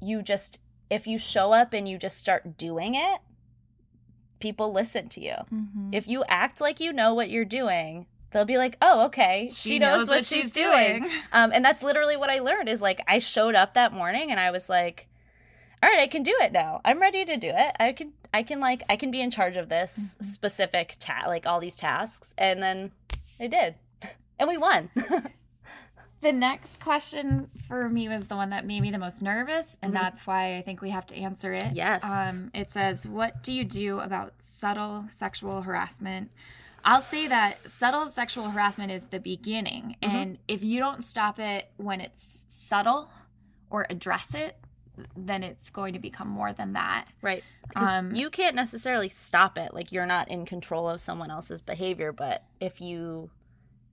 you 0.00 0.22
just 0.22 0.60
if 0.90 1.06
you 1.06 1.18
show 1.18 1.52
up 1.52 1.72
and 1.72 1.88
you 1.88 1.98
just 1.98 2.16
start 2.16 2.56
doing 2.56 2.94
it, 2.94 3.20
people 4.38 4.72
listen 4.72 5.08
to 5.10 5.20
you. 5.20 5.34
Mm-hmm. 5.52 5.90
If 5.92 6.06
you 6.06 6.24
act 6.28 6.60
like 6.60 6.80
you 6.80 6.92
know 6.92 7.14
what 7.14 7.30
you're 7.30 7.44
doing, 7.44 8.06
they'll 8.30 8.44
be 8.44 8.58
like, 8.58 8.76
"Oh, 8.80 9.06
okay, 9.06 9.48
she, 9.52 9.70
she 9.70 9.78
knows, 9.78 10.00
knows, 10.00 10.08
what, 10.08 10.16
what 10.18 10.24
she's, 10.24 10.44
she's, 10.44 10.52
doing." 10.52 11.02
doing. 11.02 11.12
Um, 11.32 11.50
and 11.52 11.64
that's 11.64 11.82
literally 11.82 12.16
what 12.16 12.30
I 12.30 12.38
learned. 12.38 12.68
Is 12.68 12.80
like 12.80 13.00
I 13.08 13.18
showed 13.18 13.54
up 13.54 13.74
that 13.74 13.92
morning 13.92 14.30
and 14.30 14.38
I 14.38 14.50
was 14.50 14.68
like, 14.68 15.08
"All 15.86 15.92
right, 15.92 16.00
I 16.00 16.08
can 16.08 16.24
do 16.24 16.34
it 16.40 16.50
now. 16.50 16.80
I'm 16.84 17.00
ready 17.00 17.24
to 17.24 17.36
do 17.36 17.52
it. 17.54 17.76
I 17.78 17.92
can 17.92 18.12
I 18.34 18.42
can 18.42 18.58
like 18.58 18.82
I 18.88 18.96
can 18.96 19.12
be 19.12 19.20
in 19.20 19.30
charge 19.30 19.56
of 19.56 19.68
this 19.68 19.96
mm-hmm. 19.96 20.24
specific 20.24 20.96
ta- 20.98 21.24
like 21.28 21.46
all 21.46 21.60
these 21.60 21.76
tasks 21.76 22.34
and 22.36 22.60
then 22.60 22.90
I 23.38 23.46
did. 23.46 23.76
and 24.40 24.48
we 24.48 24.56
won. 24.56 24.90
The 26.22 26.32
next 26.32 26.80
question 26.80 27.50
for 27.68 27.88
me 27.88 28.08
was 28.08 28.26
the 28.26 28.34
one 28.34 28.50
that 28.50 28.66
made 28.66 28.80
me 28.80 28.90
the 28.90 28.98
most 28.98 29.22
nervous, 29.22 29.76
and 29.82 29.92
Mhm. 29.92 30.00
that's 30.00 30.26
why 30.26 30.56
I 30.56 30.62
think 30.62 30.80
we 30.80 30.90
have 30.90 31.06
to 31.06 31.14
answer 31.14 31.52
it. 31.52 31.66
Yes. 31.72 32.02
Um, 32.02 32.50
it 32.54 32.72
says, 32.72 33.06
What 33.06 33.42
do 33.42 33.52
you 33.52 33.64
do 33.64 34.00
about 34.00 34.32
subtle 34.40 35.04
sexual 35.08 35.62
harassment? 35.62 36.30
I'll 36.84 37.02
say 37.02 37.28
that 37.28 37.58
subtle 37.70 38.08
sexual 38.08 38.50
harassment 38.50 38.90
is 38.90 39.04
the 39.08 39.20
beginning. 39.20 39.96
Mm-hmm. 40.02 40.16
And 40.16 40.38
if 40.48 40.64
you 40.64 40.80
don't 40.80 41.04
stop 41.04 41.38
it 41.38 41.70
when 41.76 42.00
it's 42.00 42.46
subtle 42.48 43.10
or 43.70 43.86
address 43.90 44.34
it, 44.34 44.56
then 45.16 45.42
it's 45.42 45.70
going 45.70 45.92
to 45.92 45.98
become 45.98 46.28
more 46.28 46.52
than 46.52 46.72
that. 46.72 47.06
Right. 47.22 47.42
Because 47.68 47.88
Um, 47.88 48.14
you 48.14 48.30
can't 48.30 48.56
necessarily 48.56 49.08
stop 49.08 49.58
it. 49.58 49.74
Like 49.74 49.92
you're 49.92 50.06
not 50.06 50.28
in 50.28 50.46
control 50.46 50.88
of 50.88 51.00
someone 51.00 51.30
else's 51.30 51.60
behavior, 51.62 52.12
but 52.12 52.44
if 52.60 52.80
you 52.80 53.30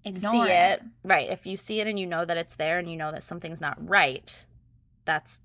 Ignore 0.05 0.31
see 0.31 0.51
it. 0.51 0.81
it, 0.81 0.83
right, 1.03 1.29
if 1.29 1.45
you 1.45 1.55
see 1.57 1.79
it 1.79 1.87
and 1.87 1.97
you 1.97 2.05
know 2.05 2.25
that 2.25 2.37
it's 2.37 2.55
there 2.55 2.77
and 2.79 2.89
you 2.89 2.97
know 2.97 3.11
that 3.11 3.23
something's 3.23 3.61
not 3.61 3.77
right, 3.87 4.45
that's 5.05 5.41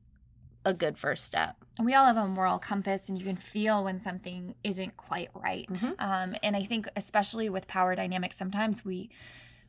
a 0.65 0.75
good 0.75 0.99
first 0.99 1.25
step. 1.25 1.57
We 1.79 1.95
all 1.95 2.05
have 2.07 2.17
a 2.17 2.27
moral 2.27 2.59
compass, 2.59 3.09
and 3.09 3.17
you 3.17 3.25
can 3.25 3.37
feel 3.37 3.85
when 3.85 4.01
something 4.01 4.57
isn't 4.65 4.97
quite 4.97 5.31
right. 5.33 5.69
Mhm. 5.71 5.95
Um, 6.01 6.35
and 6.43 6.57
I 6.57 6.65
think, 6.65 6.89
especially 6.97 7.49
with 7.49 7.69
power 7.69 7.95
dynamics, 7.95 8.37
sometimes 8.37 8.85
we 8.85 9.11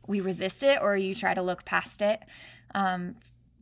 we 0.08 0.20
resist 0.22 0.64
it, 0.64 0.80
or 0.82 0.98
you 0.98 1.14
try 1.14 1.36
to 1.36 1.42
look 1.44 1.66
past 1.66 2.02
it 2.02 2.24
um, 2.74 3.16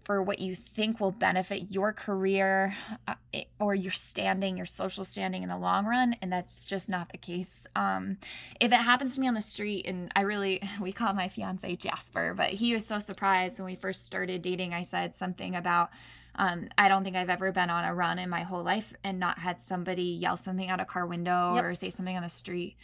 for 0.07 0.23
what 0.23 0.39
you 0.39 0.55
think 0.55 1.01
will 1.01 1.11
benefit 1.11 1.69
your 1.69 1.91
career 1.91 2.77
uh, 3.09 3.15
or 3.59 3.75
your 3.75 3.91
standing, 3.91 4.55
your 4.55 4.65
social 4.65 5.03
standing 5.03 5.43
in 5.43 5.49
the 5.49 5.57
long 5.57 5.85
run. 5.85 6.15
And 6.21 6.31
that's 6.31 6.63
just 6.63 6.87
not 6.87 7.09
the 7.11 7.17
case. 7.17 7.67
Um, 7.75 8.17
if 8.61 8.71
it 8.71 8.75
happens 8.75 9.15
to 9.15 9.21
me 9.21 9.27
on 9.27 9.33
the 9.33 9.41
street, 9.41 9.85
and 9.85 10.09
I 10.15 10.21
really, 10.21 10.61
we 10.81 10.93
call 10.93 11.13
my 11.13 11.27
fiance 11.27 11.75
Jasper, 11.75 12.33
but 12.33 12.51
he 12.51 12.73
was 12.73 12.85
so 12.85 12.99
surprised 12.99 13.59
when 13.59 13.65
we 13.65 13.75
first 13.75 14.05
started 14.05 14.41
dating. 14.41 14.73
I 14.73 14.83
said 14.83 15.13
something 15.13 15.57
about. 15.57 15.89
Um, 16.35 16.69
I 16.77 16.87
don't 16.87 17.03
think 17.03 17.17
I've 17.17 17.31
ever 17.31 17.51
been 17.51 17.69
on 17.69 17.83
a 17.83 17.93
run 17.93 18.17
in 18.17 18.29
my 18.29 18.43
whole 18.43 18.63
life 18.63 18.93
and 19.03 19.19
not 19.19 19.39
had 19.39 19.59
somebody 19.59 20.03
yell 20.03 20.37
something 20.37 20.69
out 20.69 20.79
a 20.79 20.85
car 20.85 21.05
window 21.05 21.55
Yep. 21.55 21.65
or 21.65 21.75
say 21.75 21.89
something 21.89 22.15
on 22.15 22.23
the 22.23 22.29
street. 22.29 22.77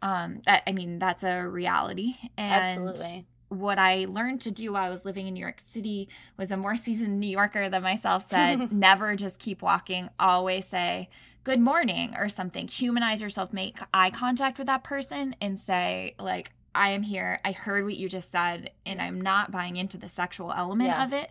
Um, 0.00 0.40
that 0.46 0.62
I 0.66 0.72
mean, 0.72 0.98
that's 0.98 1.22
a 1.22 1.42
reality. 1.46 2.14
And 2.38 2.52
Absolutely. 2.52 3.26
What 3.52 3.78
I 3.78 4.06
learned 4.08 4.40
to 4.42 4.50
do 4.50 4.72
while 4.72 4.84
I 4.84 4.88
was 4.90 5.04
living 5.04 5.26
in 5.26 5.34
New 5.34 5.40
York 5.40 5.60
City 5.62 6.08
was 6.36 6.50
a 6.50 6.56
more 6.56 6.76
seasoned 6.76 7.20
New 7.20 7.28
Yorker 7.28 7.68
than 7.68 7.82
myself 7.82 8.28
said, 8.28 8.72
never 8.72 9.14
just 9.16 9.38
keep 9.38 9.62
walking, 9.62 10.08
always 10.18 10.66
say 10.66 11.08
good 11.44 11.60
morning 11.60 12.14
or 12.16 12.28
something. 12.28 12.68
Humanize 12.68 13.20
yourself, 13.20 13.52
make 13.52 13.78
eye 13.92 14.10
contact 14.10 14.58
with 14.58 14.66
that 14.68 14.84
person 14.84 15.34
and 15.40 15.58
say, 15.58 16.14
like, 16.18 16.50
I 16.74 16.90
am 16.90 17.02
here. 17.02 17.40
I 17.44 17.52
heard 17.52 17.84
what 17.84 17.96
you 17.96 18.08
just 18.08 18.30
said, 18.30 18.70
and 18.86 19.02
I'm 19.02 19.20
not 19.20 19.50
buying 19.50 19.76
into 19.76 19.98
the 19.98 20.08
sexual 20.08 20.52
element 20.52 20.88
Yeah. 20.88 21.04
of 21.04 21.12
it. 21.12 21.30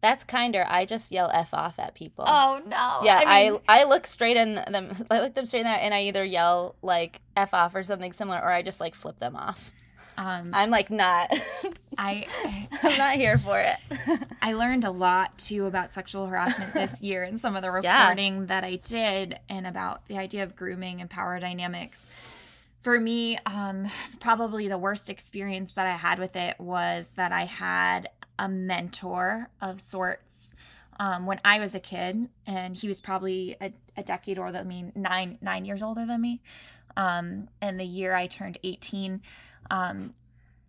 That's 0.00 0.24
kinder. 0.24 0.66
I 0.68 0.84
just 0.84 1.12
yell 1.12 1.30
f 1.32 1.54
off 1.54 1.78
at 1.78 1.94
people. 1.94 2.24
Oh 2.26 2.60
no. 2.66 3.00
yeah, 3.04 3.22
I, 3.24 3.50
mean, 3.50 3.60
I 3.68 3.84
look 3.84 4.04
straight 4.04 4.36
in 4.36 4.54
them. 4.54 4.90
I 5.12 5.20
look 5.20 5.34
them 5.36 5.46
straight 5.46 5.60
in 5.60 5.66
eye, 5.68 5.76
and 5.76 5.94
I 5.94 6.02
either 6.02 6.24
yell 6.24 6.74
like 6.82 7.20
f 7.36 7.54
off 7.54 7.76
or 7.76 7.84
something 7.84 8.12
similar, 8.12 8.38
or 8.38 8.50
I 8.50 8.62
just 8.62 8.80
like 8.80 8.96
flip 8.96 9.20
them 9.20 9.36
off. 9.36 9.70
Um, 10.16 10.50
I'm 10.52 10.70
like 10.70 10.90
not. 10.90 11.30
I 11.98 12.26
I'm 12.82 12.98
not 12.98 13.16
here 13.16 13.38
for 13.38 13.60
it. 13.60 13.76
I 14.42 14.54
learned 14.54 14.84
a 14.84 14.90
lot 14.90 15.38
too 15.38 15.66
about 15.66 15.92
sexual 15.92 16.26
harassment 16.26 16.72
this 16.74 17.02
year 17.02 17.22
and 17.22 17.40
some 17.40 17.54
of 17.56 17.62
the 17.62 17.80
Yeah. 17.82 18.00
reporting 18.02 18.46
that 18.46 18.64
I 18.64 18.76
did 18.76 19.38
and 19.48 19.66
about 19.66 20.06
the 20.08 20.16
idea 20.18 20.42
of 20.44 20.56
grooming 20.56 21.00
and 21.00 21.10
power 21.10 21.38
dynamics. 21.38 22.60
For 22.82 22.98
me, 22.98 23.38
um, 23.46 23.86
probably 24.20 24.66
the 24.68 24.78
worst 24.78 25.08
experience 25.10 25.74
that 25.74 25.86
I 25.86 25.96
had 25.96 26.18
with 26.18 26.34
it 26.34 26.58
was 26.58 27.08
that 27.16 27.30
I 27.30 27.44
had 27.44 28.08
a 28.38 28.48
mentor 28.48 29.48
of 29.60 29.80
sorts 29.80 30.54
um, 30.98 31.26
when 31.26 31.40
I 31.44 31.58
was 31.60 31.74
a 31.74 31.80
kid, 31.80 32.28
and 32.46 32.76
he 32.76 32.88
was 32.88 33.00
probably 33.00 33.56
a, 33.60 33.72
a 33.96 34.02
decade 34.02 34.38
older 34.38 34.52
than 34.52 34.68
me, 34.68 34.90
nine 34.94 35.38
nine 35.40 35.64
years 35.64 35.82
older 35.82 36.04
than 36.06 36.20
me. 36.20 36.42
Um, 36.96 37.48
and 37.60 37.78
the 37.78 37.84
year 37.84 38.14
I 38.14 38.26
turned 38.26 38.58
eighteen, 38.62 39.22
um, 39.70 40.14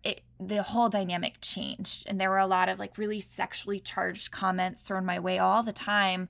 it 0.02 0.22
the 0.38 0.62
whole 0.62 0.88
dynamic 0.88 1.34
changed 1.40 2.06
and 2.08 2.20
there 2.20 2.28
were 2.30 2.38
a 2.38 2.46
lot 2.46 2.68
of 2.68 2.78
like 2.78 2.98
really 2.98 3.20
sexually 3.20 3.80
charged 3.80 4.30
comments 4.30 4.82
thrown 4.82 5.04
my 5.04 5.18
way 5.18 5.38
all 5.38 5.62
the 5.62 5.72
time 5.72 6.28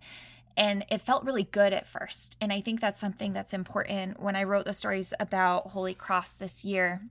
and 0.57 0.85
it 0.89 1.01
felt 1.01 1.25
really 1.25 1.43
good 1.43 1.73
at 1.73 1.87
first 1.87 2.37
and 2.41 2.53
i 2.53 2.61
think 2.61 2.81
that's 2.81 3.01
something 3.01 3.33
that's 3.33 3.53
important. 3.53 4.21
When 4.21 4.37
i 4.37 4.45
wrote 4.45 4.65
the 4.65 4.73
stories 4.73 5.13
about 5.19 5.69
holy 5.69 5.95
cross 5.95 6.33
this 6.33 6.65
year 6.65 7.03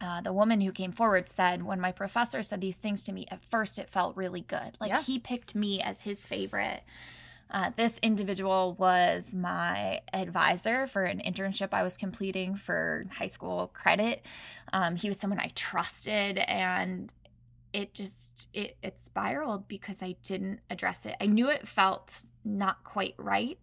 uh, 0.00 0.20
the 0.20 0.32
woman 0.32 0.60
who 0.60 0.70
came 0.72 0.92
forward 0.92 1.28
said 1.28 1.64
when 1.64 1.80
my 1.80 1.92
professor 1.92 2.42
said 2.42 2.60
these 2.60 2.76
things 2.76 3.02
to 3.04 3.12
me 3.12 3.26
at 3.30 3.44
first 3.50 3.78
it 3.78 3.90
felt 3.90 4.16
really 4.16 4.42
good. 4.42 4.76
Like 4.80 4.90
Yeah. 4.90 5.02
he 5.02 5.18
picked 5.18 5.54
me 5.56 5.82
as 5.82 6.02
his 6.02 6.22
favorite 6.22 6.84
uh, 7.50 7.70
this 7.76 7.98
individual 8.02 8.74
was 8.78 9.32
my 9.32 10.00
advisor 10.12 10.86
for 10.86 11.04
an 11.04 11.20
internship 11.24 11.68
I 11.72 11.82
was 11.82 11.96
completing 11.96 12.56
for 12.56 13.06
high 13.10 13.26
school 13.28 13.70
credit. 13.72 14.24
Um, 14.72 14.96
he 14.96 15.08
was 15.08 15.18
someone 15.18 15.40
I 15.40 15.50
trusted, 15.54 16.38
and 16.38 17.12
it 17.72 17.94
just 17.94 18.48
it 18.52 18.76
it 18.82 19.00
spiraled 19.00 19.68
because 19.68 20.02
I 20.02 20.16
didn't 20.22 20.60
address 20.70 21.06
it. 21.06 21.16
I 21.20 21.26
knew 21.26 21.48
it 21.50 21.66
felt 21.66 22.24
not 22.44 22.84
quite 22.84 23.14
right, 23.16 23.58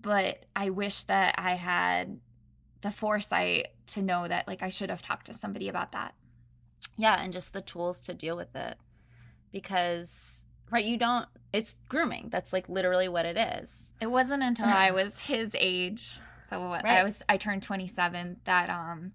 but 0.00 0.46
I 0.56 0.70
wish 0.70 1.04
that 1.04 1.34
I 1.38 1.54
had 1.54 2.18
the 2.80 2.90
foresight 2.90 3.68
to 3.86 4.02
know 4.02 4.26
that 4.28 4.46
like 4.48 4.62
I 4.62 4.68
should 4.68 4.90
have 4.90 5.02
talked 5.02 5.26
to 5.26 5.34
somebody 5.34 5.68
about 5.68 5.92
that. 5.92 6.14
yeah, 6.96 7.20
and 7.22 7.32
just 7.32 7.52
the 7.52 7.60
tools 7.60 8.00
to 8.02 8.14
deal 8.14 8.36
with 8.36 8.54
it, 8.56 8.76
because 9.52 10.43
right, 10.70 10.84
you 10.84 10.96
don't. 10.96 11.26
It's 11.52 11.76
grooming. 11.88 12.28
That's 12.30 12.52
like 12.52 12.68
literally 12.68 13.08
what 13.08 13.26
it 13.26 13.36
is. 13.36 13.90
It 14.00 14.08
wasn't 14.08 14.42
until 14.42 14.66
I 14.66 14.90
was 14.90 15.20
his 15.32 15.50
age. 15.54 16.18
So 16.50 16.68
what 16.68 16.84
I 16.84 17.04
was 17.04 17.22
I 17.28 17.36
turned 17.36 17.62
27 17.62 18.40
that 18.44 18.68
um 18.70 19.12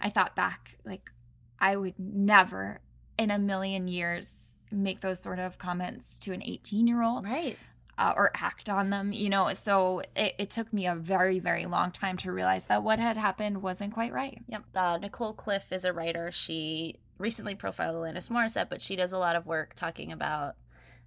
I 0.00 0.08
thought 0.10 0.34
back 0.36 0.76
like 0.84 1.10
I 1.58 1.76
would 1.76 1.94
never 1.98 2.80
in 3.18 3.30
a 3.30 3.38
million 3.38 3.86
years 3.88 4.46
make 4.70 5.00
those 5.00 5.20
sort 5.20 5.38
of 5.38 5.58
comments 5.58 6.18
to 6.20 6.32
an 6.32 6.42
18 6.44 6.86
year 6.86 7.02
old 7.02 7.24
Right. 7.24 7.58
uh, 7.98 8.14
or 8.16 8.30
act 8.34 8.68
on 8.70 8.90
them, 8.90 9.12
you 9.12 9.28
know. 9.28 9.52
So 9.52 10.02
it, 10.16 10.34
it 10.38 10.48
took 10.50 10.72
me 10.72 10.86
a 10.86 10.94
very, 10.94 11.38
very 11.40 11.66
long 11.66 11.90
time 11.90 12.16
to 12.18 12.32
realize 12.32 12.64
that 12.66 12.82
what 12.84 12.98
had 12.98 13.16
happened 13.18 13.62
wasn't 13.62 13.92
quite 13.92 14.12
right. 14.12 14.40
Yep. 14.48 14.62
Uh, 14.74 14.98
Nicole 15.02 15.34
Cliffe 15.34 15.72
is 15.72 15.84
a 15.84 15.92
writer. 15.92 16.30
She 16.30 17.00
recently 17.18 17.54
profiled 17.56 17.96
Alanis 17.96 18.30
Morissette, 18.30 18.70
but 18.70 18.80
she 18.80 18.96
does 18.96 19.12
a 19.12 19.18
lot 19.18 19.36
of 19.36 19.44
work 19.44 19.74
talking 19.74 20.12
about 20.12 20.54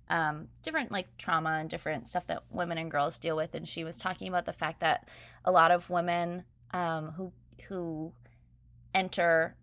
um, 0.09 0.47
different 0.61 0.91
like 0.91 1.17
trauma 1.17 1.57
and 1.59 1.69
different 1.69 2.07
stuff 2.07 2.27
that 2.27 2.43
women 2.49 2.77
and 2.77 2.91
girls 2.91 3.19
deal 3.19 3.35
with. 3.35 3.55
And 3.55 3.67
she 3.67 3.83
was 3.83 3.97
talking 3.97 4.27
about 4.27 4.45
the 4.45 4.53
fact 4.53 4.79
that 4.81 5.07
a 5.45 5.51
lot 5.51 5.71
of 5.71 5.89
women 5.89 6.43
um, 6.71 7.11
who 7.11 7.31
who 7.67 8.13
enter 8.93 9.55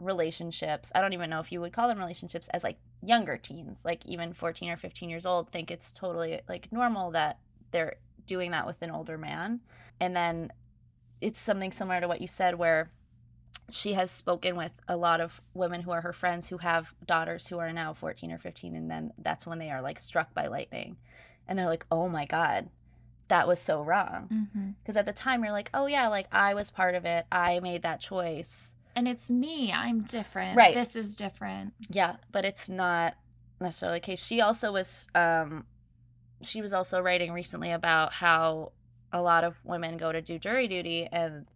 relationships, 0.00 0.92
I 0.94 1.00
don't 1.00 1.12
even 1.12 1.30
know 1.30 1.40
if 1.40 1.50
you 1.50 1.60
would 1.60 1.72
call 1.72 1.88
them 1.88 1.98
relationships, 1.98 2.48
as 2.48 2.62
like 2.62 2.78
younger 3.02 3.36
teens, 3.36 3.84
like 3.84 4.04
even 4.04 4.32
14 4.32 4.70
or 4.70 4.76
15 4.76 5.08
years 5.08 5.26
old, 5.26 5.50
think 5.50 5.70
it's 5.70 5.92
totally 5.92 6.40
like 6.48 6.70
normal 6.70 7.10
that 7.12 7.38
they're 7.70 7.96
doing 8.26 8.50
that 8.50 8.66
with 8.66 8.82
an 8.82 8.90
older 8.90 9.16
man. 9.16 9.60
And 10.00 10.14
then 10.14 10.52
it's 11.20 11.40
something 11.40 11.72
similar 11.72 12.00
to 12.00 12.08
what 12.08 12.20
you 12.20 12.26
said, 12.26 12.56
where 12.56 12.90
she 13.70 13.94
has 13.94 14.10
spoken 14.10 14.56
with 14.56 14.72
a 14.86 14.96
lot 14.96 15.20
of 15.20 15.40
women 15.54 15.82
who 15.82 15.90
are 15.90 16.00
her 16.02 16.12
friends 16.12 16.48
who 16.48 16.58
have 16.58 16.94
daughters 17.04 17.48
who 17.48 17.58
are 17.58 17.72
now 17.72 17.92
14 17.92 18.30
or 18.30 18.38
15 18.38 18.76
and 18.76 18.90
then 18.90 19.12
that's 19.18 19.46
when 19.46 19.58
they 19.58 19.70
are 19.70 19.82
like 19.82 19.98
struck 19.98 20.32
by 20.34 20.46
lightning 20.46 20.96
and 21.48 21.58
they're 21.58 21.66
like 21.66 21.84
oh 21.90 22.08
my 22.08 22.24
god 22.26 22.68
that 23.28 23.48
was 23.48 23.58
so 23.60 23.82
wrong 23.82 24.28
Mm-hmm. 24.32 24.70
because 24.82 24.96
at 24.96 25.04
the 25.06 25.12
time 25.12 25.42
you're 25.42 25.52
like 25.52 25.70
oh 25.74 25.86
yeah 25.86 26.06
like 26.08 26.28
i 26.30 26.54
was 26.54 26.70
part 26.70 26.94
of 26.94 27.04
it 27.04 27.26
i 27.32 27.58
made 27.60 27.82
that 27.82 28.00
choice 28.00 28.74
And 28.94 29.06
it's 29.08 29.28
me. 29.28 29.72
I'm 29.72 30.02
different. 30.02 30.56
Right. 30.56 30.74
This 30.74 30.94
is 30.96 31.16
different. 31.16 31.74
yeah 31.90 32.16
but 32.30 32.44
it's 32.44 32.68
not 32.68 33.14
necessarily 33.60 33.96
the 33.98 34.06
case 34.06 34.24
she 34.24 34.40
also 34.40 34.70
was 34.72 35.08
um 35.14 35.64
she 36.42 36.60
was 36.62 36.72
also 36.72 37.00
writing 37.00 37.32
recently 37.32 37.72
about 37.72 38.12
how 38.12 38.72
a 39.12 39.20
lot 39.22 39.42
of 39.44 39.56
women 39.64 39.96
go 39.96 40.12
to 40.12 40.20
do 40.22 40.38
jury 40.38 40.68
duty 40.68 41.08
and 41.10 41.46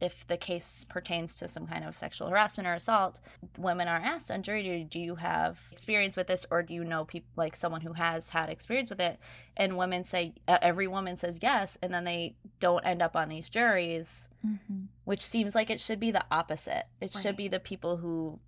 if 0.00 0.26
the 0.26 0.36
case 0.36 0.84
pertains 0.88 1.36
to 1.36 1.46
some 1.48 1.66
kind 1.66 1.84
of 1.84 1.96
sexual 1.96 2.28
harassment 2.28 2.66
or 2.66 2.74
assault 2.74 3.20
women 3.58 3.88
are 3.88 3.96
asked 3.98 4.30
on 4.30 4.42
jury 4.42 4.62
duty 4.62 4.84
do 4.84 4.98
you 4.98 5.16
have 5.16 5.68
experience 5.72 6.16
with 6.16 6.26
this 6.26 6.46
or 6.50 6.62
do 6.62 6.72
you 6.74 6.82
know 6.84 7.04
people 7.04 7.28
like 7.36 7.54
someone 7.54 7.80
who 7.82 7.92
has 7.92 8.30
had 8.30 8.48
experience 8.48 8.88
with 8.88 9.00
it 9.00 9.18
and 9.56 9.76
women 9.76 10.02
say 10.04 10.32
every 10.48 10.86
woman 10.86 11.16
says 11.16 11.38
yes 11.42 11.76
and 11.82 11.92
then 11.92 12.04
they 12.04 12.34
don't 12.60 12.84
end 12.86 13.02
up 13.02 13.14
on 13.16 13.28
these 13.28 13.48
juries 13.48 14.28
Mm-hmm. 14.46 14.84
which 15.04 15.22
seems 15.22 15.56
like 15.56 15.70
it 15.70 15.80
should 15.80 15.98
be 15.98 16.12
the 16.12 16.24
opposite. 16.30 16.84
It 17.00 17.12
Right. 17.14 17.22
should 17.22 17.36
be 17.36 17.48
the 17.48 17.58
people 17.58 17.96
who 17.96 18.38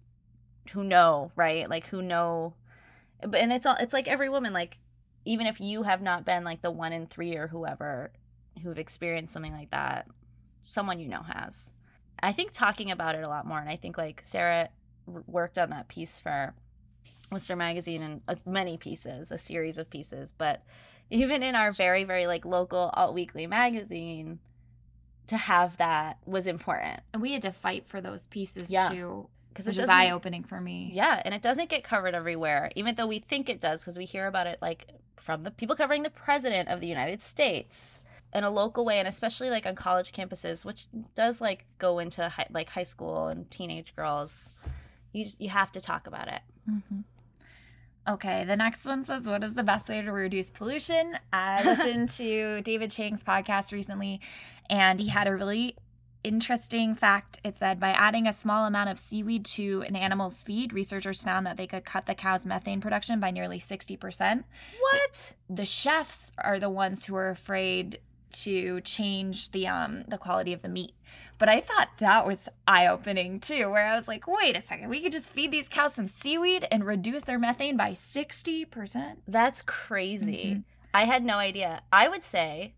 who 0.70 0.84
know, 0.84 1.32
right? 1.34 1.68
Like 1.68 1.86
who 1.88 2.02
know 2.02 2.54
but 3.20 3.40
and 3.40 3.52
it's 3.52 3.66
all 3.66 3.74
it's 3.80 3.92
like 3.92 4.06
every 4.06 4.28
woman 4.28 4.52
like 4.52 4.78
even 5.24 5.48
if 5.48 5.60
you 5.60 5.82
have 5.82 6.00
not 6.00 6.24
been 6.24 6.44
like 6.44 6.62
the 6.62 6.70
one 6.70 6.92
in 6.92 7.06
3 7.08 7.34
or 7.36 7.48
whoever 7.48 8.12
who've 8.62 8.78
experienced 8.78 9.32
something 9.32 9.52
like 9.52 9.70
that, 9.70 10.06
someone 10.62 10.98
you 11.00 11.08
know 11.08 11.22
has. 11.22 11.72
I 12.20 12.32
think 12.32 12.52
talking 12.52 12.90
about 12.90 13.14
it 13.14 13.26
a 13.26 13.30
lot 13.30 13.46
more 13.46 13.58
and 13.60 13.68
I 13.68 13.76
think 13.76 13.96
like 13.96 14.20
Sarah 14.24 14.68
worked 15.06 15.58
on 15.58 15.70
that 15.70 15.88
piece 15.88 16.20
for 16.20 16.54
Worcester 17.30 17.56
Magazine 17.56 18.02
and 18.02 18.20
uh, 18.26 18.34
many 18.46 18.76
pieces, 18.76 19.30
a 19.30 19.38
series 19.38 19.78
of 19.78 19.90
pieces. 19.90 20.32
But 20.36 20.62
even 21.10 21.42
in 21.42 21.54
our 21.54 21.72
very, 21.72 22.04
very 22.04 22.26
like 22.26 22.44
local 22.44 22.90
alt 22.94 23.14
weekly 23.14 23.46
magazine, 23.46 24.38
to 25.26 25.36
have 25.36 25.76
that 25.76 26.18
was 26.26 26.46
important. 26.46 27.00
And 27.12 27.20
we 27.22 27.32
had 27.32 27.42
to 27.42 27.52
fight 27.52 27.86
for 27.86 28.00
those 28.00 28.26
pieces 28.26 28.70
Yeah. 28.70 28.88
too, 28.88 29.28
Because 29.50 29.66
which 29.66 29.78
is 29.78 29.88
eye 29.88 30.10
opening 30.10 30.42
for 30.42 30.60
me. 30.60 30.90
Yeah, 30.92 31.20
and 31.24 31.34
it 31.34 31.42
doesn't 31.42 31.68
get 31.68 31.84
covered 31.84 32.14
everywhere, 32.14 32.70
even 32.74 32.94
though 32.94 33.06
we 33.06 33.18
think 33.18 33.48
it 33.50 33.60
does, 33.60 33.80
because 33.82 33.98
we 33.98 34.06
hear 34.06 34.26
about 34.26 34.46
it 34.46 34.58
like 34.62 34.86
from 35.16 35.42
the 35.42 35.50
people 35.50 35.76
covering 35.76 36.02
the 36.02 36.10
president 36.10 36.68
of 36.70 36.80
the 36.80 36.86
United 36.86 37.20
States 37.20 38.00
in 38.34 38.44
a 38.44 38.50
local 38.50 38.84
way, 38.84 38.98
and 38.98 39.08
especially 39.08 39.50
like 39.50 39.66
on 39.66 39.74
college 39.74 40.12
campuses, 40.12 40.64
which 40.64 40.86
does 41.14 41.40
like 41.40 41.64
go 41.78 41.98
into 41.98 42.28
high, 42.28 42.46
like 42.50 42.68
high 42.68 42.82
school 42.82 43.28
and 43.28 43.50
teenage 43.50 43.94
girls. 43.96 44.52
You 45.12 45.24
just 45.24 45.40
you 45.40 45.48
have 45.48 45.72
to 45.72 45.80
talk 45.80 46.06
about 46.06 46.28
it. 46.28 46.42
Mm-hmm. 46.70 47.00
Okay, 48.08 48.44
the 48.44 48.56
next 48.56 48.86
one 48.86 49.04
says, 49.04 49.26
What 49.26 49.44
is 49.44 49.54
the 49.54 49.62
best 49.62 49.88
way 49.88 50.00
to 50.00 50.10
reduce 50.10 50.48
pollution? 50.48 51.18
I 51.32 51.62
listened 51.64 52.08
to 52.10 52.62
David 52.62 52.90
Chang's 52.90 53.22
podcast 53.22 53.70
recently, 53.72 54.20
and 54.70 54.98
he 54.98 55.08
had 55.08 55.28
a 55.28 55.36
really 55.36 55.76
interesting 56.24 56.94
fact. 56.94 57.38
It 57.44 57.58
said, 57.58 57.78
By 57.78 57.90
adding 57.90 58.26
a 58.26 58.32
small 58.32 58.64
amount 58.64 58.88
of 58.88 58.98
seaweed 58.98 59.44
to 59.46 59.84
an 59.86 59.94
animal's 59.94 60.40
feed, 60.40 60.72
researchers 60.72 61.20
found 61.20 61.46
that 61.46 61.58
they 61.58 61.66
could 61.66 61.84
cut 61.84 62.06
the 62.06 62.14
cow's 62.14 62.46
methane 62.46 62.80
production 62.80 63.20
by 63.20 63.30
nearly 63.30 63.60
60%. 63.60 64.44
What? 64.80 65.34
The 65.50 65.66
chefs 65.66 66.32
are 66.38 66.58
the 66.58 66.70
ones 66.70 67.04
who 67.04 67.14
are 67.14 67.28
afraid 67.28 68.00
to 68.32 68.80
change 68.82 69.50
the 69.50 69.66
um 69.66 70.04
the 70.08 70.18
quality 70.18 70.52
of 70.52 70.62
the 70.62 70.68
meat. 70.68 70.92
But 71.38 71.48
I 71.48 71.60
thought 71.60 71.88
that 72.00 72.26
was 72.26 72.48
eye-opening 72.66 73.40
too, 73.40 73.70
where 73.70 73.86
I 73.86 73.96
was 73.96 74.08
like, 74.08 74.26
wait 74.26 74.56
a 74.56 74.60
second, 74.60 74.88
we 74.88 75.00
could 75.00 75.12
just 75.12 75.30
feed 75.30 75.50
these 75.50 75.68
cows 75.68 75.94
some 75.94 76.06
seaweed 76.06 76.66
and 76.70 76.84
reduce 76.84 77.22
their 77.22 77.38
methane 77.38 77.76
by 77.76 77.92
60%. 77.92 79.16
That's 79.26 79.62
crazy. 79.62 80.64
I 80.92 81.04
had 81.04 81.24
no 81.24 81.36
idea. 81.36 81.82
I 81.92 82.08
would 82.08 82.22
say 82.22 82.74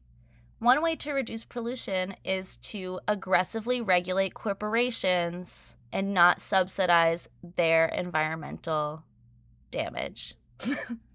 one 0.59 0.83
way 0.83 0.95
to 0.97 1.13
reduce 1.13 1.43
pollution 1.43 2.15
is 2.23 2.59
to 2.59 3.01
aggressively 3.09 3.81
regulate 3.81 4.35
corporations 4.35 5.77
and 5.91 6.13
not 6.13 6.41
subsidize 6.41 7.29
their 7.43 7.87
environmental 7.87 9.03
damage. 9.71 10.35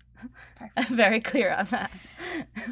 I'm 0.77 0.95
very 0.95 1.19
clear 1.19 1.53
on 1.53 1.65
that. 1.65 1.91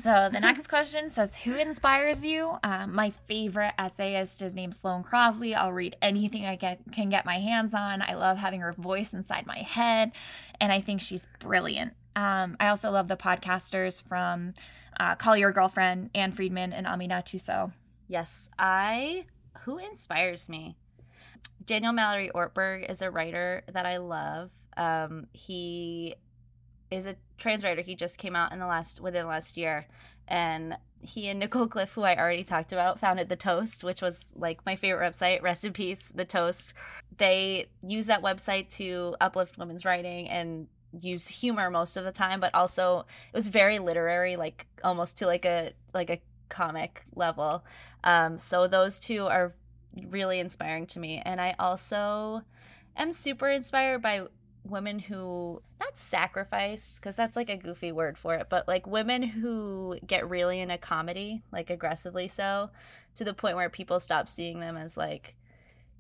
So 0.02 0.30
the 0.32 0.40
next 0.40 0.68
question 0.68 1.10
says, 1.10 1.38
Who 1.38 1.56
inspires 1.56 2.26
you? 2.26 2.58
Um, 2.64 2.94
my 2.94 3.12
favorite 3.28 3.74
essayist 3.78 4.42
is 4.42 4.56
named 4.56 4.76
Sloane 4.76 5.04
Crosley. 5.04 5.56
I'll 5.56 5.74
read 5.74 5.96
anything 6.02 6.46
I 6.46 6.56
get, 6.56 6.80
can 6.92 7.10
get 7.10 7.26
my 7.26 7.40
hands 7.40 7.74
on. 7.74 8.02
I 8.02 8.16
love 8.16 8.38
having 8.38 8.62
her 8.62 8.74
voice 8.74 9.14
inside 9.14 9.46
my 9.46 9.60
head, 9.60 10.12
and 10.60 10.72
I 10.72 10.82
think 10.82 11.02
she's 11.02 11.28
brilliant. 11.40 11.94
Um, 12.16 12.58
I 12.60 12.68
also 12.68 12.92
love 12.92 13.08
the 13.08 13.18
podcasters 13.18 14.02
from 14.08 14.54
uh, 15.00 15.16
Call 15.16 15.36
Your 15.36 15.52
Girlfriend, 15.52 16.12
Ann 16.14 16.32
Friedman, 16.32 16.74
and 16.74 16.86
Aminatou 16.86 17.40
Sow. 17.40 17.72
Yes, 18.08 18.50
I. 18.60 19.26
Who 19.66 19.78
inspires 19.78 20.50
me? 20.50 20.76
Daniel 21.66 21.94
Mallory 21.94 22.30
Ortberg 22.34 22.90
is 22.90 23.02
a 23.02 23.10
writer 23.10 23.64
that 23.72 23.86
I 23.86 23.98
love. 23.98 24.52
Um, 24.76 25.28
he 25.34 26.16
is 26.94 27.06
a 27.06 27.16
trans 27.38 27.64
writer. 27.64 27.82
He 27.82 27.96
just 27.96 28.18
came 28.18 28.36
out 28.36 28.52
in 28.52 28.60
the 28.60 28.68
last 28.68 29.02
within 29.02 29.24
the 29.24 29.30
last 29.30 29.58
year, 29.58 29.88
and 30.28 30.78
he 31.02 31.28
and 31.28 31.40
Nicole 31.40 31.68
Cliffe, 31.68 31.94
who 31.94 32.04
I 32.04 32.16
already 32.16 32.44
talked 32.44 32.72
about, 32.72 33.00
founded 33.00 33.28
The 33.28 33.36
Toast, 33.36 33.84
which 33.84 34.02
was 34.02 34.34
like 34.38 34.66
my 34.66 34.76
favorite 34.76 35.12
website. 35.12 35.42
Rest 35.42 35.66
in 35.66 35.74
peace, 35.74 36.12
The 36.16 36.26
Toast. 36.26 36.74
They 37.18 37.68
use 37.86 38.06
that 38.06 38.22
website 38.22 38.70
to 38.78 39.16
uplift 39.20 39.58
women's 39.58 39.86
writing 39.86 40.30
and 40.30 40.68
use 41.02 41.28
humor 41.28 41.70
most 41.70 41.98
of 41.98 42.06
the 42.06 42.12
time, 42.12 42.40
but 42.40 42.54
also 42.54 43.00
it 43.00 43.36
was 43.36 43.48
very 43.48 43.80
literary, 43.80 44.36
like 44.36 44.68
almost 44.84 45.18
to 45.18 45.28
like 45.28 45.46
a 45.46 45.74
like 45.94 46.10
a 46.10 46.22
comic 46.50 47.04
level. 47.16 47.66
Um, 48.04 48.38
so 48.38 48.68
those 48.68 49.00
two 49.00 49.28
are 49.28 49.54
really 50.10 50.40
inspiring 50.40 50.86
to 50.88 51.00
me, 51.00 51.22
and 51.26 51.42
I 51.42 51.56
also 51.60 52.44
am 52.96 53.12
super 53.12 53.50
inspired 53.50 54.02
by 54.02 54.28
women 54.64 55.00
who 55.00 55.62
not 55.80 55.98
sacrifice 55.98 56.98
because 57.00 57.16
that's 57.16 57.36
like 57.36 57.50
a 57.50 57.58
goofy 57.58 57.92
word 57.92 58.18
for 58.18 58.36
it 58.36 58.48
but 58.50 58.68
like 58.68 58.88
women 58.88 59.22
who 59.22 59.98
get 60.06 60.30
really 60.30 60.60
into 60.60 60.78
comedy 60.78 61.42
like 61.52 61.70
aggressively 61.70 62.28
so 62.28 62.70
to 63.16 63.24
the 63.24 63.34
point 63.34 63.56
where 63.56 63.70
people 63.70 64.00
stop 64.00 64.28
seeing 64.30 64.60
them 64.60 64.78
as 64.78 64.98
like 64.98 65.36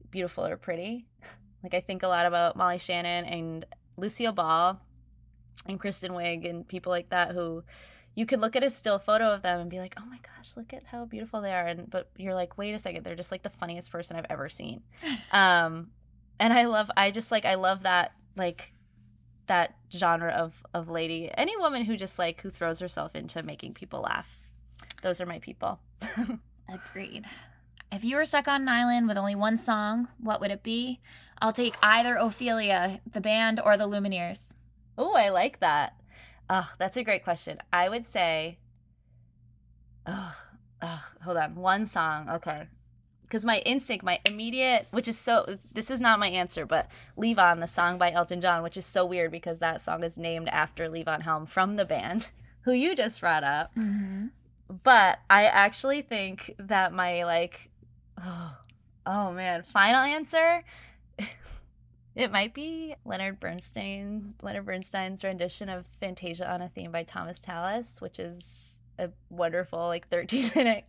beautiful 0.09 0.45
or 0.45 0.57
pretty. 0.57 1.05
Like 1.63 1.73
i 1.75 1.79
think 1.79 2.03
a 2.03 2.09
lot 2.09 2.25
about 2.25 2.57
molly 2.57 2.77
shannon 2.77 3.23
and 3.23 3.65
lucille 3.95 4.33
ball 4.33 4.81
and 5.65 5.79
kristen 5.79 6.11
wiig 6.11 6.45
and 6.49 6.67
people 6.67 6.91
like 6.91 7.07
that 7.11 7.31
who 7.31 7.63
you 8.15 8.25
can 8.25 8.41
look 8.41 8.57
at 8.57 8.63
a 8.63 8.69
still 8.69 8.99
photo 8.99 9.31
of 9.31 9.43
them 9.43 9.61
and 9.61 9.69
be 9.69 9.79
like 9.79 9.95
oh 9.97 10.03
my 10.05 10.19
gosh 10.35 10.57
look 10.57 10.73
at 10.73 10.83
how 10.83 11.05
beautiful 11.05 11.39
they 11.39 11.53
are 11.53 11.65
and 11.65 11.89
but 11.89 12.09
you're 12.17 12.33
like 12.33 12.57
wait 12.57 12.73
a 12.73 12.79
second 12.79 13.05
they're 13.05 13.15
just 13.15 13.31
like 13.31 13.43
the 13.43 13.49
funniest 13.49 13.93
person 13.93 14.17
i've 14.17 14.25
ever 14.29 14.49
seen. 14.49 14.81
Um 15.31 15.91
and 16.37 16.51
i 16.51 16.65
love 16.65 16.91
i 16.97 17.11
just 17.11 17.31
like 17.31 17.45
i 17.45 17.55
love 17.55 17.83
that 17.83 18.13
like 18.35 18.73
that 19.47 19.75
genre 19.91 20.31
of 20.31 20.65
of 20.73 20.89
lady. 20.89 21.29
Any 21.35 21.57
woman 21.57 21.85
who 21.85 21.97
just 21.97 22.17
like 22.17 22.41
who 22.41 22.49
throws 22.49 22.79
herself 22.79 23.15
into 23.15 23.43
making 23.43 23.73
people 23.73 24.01
laugh. 24.01 24.47
Those 25.01 25.19
are 25.21 25.25
my 25.25 25.39
people. 25.39 25.79
Agreed. 26.73 27.25
If 27.91 28.03
you 28.03 28.15
were 28.15 28.25
stuck 28.25 28.47
on 28.47 28.63
an 28.63 28.69
island 28.69 29.07
with 29.07 29.17
only 29.17 29.35
one 29.35 29.57
song, 29.57 30.07
what 30.19 30.41
would 30.41 30.49
it 30.49 30.63
be? 30.63 30.99
I'll 31.41 31.53
take 31.53 31.75
either 31.83 32.15
Ophelia, 32.15 33.01
the 33.11 33.21
band, 33.21 33.59
or 33.63 33.77
the 33.77 33.87
Lumineers. 33.87 34.53
oh 34.97 35.13
i 35.13 35.29
like 35.29 35.59
that. 35.59 35.95
Oh 36.49 36.69
that's 36.77 36.97
a 36.97 37.03
great 37.03 37.23
question. 37.23 37.59
I 37.71 37.89
would 37.89 38.05
say 38.05 38.59
oh, 40.05 40.35
oh 40.81 41.03
hold 41.23 41.37
on. 41.37 41.55
One 41.55 41.85
song 41.85 42.29
okay 42.29 42.67
because 43.33 43.43
my 43.43 43.63
instinct 43.65 44.05
my 44.05 44.19
immediate 44.25 44.85
which 44.91 45.07
is 45.07 45.17
so 45.17 45.57
this 45.73 45.89
is 45.89 45.99
not 45.99 46.19
my 46.19 46.27
answer 46.27 46.67
but 46.67 46.87
levon 47.17 47.59
the 47.59 47.65
song 47.65 47.97
by 47.97 48.11
elton 48.11 48.39
john 48.39 48.61
which 48.61 48.77
is 48.77 48.85
so 48.85 49.03
weird 49.03 49.31
because 49.31 49.57
that 49.57 49.81
song 49.81 50.03
is 50.03 50.19
named 50.19 50.47
after 50.49 50.87
levon 50.87 51.23
helm 51.23 51.47
from 51.47 51.73
the 51.73 51.83
band 51.83 52.29
who 52.61 52.71
you 52.71 52.95
just 52.95 53.19
brought 53.19 53.43
up 53.43 53.73
Mm-hmm. 53.75 54.27
but 54.83 55.19
I 55.29 55.45
actually 55.45 56.03
think 56.03 56.53
that 56.59 56.93
my 56.93 57.23
like 57.23 57.71
oh, 58.23 58.55
oh 59.07 59.31
man, 59.31 59.63
final 59.63 60.01
answer 60.01 60.63
it 62.15 62.31
might 62.31 62.53
be 62.53 62.93
Leonard 63.03 63.39
Bernstein's 63.39 64.37
Leonard 64.43 64.67
Bernstein's 64.67 65.23
rendition 65.23 65.69
of 65.69 65.87
Fantasia 65.99 66.47
on 66.51 66.61
a 66.61 66.69
Theme 66.69 66.91
by 66.91 67.01
Thomas 67.01 67.39
Tallis, 67.39 67.99
which 67.99 68.19
is 68.19 68.79
a 68.99 69.09
wonderful 69.31 69.79
like 69.87 70.07
13 70.09 70.51
minute 70.55 70.85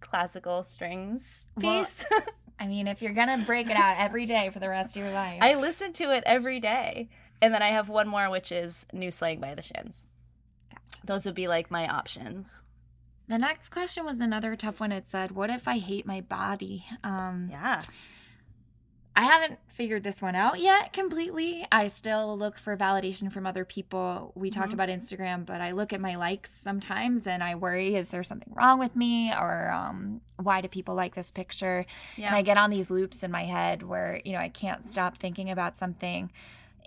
classical 0.00 0.62
strings 0.62 1.48
Well, 1.56 1.84
piece. 1.84 2.04
I 2.60 2.66
mean, 2.66 2.86
if 2.86 3.02
you're 3.02 3.12
gonna 3.12 3.38
break 3.44 3.68
it 3.70 3.76
out 3.76 3.96
every 3.98 4.26
day 4.26 4.50
for 4.50 4.58
the 4.60 4.68
rest 4.68 4.96
of 4.96 5.02
your 5.02 5.12
life, 5.12 5.38
I 5.42 5.54
listen 5.54 5.92
to 5.94 6.12
it 6.14 6.22
every 6.26 6.60
day. 6.60 7.08
And 7.40 7.52
then 7.52 7.62
I 7.62 7.68
have 7.68 7.88
one 7.88 8.06
more 8.08 8.30
which 8.30 8.52
is 8.52 8.86
New 8.92 9.10
Slang 9.10 9.40
by 9.40 9.54
the 9.54 9.62
Shins. 9.62 10.06
Those 11.04 11.26
would 11.26 11.34
be 11.34 11.48
like 11.48 11.70
my 11.70 11.88
options. 11.88 12.62
the 13.26 13.38
next 13.38 13.70
question 13.70 14.04
was 14.04 14.20
another 14.20 14.54
tough 14.56 14.78
one. 14.78 14.92
It 14.92 15.08
said, 15.08 15.32
"What 15.32 15.50
if 15.50 15.66
I 15.66 15.78
hate 15.78 16.06
my 16.06 16.20
body?" 16.20 16.84
Um, 17.02 17.48
Yeah. 17.50 17.80
I 19.14 19.24
haven't 19.24 19.58
figured 19.68 20.04
this 20.04 20.22
one 20.22 20.34
out 20.34 20.58
yet 20.58 20.92
completely. 20.94 21.66
I 21.70 21.88
still 21.88 22.36
look 22.38 22.56
for 22.56 22.76
validation 22.76 23.30
from 23.30 23.46
other 23.46 23.64
people. 23.64 24.32
We 24.34 24.48
talked 24.48 24.70
Mhm. 24.70 24.74
about 24.74 24.88
Instagram, 24.88 25.44
but 25.44 25.60
I 25.60 25.72
look 25.72 25.92
at 25.92 26.00
my 26.00 26.16
likes 26.16 26.50
sometimes 26.50 27.26
and 27.26 27.42
I 27.42 27.54
worry 27.54 27.94
is 27.94 28.10
there 28.10 28.22
something 28.22 28.52
wrong 28.54 28.78
with 28.78 28.96
me 28.96 29.30
or 29.32 29.70
um, 29.70 30.22
why 30.36 30.62
do 30.62 30.68
people 30.68 30.94
like 30.94 31.14
this 31.14 31.30
picture? 31.30 31.84
Yeah. 32.16 32.28
And 32.28 32.36
I 32.36 32.42
get 32.42 32.56
on 32.56 32.70
these 32.70 32.90
loops 32.90 33.22
in 33.22 33.30
my 33.30 33.44
head 33.44 33.82
where, 33.82 34.20
you 34.24 34.32
know, 34.32 34.38
I 34.38 34.48
can't 34.48 34.84
stop 34.84 35.18
thinking 35.18 35.50
about 35.50 35.76
something. 35.76 36.30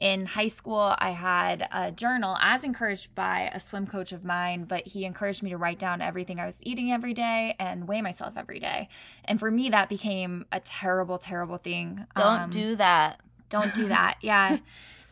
In 0.01 0.25
high 0.25 0.47
school, 0.47 0.93
I 0.97 1.11
had 1.11 1.67
a 1.71 1.91
journal 1.91 2.37
as 2.41 2.63
encouraged 2.65 3.15
by 3.15 3.49
a 3.53 3.59
swim 3.59 3.87
coach 3.87 4.11
of 4.11 4.25
mine, 4.25 4.65
but 4.65 4.85
he 4.87 5.05
encouraged 5.05 5.41
me 5.41 5.51
to 5.51 5.57
write 5.57 5.79
down 5.79 6.01
everything 6.01 6.39
I 6.39 6.45
was 6.45 6.59
eating 6.63 6.91
every 6.91 7.13
day 7.13 7.55
and 7.59 7.87
weigh 7.87 8.01
myself 8.01 8.33
every 8.35 8.59
day. 8.59 8.89
And 9.23 9.39
for 9.39 9.49
me, 9.49 9.69
that 9.69 9.87
became 9.87 10.45
a 10.51 10.59
terrible, 10.59 11.17
terrible 11.17 11.57
thing. 11.57 12.05
Don't 12.15 12.41
Um, 12.41 12.49
do 12.49 12.75
that. 12.75 13.21
don't 13.49 13.73
do 13.73 13.87
that. 13.87 14.17
Yeah. 14.21 14.57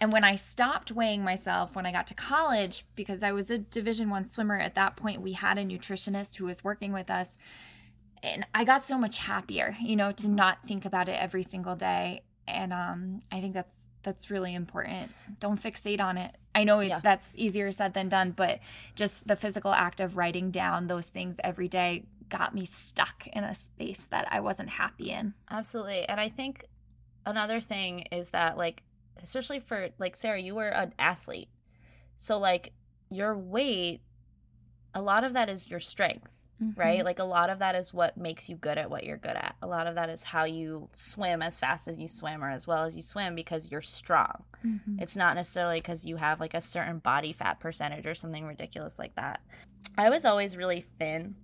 And 0.01 0.11
when 0.11 0.25
I 0.25 0.35
stopped 0.35 0.91
weighing 0.91 1.23
myself 1.23 1.75
when 1.75 1.85
I 1.85 1.93
got 1.93 2.07
to 2.07 2.13
college, 2.13 2.83
because 2.95 3.23
I 3.23 3.31
was 3.31 3.49
a 3.49 3.59
Division 3.59 4.09
One 4.09 4.25
swimmer 4.25 4.59
at 4.59 4.75
that 4.75 4.97
point, 4.97 5.21
we 5.21 5.31
had 5.33 5.57
a 5.57 5.63
nutritionist 5.63 6.35
who 6.35 6.45
was 6.45 6.61
working 6.61 6.91
with 6.91 7.09
us, 7.09 7.37
and 8.21 8.45
I 8.53 8.65
got 8.65 8.83
so 8.83 8.97
much 8.97 9.19
happier, 9.19 9.77
you 9.79 9.95
know, 9.95 10.11
to 10.13 10.27
not 10.29 10.67
think 10.67 10.83
about 10.83 11.07
it 11.07 11.13
every 11.13 11.43
single 11.43 11.75
day. 11.75 12.23
And 12.47 12.73
um, 12.73 13.21
I 13.31 13.39
think 13.39 13.53
that's 13.53 13.87
that's 14.03 14.29
really 14.29 14.53
important. 14.53 15.11
Don't 15.39 15.61
fixate 15.61 15.99
on 16.01 16.17
it. 16.17 16.37
I 16.53 16.63
know 16.63 16.79
Yeah. 16.81 16.99
that's 16.99 17.33
easier 17.35 17.71
said 17.71 17.93
than 17.93 18.09
done, 18.09 18.31
but 18.31 18.59
just 18.95 19.27
the 19.27 19.35
physical 19.35 19.73
act 19.73 19.99
of 19.99 20.17
writing 20.17 20.51
down 20.51 20.87
those 20.87 21.07
things 21.07 21.39
every 21.43 21.67
day 21.67 22.05
got 22.29 22.53
me 22.53 22.65
stuck 22.65 23.27
in 23.27 23.43
a 23.43 23.55
space 23.55 24.05
that 24.05 24.27
I 24.31 24.39
wasn't 24.39 24.69
happy 24.69 25.11
in. 25.11 25.33
Absolutely. 25.49 26.07
And 26.07 26.19
I 26.19 26.29
think 26.29 26.65
another 27.25 27.59
thing 27.61 28.01
is 28.11 28.29
that 28.29 28.57
like 28.57 28.83
especially 29.21 29.59
for 29.59 29.89
like 29.99 30.15
Sarah, 30.15 30.39
you 30.41 30.55
were 30.55 30.67
an 30.69 30.93
athlete. 30.99 31.47
So 32.17 32.37
like 32.37 32.73
your 33.09 33.37
weight 33.37 34.01
a 34.95 35.01
lot 35.01 35.23
of 35.23 35.33
that 35.33 35.49
is 35.49 35.69
your 35.69 35.79
strength, 35.79 36.29
Mm-hmm. 36.71 36.79
right? 36.79 37.05
Like 37.05 37.19
a 37.19 37.23
lot 37.23 37.49
of 37.49 37.59
that 37.59 37.75
is 37.75 37.93
what 37.93 38.17
makes 38.17 38.49
you 38.49 38.55
good 38.55 38.77
at 38.77 38.89
what 38.89 39.03
you're 39.03 39.17
good 39.17 39.35
at. 39.35 39.55
A 39.61 39.67
lot 39.67 39.87
of 39.87 39.95
that 39.95 40.09
is 40.09 40.23
how 40.23 40.45
you 40.45 40.89
swim 40.93 41.41
as 41.41 41.59
fast 41.59 41.87
as 41.87 41.97
you 41.97 42.07
swim 42.07 42.43
or 42.43 42.49
as 42.49 42.67
well 42.67 42.83
as 42.83 42.95
you 42.95 43.01
swim 43.01 43.35
because 43.35 43.69
you're 43.71 43.81
strong. 43.81 44.43
Mhm. 44.65 45.01
It's 45.01 45.15
not 45.15 45.35
necessarily 45.35 45.79
because 45.79 46.05
you 46.05 46.17
have 46.17 46.39
like 46.39 46.53
a 46.53 46.61
certain 46.61 46.99
body 46.99 47.33
fat 47.33 47.59
percentage 47.59 48.05
or 48.05 48.15
something 48.15 48.45
ridiculous 48.45 48.99
like 48.99 49.15
that. 49.15 49.41
I 49.97 50.09
was 50.09 50.25
always 50.25 50.57
really 50.57 50.81
thin. 50.99 51.35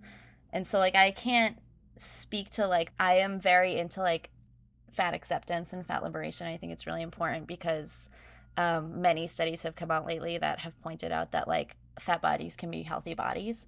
And 0.51 0.65
so 0.65 0.79
like 0.79 0.95
I 0.95 1.11
can't 1.11 1.57
speak 1.97 2.49
to 2.51 2.67
like 2.67 2.91
I 2.99 3.15
am 3.15 3.39
very 3.39 3.77
into 3.77 4.01
like 4.01 4.29
fat 4.91 5.13
acceptance 5.13 5.73
and 5.73 5.85
fat 5.85 6.03
liberation. 6.03 6.47
I 6.47 6.57
think 6.57 6.71
it's 6.71 6.87
really 6.87 7.01
important 7.01 7.47
because 7.47 8.09
um, 8.57 9.01
many 9.01 9.27
studies 9.27 9.63
have 9.63 9.75
come 9.75 9.91
out 9.91 10.05
lately 10.05 10.37
that 10.37 10.59
have 10.59 10.79
pointed 10.81 11.11
out 11.11 11.31
that 11.31 11.47
like 11.47 11.75
fat 11.99 12.21
bodies 12.21 12.55
can 12.55 12.71
be 12.71 12.83
healthy 12.83 13.13
bodies. 13.13 13.67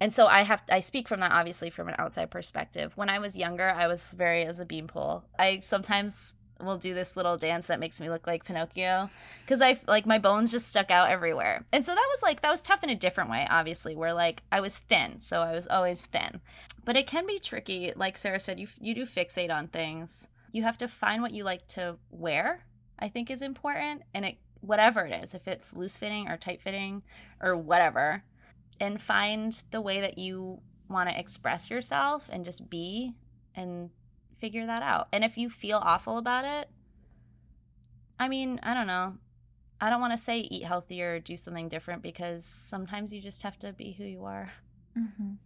And 0.00 0.12
so 0.12 0.26
I 0.26 0.42
have 0.42 0.62
I 0.70 0.80
speak 0.80 1.08
from 1.08 1.20
that 1.20 1.32
obviously 1.32 1.70
from 1.70 1.88
an 1.88 1.94
outside 1.98 2.30
perspective. 2.30 2.92
When 2.96 3.08
I 3.08 3.18
was 3.18 3.36
younger, 3.36 3.70
I 3.70 3.86
was 3.86 4.12
very 4.12 4.44
as 4.44 4.60
a 4.60 4.64
beanpole. 4.64 5.24
I 5.38 5.60
sometimes 5.62 6.34
will 6.62 6.76
do 6.76 6.94
this 6.94 7.16
little 7.16 7.36
dance 7.36 7.66
that 7.66 7.80
makes 7.80 8.00
me 8.00 8.08
look 8.08 8.26
like 8.26 8.44
Pinocchio 8.44 9.10
because 9.44 9.60
I 9.60 9.78
like 9.86 10.06
my 10.06 10.18
bones 10.18 10.52
just 10.52 10.68
stuck 10.68 10.90
out 10.90 11.10
everywhere. 11.10 11.64
And 11.72 11.84
so 11.84 11.94
that 11.94 12.08
was 12.10 12.22
like 12.22 12.40
that 12.40 12.50
was 12.50 12.62
tough 12.62 12.84
in 12.84 12.90
a 12.90 12.94
different 12.94 13.30
way, 13.30 13.46
obviously, 13.50 13.94
where 13.94 14.14
like 14.14 14.42
I 14.50 14.60
was 14.60 14.78
thin, 14.78 15.20
so 15.20 15.40
I 15.40 15.52
was 15.52 15.68
always 15.68 16.06
thin. 16.06 16.40
But 16.84 16.96
it 16.96 17.06
can 17.06 17.26
be 17.26 17.38
tricky. 17.38 17.92
Like 17.94 18.16
Sarah 18.16 18.40
said, 18.40 18.60
you 18.60 18.68
you 18.80 18.94
do 18.94 19.04
fixate 19.04 19.54
on 19.54 19.68
things. 19.68 20.28
You 20.52 20.62
have 20.62 20.78
to 20.78 20.88
find 20.88 21.22
what 21.22 21.32
you 21.32 21.44
like 21.44 21.66
to 21.68 21.96
wear. 22.10 22.64
I 22.98 23.08
think 23.08 23.30
is 23.30 23.42
important, 23.42 24.02
and 24.14 24.24
it 24.24 24.38
whatever 24.60 25.04
it 25.04 25.24
is, 25.24 25.34
if 25.34 25.48
it's 25.48 25.74
loose 25.74 25.98
fitting 25.98 26.28
or 26.28 26.36
tight 26.36 26.62
fitting 26.62 27.02
or 27.40 27.56
whatever, 27.56 28.22
and 28.82 29.00
find 29.00 29.62
the 29.70 29.80
way 29.80 30.00
that 30.00 30.18
you 30.18 30.60
want 30.88 31.08
to 31.08 31.18
express 31.18 31.70
yourself 31.70 32.28
and 32.32 32.44
just 32.44 32.68
be 32.68 33.14
and 33.54 33.90
figure 34.40 34.66
that 34.66 34.82
out. 34.82 35.06
And 35.12 35.22
if 35.22 35.38
you 35.38 35.48
feel 35.48 35.78
awful 35.80 36.18
about 36.18 36.44
it, 36.44 36.68
I 38.18 38.28
mean, 38.28 38.58
I 38.62 38.74
don't 38.74 38.86
know. 38.88 39.14
I 39.80 39.88
don't 39.88 40.00
want 40.00 40.12
to 40.12 40.16
say 40.18 40.40
eat 40.40 40.64
healthier 40.64 41.14
or 41.16 41.18
do 41.20 41.36
something 41.36 41.68
different 41.68 42.02
because 42.02 42.44
sometimes 42.44 43.12
you 43.14 43.20
just 43.20 43.42
have 43.44 43.58
to 43.60 43.72
be 43.72 43.92
who 43.92 44.04
you 44.04 44.24
are. 44.24 44.52
Mhm. 44.98 45.36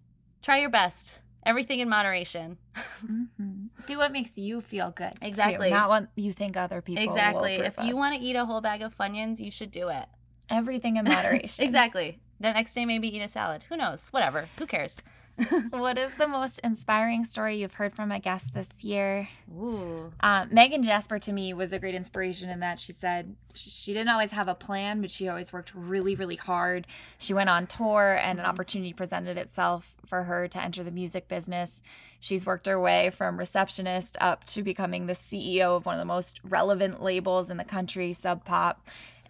Try 0.42 0.58
your 0.58 0.70
best. 0.70 1.22
Everything 1.44 1.80
in 1.80 1.88
moderation. 1.88 2.58
Mhm. 3.06 3.68
Do 3.86 3.98
what 3.98 4.10
makes 4.12 4.38
you 4.38 4.60
feel 4.62 4.90
good. 4.90 5.12
too, 5.20 5.26
Exactly. 5.26 5.68
not 5.70 5.88
what 5.90 6.08
you 6.16 6.32
think 6.32 6.56
other 6.56 6.80
people. 6.80 7.04
will 7.04 7.12
exactly. 7.12 7.56
If 7.56 7.74
you 7.84 7.94
want 7.96 8.14
to 8.16 8.20
eat 8.20 8.34
a 8.36 8.46
whole 8.46 8.62
bag 8.62 8.80
of 8.82 8.96
Funyuns, 8.96 9.38
you 9.40 9.50
should 9.50 9.70
do 9.70 9.88
it. 9.90 10.06
everything 10.48 10.96
in 10.96 11.04
moderation. 11.16 11.64
exactly. 11.64 12.18
The 12.40 12.52
next 12.52 12.74
day, 12.74 12.84
maybe 12.84 13.14
eat 13.14 13.22
a 13.22 13.28
salad. 13.28 13.64
Who 13.68 13.76
knows? 13.76 14.08
Whatever. 14.08 14.48
Who 14.58 14.66
cares? 14.66 15.02
What 15.70 15.98
is 15.98 16.14
the 16.14 16.28
most 16.28 16.60
inspiring 16.60 17.24
story 17.24 17.58
you've 17.58 17.74
heard 17.74 17.92
from 17.92 18.10
a 18.10 18.18
guest 18.18 18.54
this 18.54 18.82
year? 18.82 19.28
Ooh. 19.52 20.12
Um, 20.20 20.48
Megan 20.50 20.82
Jasper 20.82 21.18
to 21.18 21.32
me 21.32 21.52
was 21.52 21.72
a 21.72 21.78
great 21.78 21.94
inspiration 21.94 22.48
in 22.48 22.60
that 22.60 22.80
she 22.80 22.92
said 22.92 23.36
she 23.54 23.92
didn't 23.92 24.08
always 24.08 24.30
have 24.30 24.48
a 24.48 24.54
plan, 24.54 25.00
but 25.00 25.10
she 25.10 25.28
always 25.28 25.52
worked 25.52 25.72
really, 25.74 26.14
really 26.14 26.36
hard. 26.36 26.86
She 27.18 27.34
went 27.34 27.50
on 27.50 27.66
tour, 27.66 28.18
and 28.22 28.38
an 28.38 28.46
opportunity 28.46 28.92
presented 28.92 29.36
itself 29.36 29.94
for 30.06 30.24
her 30.24 30.48
to 30.48 30.62
enter 30.62 30.82
the 30.82 30.90
music 30.90 31.28
business. 31.28 31.82
She's 32.20 32.46
worked 32.46 32.66
her 32.66 32.80
way 32.80 33.10
from 33.10 33.38
receptionist 33.38 34.16
up 34.20 34.44
to 34.46 34.62
becoming 34.62 35.06
the 35.06 35.12
CEO 35.12 35.76
of 35.76 35.86
one 35.86 35.96
of 35.96 36.00
the 36.00 36.06
most 36.06 36.40
relevant 36.44 37.02
labels 37.02 37.50
in 37.50 37.56
the 37.56 37.64
country, 37.64 38.12
Sub 38.12 38.44
Pop. 38.44 38.86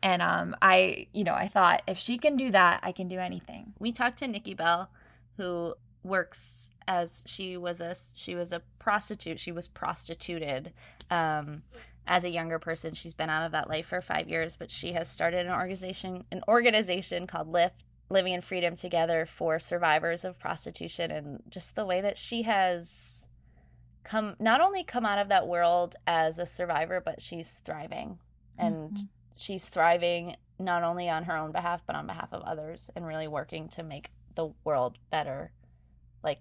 And 0.06 0.22
um, 0.22 0.54
I, 0.62 1.08
you 1.12 1.24
know, 1.24 1.34
I 1.34 1.48
thought 1.48 1.82
if 1.88 1.98
she 1.98 2.16
can 2.16 2.36
do 2.36 2.48
that, 2.52 2.78
I 2.88 2.92
can 2.92 3.08
do 3.08 3.18
anything. 3.18 3.72
we 3.80 3.90
talked 3.90 4.18
to 4.20 4.28
Nikki 4.28 4.54
Bell, 4.54 4.88
who 5.36 5.74
works 6.04 6.70
as 6.86 7.24
she 7.26 7.56
was 7.56 7.80
a 7.80 7.92
she 8.14 8.36
was 8.36 8.52
a 8.52 8.62
prostitute. 8.78 9.40
She 9.40 9.50
was 9.50 9.66
prostituted 9.66 10.72
um, 11.10 11.62
as 12.06 12.24
a 12.24 12.30
younger 12.30 12.60
person. 12.60 12.94
She's 12.94 13.14
been 13.14 13.30
out 13.30 13.44
of 13.46 13.52
that 13.52 13.68
life 13.68 13.86
for 13.86 14.00
five 14.00 14.28
years, 14.28 14.54
but 14.54 14.70
she 14.70 14.92
has 14.92 15.08
started 15.08 15.44
an 15.46 15.52
organization 15.52 16.24
an 16.30 16.42
organization 16.46 17.26
called 17.26 17.48
Lift. 17.48 17.82
Living 18.08 18.34
in 18.34 18.40
Freedom 18.40 18.76
Together 18.76 19.26
for 19.26 19.58
survivors 19.58 20.24
of 20.24 20.38
prostitution, 20.38 21.10
and 21.10 21.42
just 21.50 21.74
the 21.74 21.84
way 21.84 22.00
that 22.00 22.16
she 22.16 22.42
has 22.42 23.26
come 24.04 24.36
not 24.38 24.60
only 24.60 24.84
come 24.84 25.04
out 25.04 25.18
of 25.18 25.28
that 25.28 25.48
world 25.48 25.96
as 26.06 26.38
a 26.38 26.46
survivor, 26.46 27.02
but 27.04 27.20
she's 27.20 27.60
thriving 27.64 28.20
and 28.56 28.92
Mhm. 28.92 29.08
She's 29.36 29.68
thriving 29.68 30.36
not 30.58 30.82
only 30.82 31.08
on 31.08 31.24
her 31.24 31.36
own 31.36 31.52
behalf 31.52 31.82
but 31.86 31.94
on 31.96 32.06
behalf 32.06 32.32
of 32.32 32.42
others 32.42 32.90
and 32.96 33.06
really 33.06 33.28
working 33.28 33.68
to 33.68 33.82
make 33.82 34.10
the 34.34 34.48
world 34.64 34.98
better. 35.10 35.52
Like 36.22 36.40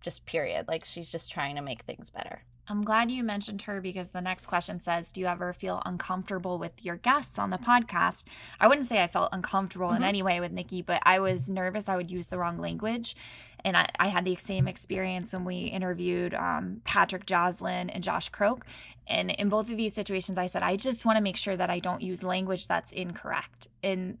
just 0.00 0.26
period. 0.26 0.66
Like 0.68 0.84
she's 0.84 1.10
just 1.10 1.32
trying 1.32 1.56
to 1.56 1.62
make 1.62 1.82
things 1.82 2.10
better 2.10 2.42
I'm 2.70 2.84
glad 2.84 3.10
you 3.10 3.22
mentioned 3.24 3.62
her 3.62 3.80
because 3.80 4.10
the 4.10 4.20
next 4.20 4.46
question 4.46 4.78
says, 4.78 5.10
Do 5.12 5.20
you 5.20 5.26
ever 5.26 5.52
feel 5.52 5.82
uncomfortable 5.86 6.58
with 6.58 6.84
your 6.84 6.96
guests 6.96 7.38
on 7.38 7.50
the 7.50 7.58
podcast? 7.58 8.24
I 8.60 8.68
wouldn't 8.68 8.86
say 8.86 9.02
I 9.02 9.06
felt 9.06 9.30
uncomfortable 9.32 9.90
in 9.92 10.02
Mhm. 10.02 10.06
any 10.06 10.22
way 10.22 10.40
with 10.40 10.52
Nikki, 10.52 10.82
but 10.82 11.00
I 11.04 11.18
was 11.20 11.48
nervous 11.48 11.88
I 11.88 11.96
would 11.96 12.10
use 12.10 12.26
the 12.26 12.38
wrong 12.38 12.58
language. 12.58 13.16
And 13.64 13.76
I, 13.76 13.88
I 13.98 14.08
had 14.08 14.24
the 14.24 14.36
same 14.36 14.68
experience 14.68 15.32
when 15.32 15.44
we 15.44 15.62
interviewed 15.64 16.34
um, 16.34 16.80
Patrick 16.84 17.26
Joslin 17.26 17.90
and 17.90 18.04
Josh 18.04 18.28
Croak. 18.28 18.64
And 19.06 19.30
in 19.30 19.48
both 19.48 19.70
of 19.70 19.76
these 19.76 19.94
situations, 19.94 20.38
I 20.38 20.46
said, 20.46 20.62
I 20.62 20.76
just 20.76 21.04
want 21.04 21.16
to 21.16 21.22
make 21.22 21.36
sure 21.36 21.56
that 21.56 21.70
I 21.70 21.78
don't 21.80 22.02
use 22.02 22.22
language 22.22 22.66
that's 22.68 22.92
incorrect. 22.92 23.68
In 23.82 24.18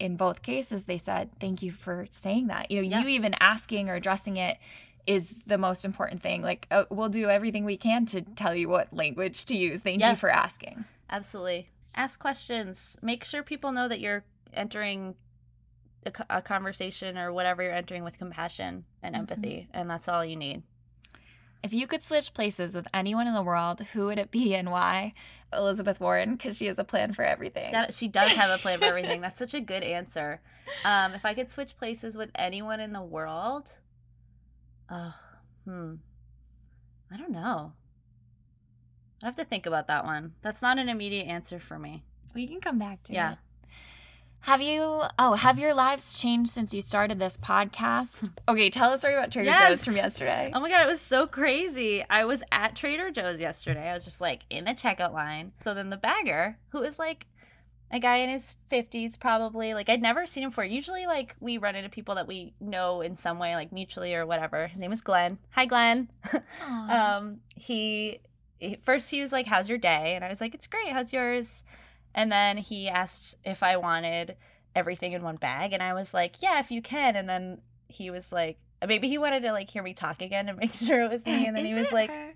in 0.00 0.16
both 0.16 0.42
cases, 0.42 0.84
they 0.84 0.96
said, 0.96 1.28
Thank 1.40 1.60
you 1.60 1.72
for 1.72 2.06
saying 2.10 2.46
that. 2.46 2.70
You 2.70 2.80
know, 2.80 2.88
Yeah. 2.88 3.00
you 3.02 3.08
even 3.08 3.34
asking 3.40 3.90
or 3.90 3.94
addressing 3.94 4.36
it 4.36 4.56
is 5.08 5.34
the 5.46 5.56
most 5.58 5.84
important 5.84 6.22
thing. 6.22 6.42
Like, 6.42 6.66
uh, 6.70 6.84
we'll 6.90 7.08
do 7.08 7.28
everything 7.30 7.64
we 7.64 7.76
can 7.78 8.04
to 8.06 8.20
tell 8.20 8.54
you 8.54 8.68
what 8.68 8.92
language 8.92 9.44
to 9.46 9.56
use. 9.56 9.80
Thank 9.80 10.00
Yeah. 10.00 10.10
you 10.10 10.16
for 10.16 10.30
asking. 10.30 10.84
absolutely 11.10 11.70
ask 11.94 12.20
questions 12.20 12.98
make 13.00 13.24
sure 13.24 13.42
people 13.42 13.72
know 13.72 13.88
that 13.88 13.98
you're 13.98 14.22
entering 14.52 15.14
a, 16.04 16.12
a 16.28 16.42
conversation 16.42 17.16
or 17.16 17.32
whatever 17.32 17.62
you're 17.62 17.72
entering 17.72 18.04
with 18.04 18.18
compassion 18.18 18.84
and 19.02 19.14
Mhm. 19.14 19.18
empathy 19.20 19.68
and 19.72 19.88
that's 19.88 20.06
all 20.06 20.22
you 20.24 20.36
need 20.36 20.62
If 21.62 21.72
you 21.72 21.86
could 21.88 22.04
switch 22.04 22.34
places 22.34 22.74
with 22.74 22.86
anyone 22.94 23.26
in 23.26 23.34
the 23.34 23.42
world, 23.42 23.80
who 23.92 24.04
would 24.06 24.18
it 24.18 24.30
be 24.30 24.54
and 24.54 24.70
why? 24.70 25.12
Elizabeth 25.52 25.98
Warren, 25.98 26.36
because 26.36 26.56
she 26.58 26.66
has 26.66 26.78
a 26.78 26.84
plan 26.84 27.14
for 27.14 27.24
everything. 27.24 27.72
Got- 27.72 27.94
she 27.94 28.06
does 28.06 28.30
have 28.34 28.50
a 28.50 28.58
plan 28.62 28.78
for 28.78 28.84
everything 28.84 29.20
that's 29.22 29.38
such 29.40 29.54
a 29.54 29.60
good 29.60 29.82
answer 29.82 30.40
um, 30.84 31.14
if 31.14 31.24
i 31.24 31.32
could 31.32 31.48
switch 31.48 31.74
places 31.78 32.16
with 32.18 32.30
anyone 32.34 32.78
in 32.80 32.92
the 32.92 33.02
world 33.02 33.78
oh 34.90 35.14
hmm 35.64 35.94
i 37.10 37.16
don't 37.16 37.30
know 37.30 37.72
i 39.22 39.26
have 39.26 39.34
to 39.36 39.44
think 39.44 39.66
about 39.66 39.86
that 39.88 40.04
one 40.04 40.32
that's 40.42 40.62
not 40.62 40.78
an 40.78 40.88
immediate 40.88 41.26
answer 41.26 41.58
for 41.58 41.78
me 41.78 42.02
we 42.34 42.46
can 42.46 42.60
come 42.60 42.78
back 42.78 43.02
to 43.04 43.12
Yeah. 43.12 43.32
it. 43.32 43.38
Have 44.40 44.62
you? 44.62 45.02
Oh, 45.18 45.32
have 45.34 45.58
your 45.58 45.74
lives 45.74 46.16
changed 46.16 46.50
since 46.52 46.72
you 46.72 46.80
started 46.80 47.18
this 47.18 47.36
podcast? 47.36 48.30
Okay, 48.48 48.70
tell 48.70 48.90
us 48.92 49.00
story 49.00 49.14
about 49.14 49.32
Trader 49.32 49.46
Yes. 49.50 49.68
Joe's 49.78 49.84
from 49.84 49.96
yesterday. 49.96 50.52
Oh 50.54 50.60
my 50.60 50.70
god, 50.70 50.84
it 50.84 50.86
was 50.86 51.00
so 51.00 51.26
crazy. 51.26 52.04
I 52.08 52.24
was 52.24 52.44
at 52.52 52.76
Trader 52.76 53.10
Joe's 53.10 53.40
yesterday. 53.40 53.88
I 53.90 53.94
was 53.94 54.04
just 54.04 54.20
like 54.20 54.42
in 54.50 54.64
the 54.64 54.70
checkout 54.72 55.12
line. 55.12 55.52
So 55.64 55.74
then 55.74 55.90
the 55.90 55.96
bagger, 55.96 56.56
who 56.68 56.82
is 56.82 56.98
like 57.00 57.26
a 57.90 57.98
guy 57.98 58.16
in 58.16 58.28
his 58.28 58.54
50s 58.70 59.18
probably, 59.18 59.74
like 59.74 59.88
I'd 59.88 60.02
never 60.02 60.26
seen 60.26 60.44
him 60.44 60.50
before. 60.50 60.64
Usually 60.64 61.06
like 61.06 61.34
we 61.40 61.58
run 61.58 61.74
into 61.74 61.88
people 61.88 62.14
that 62.16 62.26
we 62.26 62.54
know 62.60 63.00
in 63.00 63.14
some 63.14 63.38
way 63.38 63.54
like 63.54 63.72
mutually 63.72 64.14
or 64.14 64.26
whatever. 64.26 64.66
His 64.66 64.80
name 64.80 64.92
is 64.92 65.00
Glenn. 65.00 65.38
Hi 65.50 65.66
Glenn. 65.66 66.10
Um 66.66 67.40
he, 67.54 68.20
first 68.82 69.10
he 69.10 69.20
was 69.20 69.32
like 69.32 69.46
how's 69.46 69.68
your 69.68 69.78
day? 69.78 70.14
And 70.14 70.24
I 70.24 70.28
was 70.28 70.40
like 70.40 70.54
it's 70.54 70.66
great. 70.66 70.92
How's 70.92 71.12
yours? 71.12 71.64
And 72.14 72.30
then 72.30 72.56
he 72.56 72.88
asked 72.88 73.36
if 73.44 73.62
I 73.62 73.76
wanted 73.76 74.36
everything 74.74 75.12
in 75.12 75.22
one 75.22 75.36
bag 75.36 75.72
and 75.72 75.82
I 75.82 75.94
was 75.94 76.12
like, 76.14 76.42
"Yeah, 76.42 76.58
if 76.58 76.70
you 76.70 76.82
can." 76.82 77.16
And 77.16 77.28
then 77.28 77.60
he 77.88 78.10
was 78.10 78.32
like 78.32 78.58
maybe 78.86 79.08
he 79.08 79.18
wanted 79.18 79.42
to 79.42 79.52
like 79.52 79.70
hear 79.70 79.82
me 79.82 79.94
talk 79.94 80.22
again 80.22 80.48
and 80.48 80.58
make 80.60 80.74
sure 80.74 81.02
it 81.02 81.10
was 81.10 81.24
me 81.24 81.46
and 81.46 81.56
then 81.56 81.64
he 81.66 81.74
was 81.74 81.90
like 81.92 82.10
her? 82.10 82.27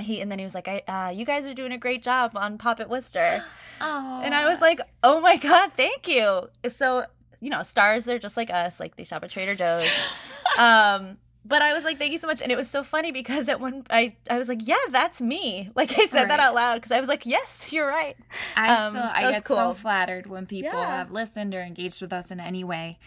He 0.00 0.20
and 0.20 0.30
then 0.30 0.38
he 0.38 0.44
was 0.44 0.54
like 0.54 0.68
I 0.68 0.82
uh 0.88 1.10
you 1.10 1.24
guys 1.24 1.46
are 1.46 1.54
doing 1.54 1.72
a 1.72 1.78
great 1.78 2.02
job 2.02 2.32
on 2.36 2.58
Pop 2.58 2.80
It 2.80 2.88
Worcester. 2.88 3.44
Aw. 3.80 4.20
And 4.24 4.34
I 4.34 4.48
was 4.48 4.60
like, 4.60 4.80
"Oh 5.02 5.20
my 5.20 5.36
god, 5.36 5.72
thank 5.76 6.08
you." 6.08 6.48
So, 6.68 7.04
you 7.40 7.50
know, 7.50 7.62
stars 7.62 8.04
they're 8.04 8.18
just 8.18 8.36
like 8.36 8.50
us, 8.50 8.80
like 8.80 8.96
they 8.96 9.04
shop 9.04 9.22
at 9.24 9.30
Trader 9.30 9.54
Joe's. 9.54 9.84
um 10.58 11.18
but 11.46 11.60
I 11.60 11.74
was 11.74 11.84
like, 11.84 11.98
thank 11.98 12.10
you 12.10 12.16
so 12.16 12.26
much. 12.26 12.40
And 12.40 12.50
it 12.50 12.56
was 12.56 12.70
so 12.70 12.82
funny 12.82 13.12
because 13.12 13.50
at 13.50 13.60
one 13.60 13.84
I 13.90 14.16
I 14.30 14.38
was 14.38 14.48
like, 14.48 14.60
yeah, 14.66 14.76
that's 14.90 15.20
me. 15.20 15.70
Like 15.76 15.92
I 15.98 16.06
said 16.06 16.30
that 16.30 16.40
out 16.40 16.54
loud 16.54 16.76
because 16.76 16.90
I 16.90 17.00
was 17.00 17.08
like, 17.08 17.26
yes, 17.26 17.70
you're 17.70 17.86
right. 17.86 18.16
I 18.56 18.74
Um, 18.86 18.90
still 18.92 19.02
I 19.12 19.30
get 19.30 19.46
so 19.46 19.74
flattered 19.74 20.26
when 20.26 20.46
people 20.46 20.72
Yeah. 20.80 20.96
have 20.98 21.10
listened 21.10 21.54
or 21.54 21.60
engaged 21.60 22.00
with 22.00 22.12
us 22.14 22.30
in 22.30 22.40
any 22.40 22.64
way. 22.64 22.98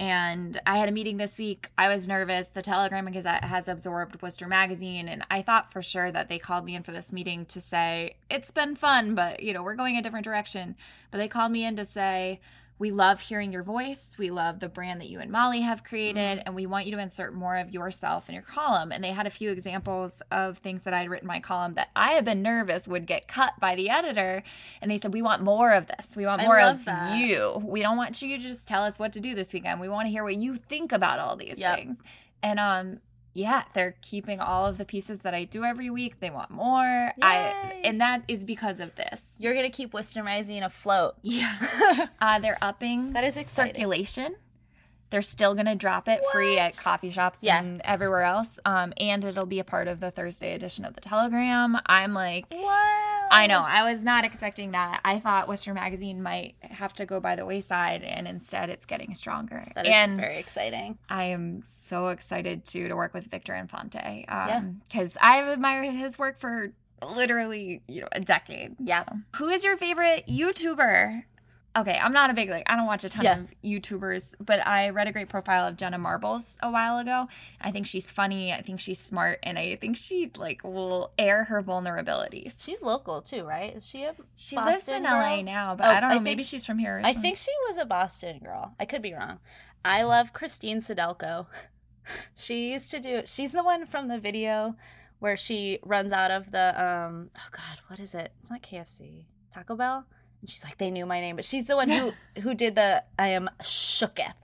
And 0.00 0.58
I 0.66 0.78
had 0.78 0.88
a 0.88 0.92
meeting 0.92 1.18
this 1.18 1.38
week. 1.38 1.68
I 1.76 1.88
was 1.88 2.08
nervous. 2.08 2.46
The 2.46 2.62
Telegram 2.62 3.06
and 3.06 3.14
Gazette 3.14 3.44
has 3.44 3.68
absorbed 3.68 4.22
Worcester 4.22 4.48
Magazine. 4.48 5.10
And 5.10 5.22
I 5.30 5.42
thought 5.42 5.70
for 5.70 5.82
sure 5.82 6.10
that 6.10 6.30
they 6.30 6.38
called 6.38 6.64
me 6.64 6.74
in 6.74 6.82
for 6.82 6.90
this 6.90 7.12
meeting 7.12 7.44
to 7.46 7.60
say, 7.60 8.16
it's 8.30 8.50
been 8.50 8.76
fun, 8.76 9.14
but, 9.14 9.42
you 9.42 9.52
know, 9.52 9.62
we're 9.62 9.74
going 9.74 9.98
a 9.98 10.02
different 10.02 10.24
direction. 10.24 10.74
But 11.10 11.18
they 11.18 11.28
called 11.28 11.52
me 11.52 11.66
in 11.66 11.76
to 11.76 11.84
say, 11.84 12.40
we 12.80 12.90
love 12.90 13.20
hearing 13.20 13.52
your 13.52 13.62
voice. 13.62 14.16
We 14.18 14.30
love 14.30 14.58
the 14.58 14.68
brand 14.68 15.02
that 15.02 15.10
you 15.10 15.20
and 15.20 15.30
Molly 15.30 15.60
have 15.60 15.84
created, 15.84 16.38
mm-hmm. 16.38 16.46
and 16.46 16.54
we 16.54 16.64
want 16.64 16.86
you 16.86 16.92
to 16.92 16.98
insert 16.98 17.34
more 17.34 17.56
of 17.56 17.70
yourself 17.70 18.30
in 18.30 18.34
your 18.34 18.42
column. 18.42 18.90
And 18.90 19.04
they 19.04 19.12
had 19.12 19.26
a 19.26 19.30
few 19.30 19.50
examples 19.50 20.22
of 20.30 20.56
things 20.58 20.84
that 20.84 20.94
I'd 20.94 21.10
written 21.10 21.26
in 21.26 21.28
my 21.28 21.40
column 21.40 21.74
that 21.74 21.90
I 21.94 22.12
had 22.12 22.24
been 22.24 22.40
nervous 22.40 22.88
would 22.88 23.06
get 23.06 23.28
cut 23.28 23.52
by 23.60 23.76
the 23.76 23.90
editor. 23.90 24.42
And 24.80 24.90
they 24.90 24.96
said, 24.96 25.12
We 25.12 25.20
want 25.20 25.42
more 25.42 25.72
of 25.72 25.88
this. 25.88 26.16
We 26.16 26.24
want 26.24 26.40
more 26.40 26.58
of 26.58 26.86
that. 26.86 27.18
you. 27.18 27.62
We 27.62 27.82
don't 27.82 27.98
want 27.98 28.20
you 28.22 28.38
to 28.38 28.42
just 28.42 28.66
tell 28.66 28.82
us 28.82 28.98
what 28.98 29.12
to 29.12 29.20
do 29.20 29.34
this 29.34 29.52
weekend. 29.52 29.78
We 29.78 29.90
want 29.90 30.06
to 30.06 30.10
hear 30.10 30.24
what 30.24 30.36
you 30.36 30.56
think 30.56 30.90
about 30.90 31.18
all 31.18 31.36
these 31.36 31.58
yep. 31.58 31.76
things. 31.76 32.00
And 32.42 32.58
um, 32.58 33.00
yeah, 33.32 33.64
they're 33.74 33.96
keeping 34.02 34.40
all 34.40 34.66
of 34.66 34.78
the 34.78 34.84
pieces 34.84 35.20
that 35.20 35.34
I 35.34 35.44
do 35.44 35.64
every 35.64 35.90
week. 35.90 36.20
They 36.20 36.30
want 36.30 36.50
more. 36.50 37.12
Yay. 37.16 37.22
I 37.22 37.80
and 37.84 38.00
that 38.00 38.24
is 38.28 38.44
because 38.44 38.80
of 38.80 38.94
this. 38.96 39.36
You're 39.38 39.54
gonna 39.54 39.70
keep 39.70 39.94
Worcester 39.94 40.22
Magazine 40.22 40.62
afloat. 40.62 41.16
Yeah. 41.22 42.08
uh, 42.20 42.38
they're 42.40 42.58
upping 42.60 43.12
that 43.12 43.24
is 43.24 43.36
exciting. 43.36 43.74
circulation. 43.74 44.36
They're 45.10 45.22
still 45.22 45.54
going 45.54 45.66
to 45.66 45.74
drop 45.74 46.08
it 46.08 46.20
what? 46.22 46.32
free 46.32 46.58
at 46.58 46.76
coffee 46.76 47.10
shops 47.10 47.40
yeah. 47.42 47.58
and 47.58 47.80
everywhere 47.84 48.22
else. 48.22 48.58
Um, 48.64 48.92
and 48.96 49.24
it'll 49.24 49.46
be 49.46 49.58
a 49.58 49.64
part 49.64 49.88
of 49.88 50.00
the 50.00 50.10
Thursday 50.10 50.54
edition 50.54 50.84
of 50.84 50.94
the 50.94 51.00
Telegram. 51.00 51.76
I'm 51.86 52.14
like, 52.14 52.46
what? 52.48 53.10
I 53.32 53.46
know. 53.46 53.60
I 53.60 53.88
was 53.88 54.02
not 54.02 54.24
expecting 54.24 54.72
that. 54.72 55.00
I 55.04 55.20
thought 55.20 55.48
Worcester 55.48 55.72
Magazine 55.72 56.22
might 56.22 56.56
have 56.62 56.92
to 56.94 57.06
go 57.06 57.20
by 57.20 57.36
the 57.36 57.46
wayside, 57.46 58.02
and 58.02 58.26
instead 58.26 58.70
it's 58.70 58.84
getting 58.84 59.14
stronger. 59.14 59.64
That 59.74 59.86
is 59.86 59.92
and 59.94 60.16
very 60.18 60.38
exciting. 60.38 60.98
I 61.08 61.24
am 61.24 61.62
so 61.64 62.08
excited 62.08 62.64
to 62.66 62.88
to 62.88 62.96
work 62.96 63.14
with 63.14 63.26
Victor 63.26 63.54
Infante. 63.54 64.24
Um, 64.28 64.82
Because 64.88 65.16
I've 65.20 65.46
admired 65.46 65.94
his 65.94 66.18
work 66.18 66.40
for 66.40 66.72
literally 67.02 67.82
you 67.86 68.02
know 68.02 68.08
a 68.12 68.20
decade. 68.20 68.76
Yeah. 68.78 69.04
So. 69.04 69.16
Who 69.36 69.48
is 69.48 69.64
your 69.64 69.76
favorite 69.76 70.24
YouTuber? 70.28 71.24
Okay, 71.76 71.98
I'm 71.98 72.12
not 72.12 72.30
a 72.30 72.34
big 72.34 72.50
like 72.50 72.64
I 72.66 72.76
don't 72.76 72.86
watch 72.86 73.04
a 73.04 73.08
ton 73.08 73.24
yeah. 73.24 73.38
of 73.38 73.48
YouTubers, 73.64 74.34
but 74.40 74.66
I 74.66 74.90
read 74.90 75.08
a 75.08 75.12
great 75.12 75.28
profile 75.28 75.66
of 75.66 75.76
Jenna 75.76 75.98
Marbles 75.98 76.56
a 76.62 76.70
while 76.70 76.98
ago. 76.98 77.28
I 77.60 77.70
think 77.70 77.86
she's 77.86 78.10
funny. 78.10 78.52
I 78.52 78.62
think 78.62 78.80
she's 78.80 78.98
smart, 78.98 79.38
and 79.42 79.58
I 79.58 79.76
think 79.76 79.96
she 79.96 80.30
like 80.36 80.62
will 80.64 81.12
air 81.18 81.44
her 81.44 81.62
vulnerabilities. 81.62 82.62
She's 82.64 82.82
local 82.82 83.22
too, 83.22 83.44
right? 83.44 83.74
Is 83.74 83.86
she 83.86 84.04
a 84.04 84.14
she 84.36 84.56
Boston 84.56 84.72
lives 84.72 84.88
in 84.88 85.02
girl? 85.02 85.12
LA 85.12 85.42
now, 85.42 85.74
but 85.74 85.86
oh, 85.86 85.90
I 85.90 86.00
don't 86.00 86.02
know. 86.02 86.08
I 86.08 86.12
think, 86.14 86.24
maybe 86.24 86.42
she's 86.42 86.64
from 86.64 86.78
here. 86.78 87.00
I 87.04 87.12
think 87.12 87.36
she 87.36 87.52
was 87.68 87.78
a 87.78 87.84
Boston 87.84 88.40
girl. 88.44 88.74
I 88.78 88.84
could 88.84 89.02
be 89.02 89.14
wrong. 89.14 89.38
I 89.84 90.02
love 90.02 90.32
Christine 90.32 90.78
Sydelko. 90.78 91.46
she 92.34 92.72
used 92.72 92.90
to 92.90 93.00
do. 93.00 93.22
She's 93.26 93.52
the 93.52 93.64
one 93.64 93.86
from 93.86 94.08
the 94.08 94.18
video 94.18 94.76
where 95.20 95.36
she 95.36 95.78
runs 95.82 96.12
out 96.12 96.30
of 96.30 96.50
the 96.50 96.82
um. 96.82 97.30
Oh 97.36 97.48
God, 97.50 97.78
what 97.88 98.00
is 98.00 98.14
it? 98.14 98.32
It's 98.40 98.50
not 98.50 98.62
KFC. 98.62 99.24
Taco 99.52 99.74
Bell 99.74 100.06
and 100.40 100.50
she's 100.50 100.64
like, 100.64 100.78
they 100.78 100.90
knew 100.90 101.06
my 101.06 101.20
name, 101.20 101.36
but 101.36 101.44
she's 101.44 101.66
the 101.66 101.76
one 101.76 101.88
who 101.90 102.12
who 102.40 102.54
did 102.54 102.76
the 102.76 103.04
I 103.18 103.28
am 103.28 103.50
shooketh. 103.62 104.34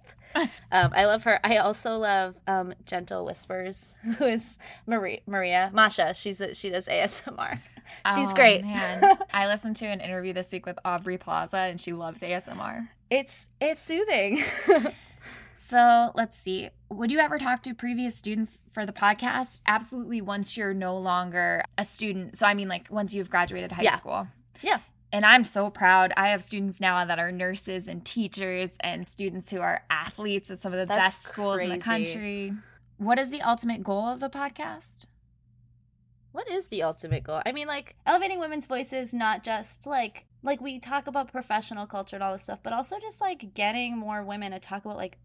Um, 0.71 0.93
I 0.95 1.07
love 1.07 1.25
her. 1.25 1.41
I 1.43 1.57
also 1.59 1.99
love 1.99 2.35
um, 2.47 2.75
Gentle 2.85 3.25
Whispers, 3.25 3.97
who 4.19 4.25
is 4.27 4.59
Maria. 4.87 5.21
Maria 5.27 5.71
Masha. 5.73 6.13
She's 6.13 6.41
a, 6.43 6.55
she 6.55 6.69
does 6.69 6.87
ASMR. 6.89 7.59
She's 8.15 8.33
oh, 8.33 8.35
great. 8.35 8.63
Man. 8.63 9.17
I 9.33 9.47
listened 9.47 9.77
to 9.77 9.87
an 9.87 10.01
interview 10.01 10.33
this 10.33 10.53
week 10.53 10.67
with 10.67 10.79
Aubrey 10.85 11.17
Plaza, 11.17 11.59
and 11.59 11.81
she 11.81 11.93
loves 11.93 12.21
ASMR. 12.21 12.89
It's 13.09 13.49
it's 13.61 13.81
soothing. 13.81 14.43
so 15.69 16.11
let's 16.15 16.39
see. 16.39 16.69
Would 16.91 17.11
you 17.11 17.21
ever 17.21 17.39
talk 17.39 17.63
to 17.63 17.75
previous 17.75 18.17
students 18.17 18.63
for 18.71 18.85
the 18.85 18.93
podcast? 18.93 19.63
Absolutely. 19.67 20.21
Once 20.21 20.57
you're 20.57 20.75
no 20.75 20.99
longer 20.99 21.63
a 21.79 21.85
student, 21.85 22.37
so 22.37 22.45
I 22.45 22.53
mean, 22.53 22.69
like 22.69 22.89
once 22.91 23.15
you've 23.15 23.31
graduated 23.31 23.73
high 23.73 23.85
yeah. 23.85 23.97
school. 23.97 24.27
Yeah 24.61 24.81
and 25.13 25.25
I'm 25.25 25.45
so 25.45 25.71
proud. 25.71 26.13
I 26.17 26.29
have 26.29 26.43
students 26.43 26.81
now 26.81 27.05
that 27.05 27.19
are 27.19 27.33
nurses 27.33 27.89
and 27.89 28.05
teachers 28.05 28.77
and 28.81 29.07
students 29.07 29.51
who 29.51 29.61
are 29.61 29.83
athletes 29.89 30.51
at 30.51 30.59
some 30.59 30.73
of 30.73 30.79
the 30.79 30.87
That's 30.87 31.11
best 31.11 31.29
schools 31.29 31.57
crazy. 31.57 31.73
in 31.73 31.79
the 31.79 31.85
country. 31.85 32.53
What 32.99 33.19
is 33.19 33.31
the 33.31 33.43
ultimate 33.43 33.83
goal 33.83 34.07
of 34.07 34.21
the 34.21 34.29
podcast? 34.29 35.07
What 36.33 36.51
is 36.51 36.69
the 36.69 36.83
ultimate 36.83 37.25
goal? 37.25 37.41
I 37.47 37.53
mean, 37.53 37.67
like 37.67 37.97
elevating 38.05 38.39
women's 38.39 38.67
voices, 38.67 39.15
not 39.15 39.43
just 39.43 39.87
like 39.87 40.27
like 40.43 40.61
we 40.61 40.79
talk 40.79 41.07
about 41.07 41.33
professional 41.33 41.87
culture 41.87 42.17
and 42.17 42.23
all 42.23 42.33
this 42.33 42.43
stuff, 42.43 42.61
but 42.63 42.73
also 42.73 42.99
just 43.01 43.21
like 43.21 43.55
getting 43.55 43.97
more 43.97 44.23
women 44.23 44.53
to 44.53 44.59
talk 44.59 44.85
about 44.85 44.97
like 44.97 45.19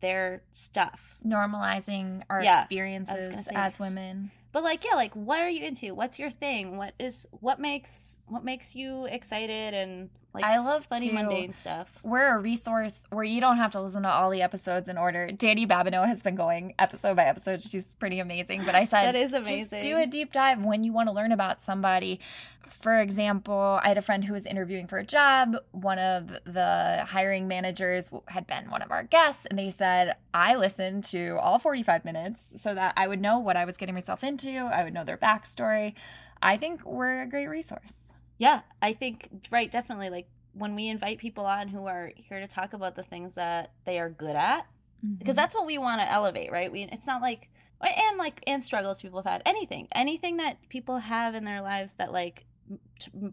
their 0.00 0.42
stuff, 0.50 1.18
normalizing 1.24 2.22
our 2.28 2.42
yeah, 2.42 2.62
experiences 2.62 3.48
as 3.54 3.78
women 3.78 4.30
but 4.56 4.64
like 4.64 4.86
yeah 4.86 4.94
like 4.94 5.12
what 5.14 5.40
are 5.40 5.50
you 5.50 5.66
into? 5.66 5.94
What's 5.94 6.18
your 6.18 6.30
thing? 6.30 6.78
What 6.78 6.94
is 6.98 7.28
what 7.30 7.60
makes 7.60 8.20
what 8.26 8.42
makes 8.42 8.74
you 8.74 9.04
excited 9.04 9.74
and 9.74 10.08
like 10.36 10.44
I 10.44 10.58
love 10.58 10.84
funny 10.84 11.08
to, 11.08 11.14
mundane 11.14 11.54
stuff. 11.54 11.98
We're 12.02 12.36
a 12.36 12.38
resource 12.38 13.06
where 13.10 13.24
you 13.24 13.40
don't 13.40 13.56
have 13.56 13.70
to 13.70 13.80
listen 13.80 14.02
to 14.02 14.10
all 14.10 14.28
the 14.28 14.42
episodes 14.42 14.86
in 14.86 14.98
order. 14.98 15.32
Danny 15.32 15.66
Babineau 15.66 16.06
has 16.06 16.22
been 16.22 16.34
going 16.34 16.74
episode 16.78 17.16
by 17.16 17.24
episode. 17.24 17.62
She's 17.62 17.94
pretty 17.94 18.20
amazing. 18.20 18.64
But 18.64 18.74
I 18.74 18.84
said 18.84 19.04
that 19.04 19.14
is 19.14 19.32
amazing. 19.32 19.80
do 19.80 19.96
a 19.96 20.06
deep 20.06 20.32
dive 20.32 20.62
when 20.62 20.84
you 20.84 20.92
want 20.92 21.08
to 21.08 21.12
learn 21.12 21.32
about 21.32 21.58
somebody. 21.58 22.20
For 22.68 23.00
example, 23.00 23.80
I 23.82 23.88
had 23.88 23.96
a 23.96 24.02
friend 24.02 24.24
who 24.24 24.34
was 24.34 24.44
interviewing 24.44 24.88
for 24.88 24.98
a 24.98 25.04
job. 25.06 25.56
One 25.70 25.98
of 25.98 26.28
the 26.44 27.06
hiring 27.08 27.48
managers 27.48 28.10
had 28.26 28.46
been 28.46 28.68
one 28.70 28.82
of 28.82 28.90
our 28.90 29.04
guests, 29.04 29.46
and 29.46 29.58
they 29.58 29.70
said, 29.70 30.16
I 30.34 30.56
listened 30.56 31.04
to 31.04 31.38
all 31.40 31.58
45 31.58 32.04
minutes 32.04 32.60
so 32.60 32.74
that 32.74 32.92
I 32.96 33.08
would 33.08 33.22
know 33.22 33.38
what 33.38 33.56
I 33.56 33.64
was 33.64 33.78
getting 33.78 33.94
myself 33.94 34.22
into. 34.22 34.50
I 34.50 34.84
would 34.84 34.92
know 34.92 35.04
their 35.04 35.16
backstory. 35.16 35.94
I 36.42 36.58
think 36.58 36.84
we're 36.84 37.22
a 37.22 37.26
great 37.26 37.46
resource. 37.46 38.05
Yeah, 38.38 38.62
I 38.82 38.92
think 38.92 39.28
right, 39.50 39.70
definitely. 39.70 40.10
Like 40.10 40.28
when 40.52 40.74
we 40.74 40.88
invite 40.88 41.18
people 41.18 41.46
on 41.46 41.68
who 41.68 41.86
are 41.86 42.12
here 42.16 42.40
to 42.40 42.46
talk 42.46 42.72
about 42.72 42.96
the 42.96 43.02
things 43.02 43.34
that 43.34 43.72
they 43.84 43.98
are 43.98 44.10
good 44.10 44.36
at, 44.36 44.66
mm-hmm. 45.04 45.14
because 45.14 45.36
that's 45.36 45.54
what 45.54 45.66
we 45.66 45.78
want 45.78 46.00
to 46.00 46.10
elevate, 46.10 46.50
right? 46.50 46.70
We 46.70 46.82
it's 46.84 47.06
not 47.06 47.22
like 47.22 47.48
and 47.80 48.18
like 48.18 48.42
and 48.46 48.62
struggles 48.62 49.02
people 49.02 49.22
have 49.22 49.30
had 49.30 49.42
anything, 49.46 49.88
anything 49.94 50.38
that 50.38 50.68
people 50.68 50.98
have 50.98 51.34
in 51.34 51.44
their 51.44 51.60
lives 51.60 51.94
that 51.94 52.12
like 52.12 52.46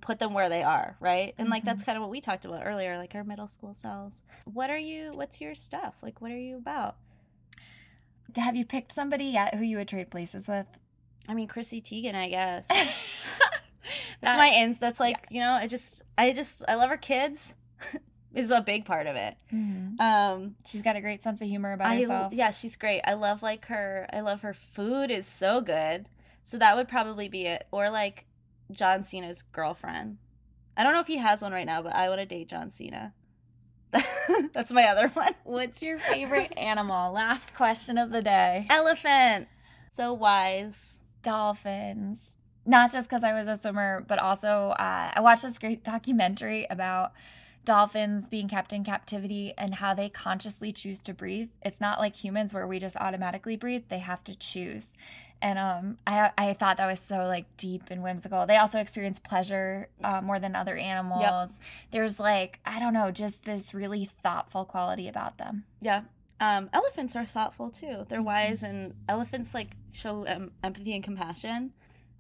put 0.02 0.20
them 0.20 0.34
where 0.34 0.50
they 0.50 0.64
are, 0.64 0.96
right? 1.00 1.34
And 1.38 1.50
like 1.50 1.62
mm-hmm. 1.62 1.68
that's 1.68 1.84
kind 1.84 1.98
of 1.98 2.02
what 2.02 2.10
we 2.10 2.22
talked 2.22 2.46
about 2.46 2.62
earlier, 2.66 2.98
like 2.98 3.16
our 3.16 3.24
middle 3.24 3.48
school 3.48 3.74
selves. 3.74 4.24
What 4.46 4.70
are 4.70 4.78
you? 4.78 5.12
What's 5.14 5.42
your 5.42 5.56
stuff? 5.56 5.96
Like, 6.02 6.22
what 6.22 6.32
are 6.32 6.40
you 6.40 6.58
about? 6.58 6.98
Have 8.36 8.56
you 8.56 8.66
picked 8.66 8.92
somebody 8.92 9.26
yet 9.26 9.56
who 9.56 9.64
you 9.64 9.78
would 9.78 9.88
trade 9.88 10.10
places 10.10 10.48
with? 10.48 10.66
I 11.28 11.34
mean, 11.34 11.48
Chrissy 11.48 11.82
Teigen, 11.82 12.16
I 12.16 12.30
guess. 12.30 12.68
that's 14.22 14.38
my 14.38 14.50
ins. 14.50 14.78
That's 14.78 15.00
like 15.00 15.18
yeah. 15.30 15.36
you 15.36 15.42
know, 15.42 15.52
I 15.52 15.68
just, 15.68 16.04
I 16.18 16.34
just, 16.34 16.64
I 16.68 16.76
love 16.76 16.90
her 16.90 16.98
kids. 16.98 17.56
is 18.34 18.50
a 18.50 18.62
big 18.62 18.86
part 18.86 19.08
of 19.08 19.16
it. 19.16 19.36
Mm-hmm. 19.54 20.00
Um, 20.00 20.56
she's 20.66 20.82
got 20.82 20.96
a 20.96 21.02
great 21.02 21.24
sense 21.24 21.42
of 21.42 21.48
humor 21.48 21.74
about 21.74 21.90
I, 21.90 22.02
herself. 22.02 22.34
Yeah, 22.34 22.52
she's 22.52 22.76
great. 22.76 23.02
I 23.06 23.14
love 23.14 23.44
like 23.44 23.66
her. 23.68 24.08
I 24.12 24.22
love 24.22 24.42
her 24.42 24.54
food 24.54 25.12
is 25.12 25.28
so 25.28 25.62
good. 25.62 26.10
So 26.44 26.58
that 26.58 26.76
would 26.76 26.88
probably 26.88 27.30
be 27.30 27.46
it. 27.46 27.68
Or 27.72 27.90
like 27.90 28.26
John 28.72 29.04
Cena's 29.04 29.42
girlfriend. 29.42 30.18
I 30.76 30.84
don't 30.84 30.94
know 30.94 31.00
if 31.00 31.08
he 31.08 31.18
has 31.18 31.42
one 31.42 31.52
right 31.52 31.66
now, 31.66 31.82
but 31.82 31.94
I 31.94 32.10
want 32.10 32.20
to 32.20 32.26
date 32.26 32.50
John 32.50 32.72
Cena. 32.72 33.14
That's 34.54 34.74
my 34.74 34.86
other 34.86 35.10
one. 35.10 35.36
What's 35.44 35.84
your 35.84 36.00
favorite 36.00 36.58
animal? 36.58 37.14
Last 37.14 37.54
question 37.54 38.00
of 38.00 38.10
the 38.10 38.24
day. 38.24 38.66
Elephant. 38.70 39.48
So 39.92 40.14
wise. 40.14 41.00
Dolphins 41.22 42.36
not 42.66 42.92
just 42.92 43.10
because 43.10 43.24
I 43.24 43.34
was 43.34 43.48
a 43.48 43.56
swimmer, 43.56 44.06
but 44.08 44.20
also 44.20 44.74
uh, 44.80 45.12
I 45.14 45.20
watched 45.22 45.44
this 45.44 45.60
great 45.60 45.84
documentary 45.94 46.66
about 46.70 47.14
dolphins 47.66 48.28
being 48.28 48.50
kept 48.50 48.74
in 48.74 48.84
captivity 48.84 49.54
and 49.58 49.76
how 49.76 49.94
they 49.94 50.10
consciously 50.10 50.74
choose 50.74 51.02
to 51.04 51.14
breathe. 51.14 51.50
It's 51.64 51.80
not 51.80 52.00
like 52.00 52.16
humans 52.16 52.54
where 52.54 52.68
we 52.68 52.80
just 52.80 52.96
automatically 52.98 53.56
breathe; 53.56 53.84
they 53.90 54.00
have 54.00 54.24
to 54.26 54.38
choose. 54.38 54.94
And 55.42 55.60
um, 55.60 55.98
I 56.08 56.32
I 56.38 56.54
thought 56.54 56.78
that 56.78 56.88
was 56.88 57.00
so 57.00 57.28
like 57.28 57.46
deep 57.58 57.84
and 57.90 58.02
whimsical. 58.02 58.46
They 58.46 58.58
also 58.58 58.80
experience 58.80 59.20
pleasure 59.20 59.90
uh, 60.04 60.22
more 60.22 60.40
than 60.40 60.56
other 60.56 60.78
animals. 60.78 61.22
Yep. 61.22 61.92
There's 61.92 62.20
like 62.20 62.60
I 62.66 62.80
don't 62.80 62.94
know, 62.94 63.12
just 63.12 63.44
this 63.44 63.74
really 63.74 64.06
thoughtful 64.06 64.66
quality 64.66 65.08
about 65.08 65.38
them. 65.38 65.66
Yeah, 65.82 66.04
um, 66.40 66.70
elephants 66.74 67.16
are 67.16 67.26
thoughtful 67.26 67.70
too. 67.70 68.06
They're 68.10 68.22
wise, 68.22 68.64
and 68.64 68.94
elephants 69.08 69.54
like 69.54 69.76
show 69.92 70.26
um, 70.28 70.52
empathy 70.64 70.94
and 70.94 71.04
compassion. 71.04 71.74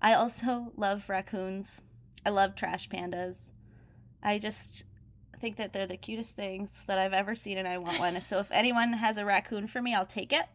I 0.04 0.14
also 0.14 0.74
love 0.76 1.10
raccoons. 1.10 1.82
I 2.26 2.30
love 2.30 2.56
trash 2.56 2.90
pandas. 2.90 3.54
I 4.22 4.38
just 4.38 4.86
think 5.40 5.56
that 5.56 5.72
they're 5.72 5.88
the 5.88 5.98
cutest 5.98 6.36
things 6.36 6.84
that 6.88 7.00
I've 7.00 7.14
ever 7.14 7.36
seen, 7.36 7.58
and 7.58 7.68
I 7.68 7.78
want 7.78 8.00
one. 8.00 8.20
so 8.22 8.40
if 8.40 8.52
anyone 8.52 8.94
has 8.94 9.18
a 9.18 9.24
raccoon 9.26 9.66
for 9.66 9.82
me, 9.82 9.96
I'll 9.96 10.06
take 10.06 10.34
it. 10.34 10.46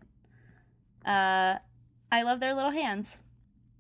Uh, 1.05 1.57
I 2.13 2.23
love 2.23 2.41
their 2.41 2.55
little 2.55 2.73
hands. 2.73 3.23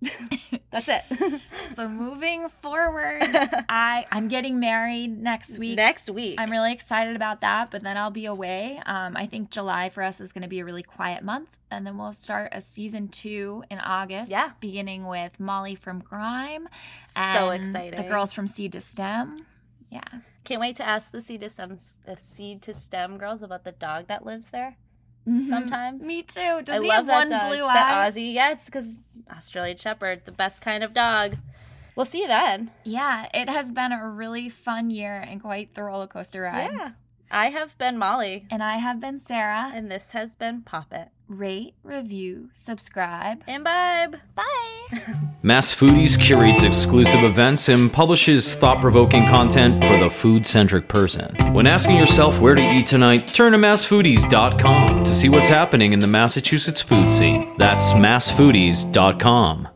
That's 0.70 0.88
it. 0.88 1.02
So 1.74 1.88
moving 1.88 2.48
forward, 2.48 3.22
I 3.68 4.04
I'm 4.10 4.26
getting 4.26 4.58
married 4.58 5.22
next 5.22 5.60
week. 5.60 5.76
Next 5.76 6.10
week. 6.10 6.34
I'm 6.40 6.50
really 6.50 6.72
excited 6.72 7.14
about 7.14 7.40
that, 7.42 7.70
but 7.70 7.84
then 7.84 7.96
I'll 7.96 8.10
be 8.10 8.26
away. 8.26 8.82
Um, 8.84 9.16
I 9.16 9.26
think 9.26 9.50
July 9.50 9.90
for 9.90 10.02
us 10.02 10.20
is 10.20 10.32
going 10.32 10.42
to 10.42 10.48
be 10.48 10.58
a 10.58 10.64
really 10.64 10.82
quiet 10.82 11.22
month, 11.22 11.56
and 11.70 11.86
then 11.86 11.96
we'll 11.98 12.12
start 12.12 12.48
a 12.50 12.60
season 12.60 13.06
two 13.08 13.62
in 13.70 13.78
August. 13.78 14.28
Yeah. 14.28 14.50
beginning 14.58 15.06
with 15.06 15.38
Molly 15.38 15.76
from 15.76 16.00
Grime. 16.00 16.68
So 17.14 17.50
exciting. 17.50 18.02
The 18.02 18.08
girls 18.08 18.32
from 18.32 18.48
Seed 18.48 18.72
to 18.72 18.80
Stem. 18.80 19.46
Yeah, 19.90 20.02
Can't 20.42 20.60
wait 20.60 20.74
to 20.76 20.86
ask 20.86 21.12
the 21.12 21.20
seed 21.22 21.42
to 21.42 21.48
stem, 21.50 21.76
the 22.06 22.16
seed 22.20 22.60
to 22.62 22.74
stem 22.74 23.18
girls 23.18 23.42
about 23.44 23.62
the 23.62 23.72
dog 23.72 24.08
that 24.08 24.26
lives 24.26 24.48
there. 24.50 24.76
Mm-hmm. 25.28 25.48
Sometimes 25.48 26.04
me 26.06 26.22
too. 26.22 26.62
Does 26.64 26.78
I 26.78 26.82
he 26.82 26.88
love 26.88 26.96
have 26.96 27.06
that 27.06 27.16
one 27.18 27.28
dog, 27.28 27.48
blue 27.50 27.58
that 27.66 27.86
eye? 28.06 28.10
Aussie. 28.10 28.32
Yeah, 28.34 28.52
it's 28.52 28.64
because 28.66 29.20
Australian 29.30 29.76
Shepherd, 29.76 30.22
the 30.24 30.32
best 30.32 30.62
kind 30.62 30.82
of 30.82 30.94
dog. 30.94 31.36
We'll 31.96 32.06
see 32.06 32.20
you 32.20 32.28
then. 32.28 32.70
Yeah, 32.84 33.28
it 33.34 33.48
has 33.48 33.72
been 33.72 33.92
a 33.92 34.08
really 34.08 34.48
fun 34.48 34.90
year 34.90 35.14
and 35.16 35.40
quite 35.42 35.74
the 35.74 35.82
roller 35.82 36.06
coaster 36.06 36.42
ride. 36.42 36.70
Yeah, 36.72 36.90
I 37.30 37.46
have 37.50 37.76
been 37.76 37.98
Molly, 37.98 38.46
And 38.50 38.62
I 38.62 38.76
have 38.76 39.00
been 39.00 39.18
Sarah. 39.18 39.70
and 39.74 39.90
this 39.90 40.12
has 40.12 40.36
been 40.36 40.62
Pop 40.62 40.92
It. 40.92 41.08
Rate, 41.28 41.74
review, 41.82 42.48
subscribe. 42.54 43.42
Imbibe. 43.46 44.16
Bye. 44.34 44.44
Mass 45.42 45.74
Foodies 45.74 46.18
curates 46.18 46.62
exclusive 46.62 47.22
events 47.22 47.68
and 47.68 47.92
publishes 47.92 48.54
thought 48.54 48.80
provoking 48.80 49.26
content 49.26 49.84
for 49.84 49.98
the 49.98 50.08
food 50.08 50.46
centric 50.46 50.88
person. 50.88 51.34
When 51.52 51.66
asking 51.66 51.96
yourself 51.96 52.40
where 52.40 52.54
to 52.54 52.62
eat 52.62 52.86
tonight, 52.86 53.26
turn 53.26 53.52
to 53.52 53.58
massfoodies.com 53.58 55.04
to 55.04 55.10
see 55.10 55.28
what's 55.28 55.48
happening 55.48 55.92
in 55.92 55.98
the 55.98 56.06
Massachusetts 56.06 56.80
food 56.80 57.12
scene. 57.12 57.54
That's 57.58 57.92
massfoodies.com. 57.92 59.68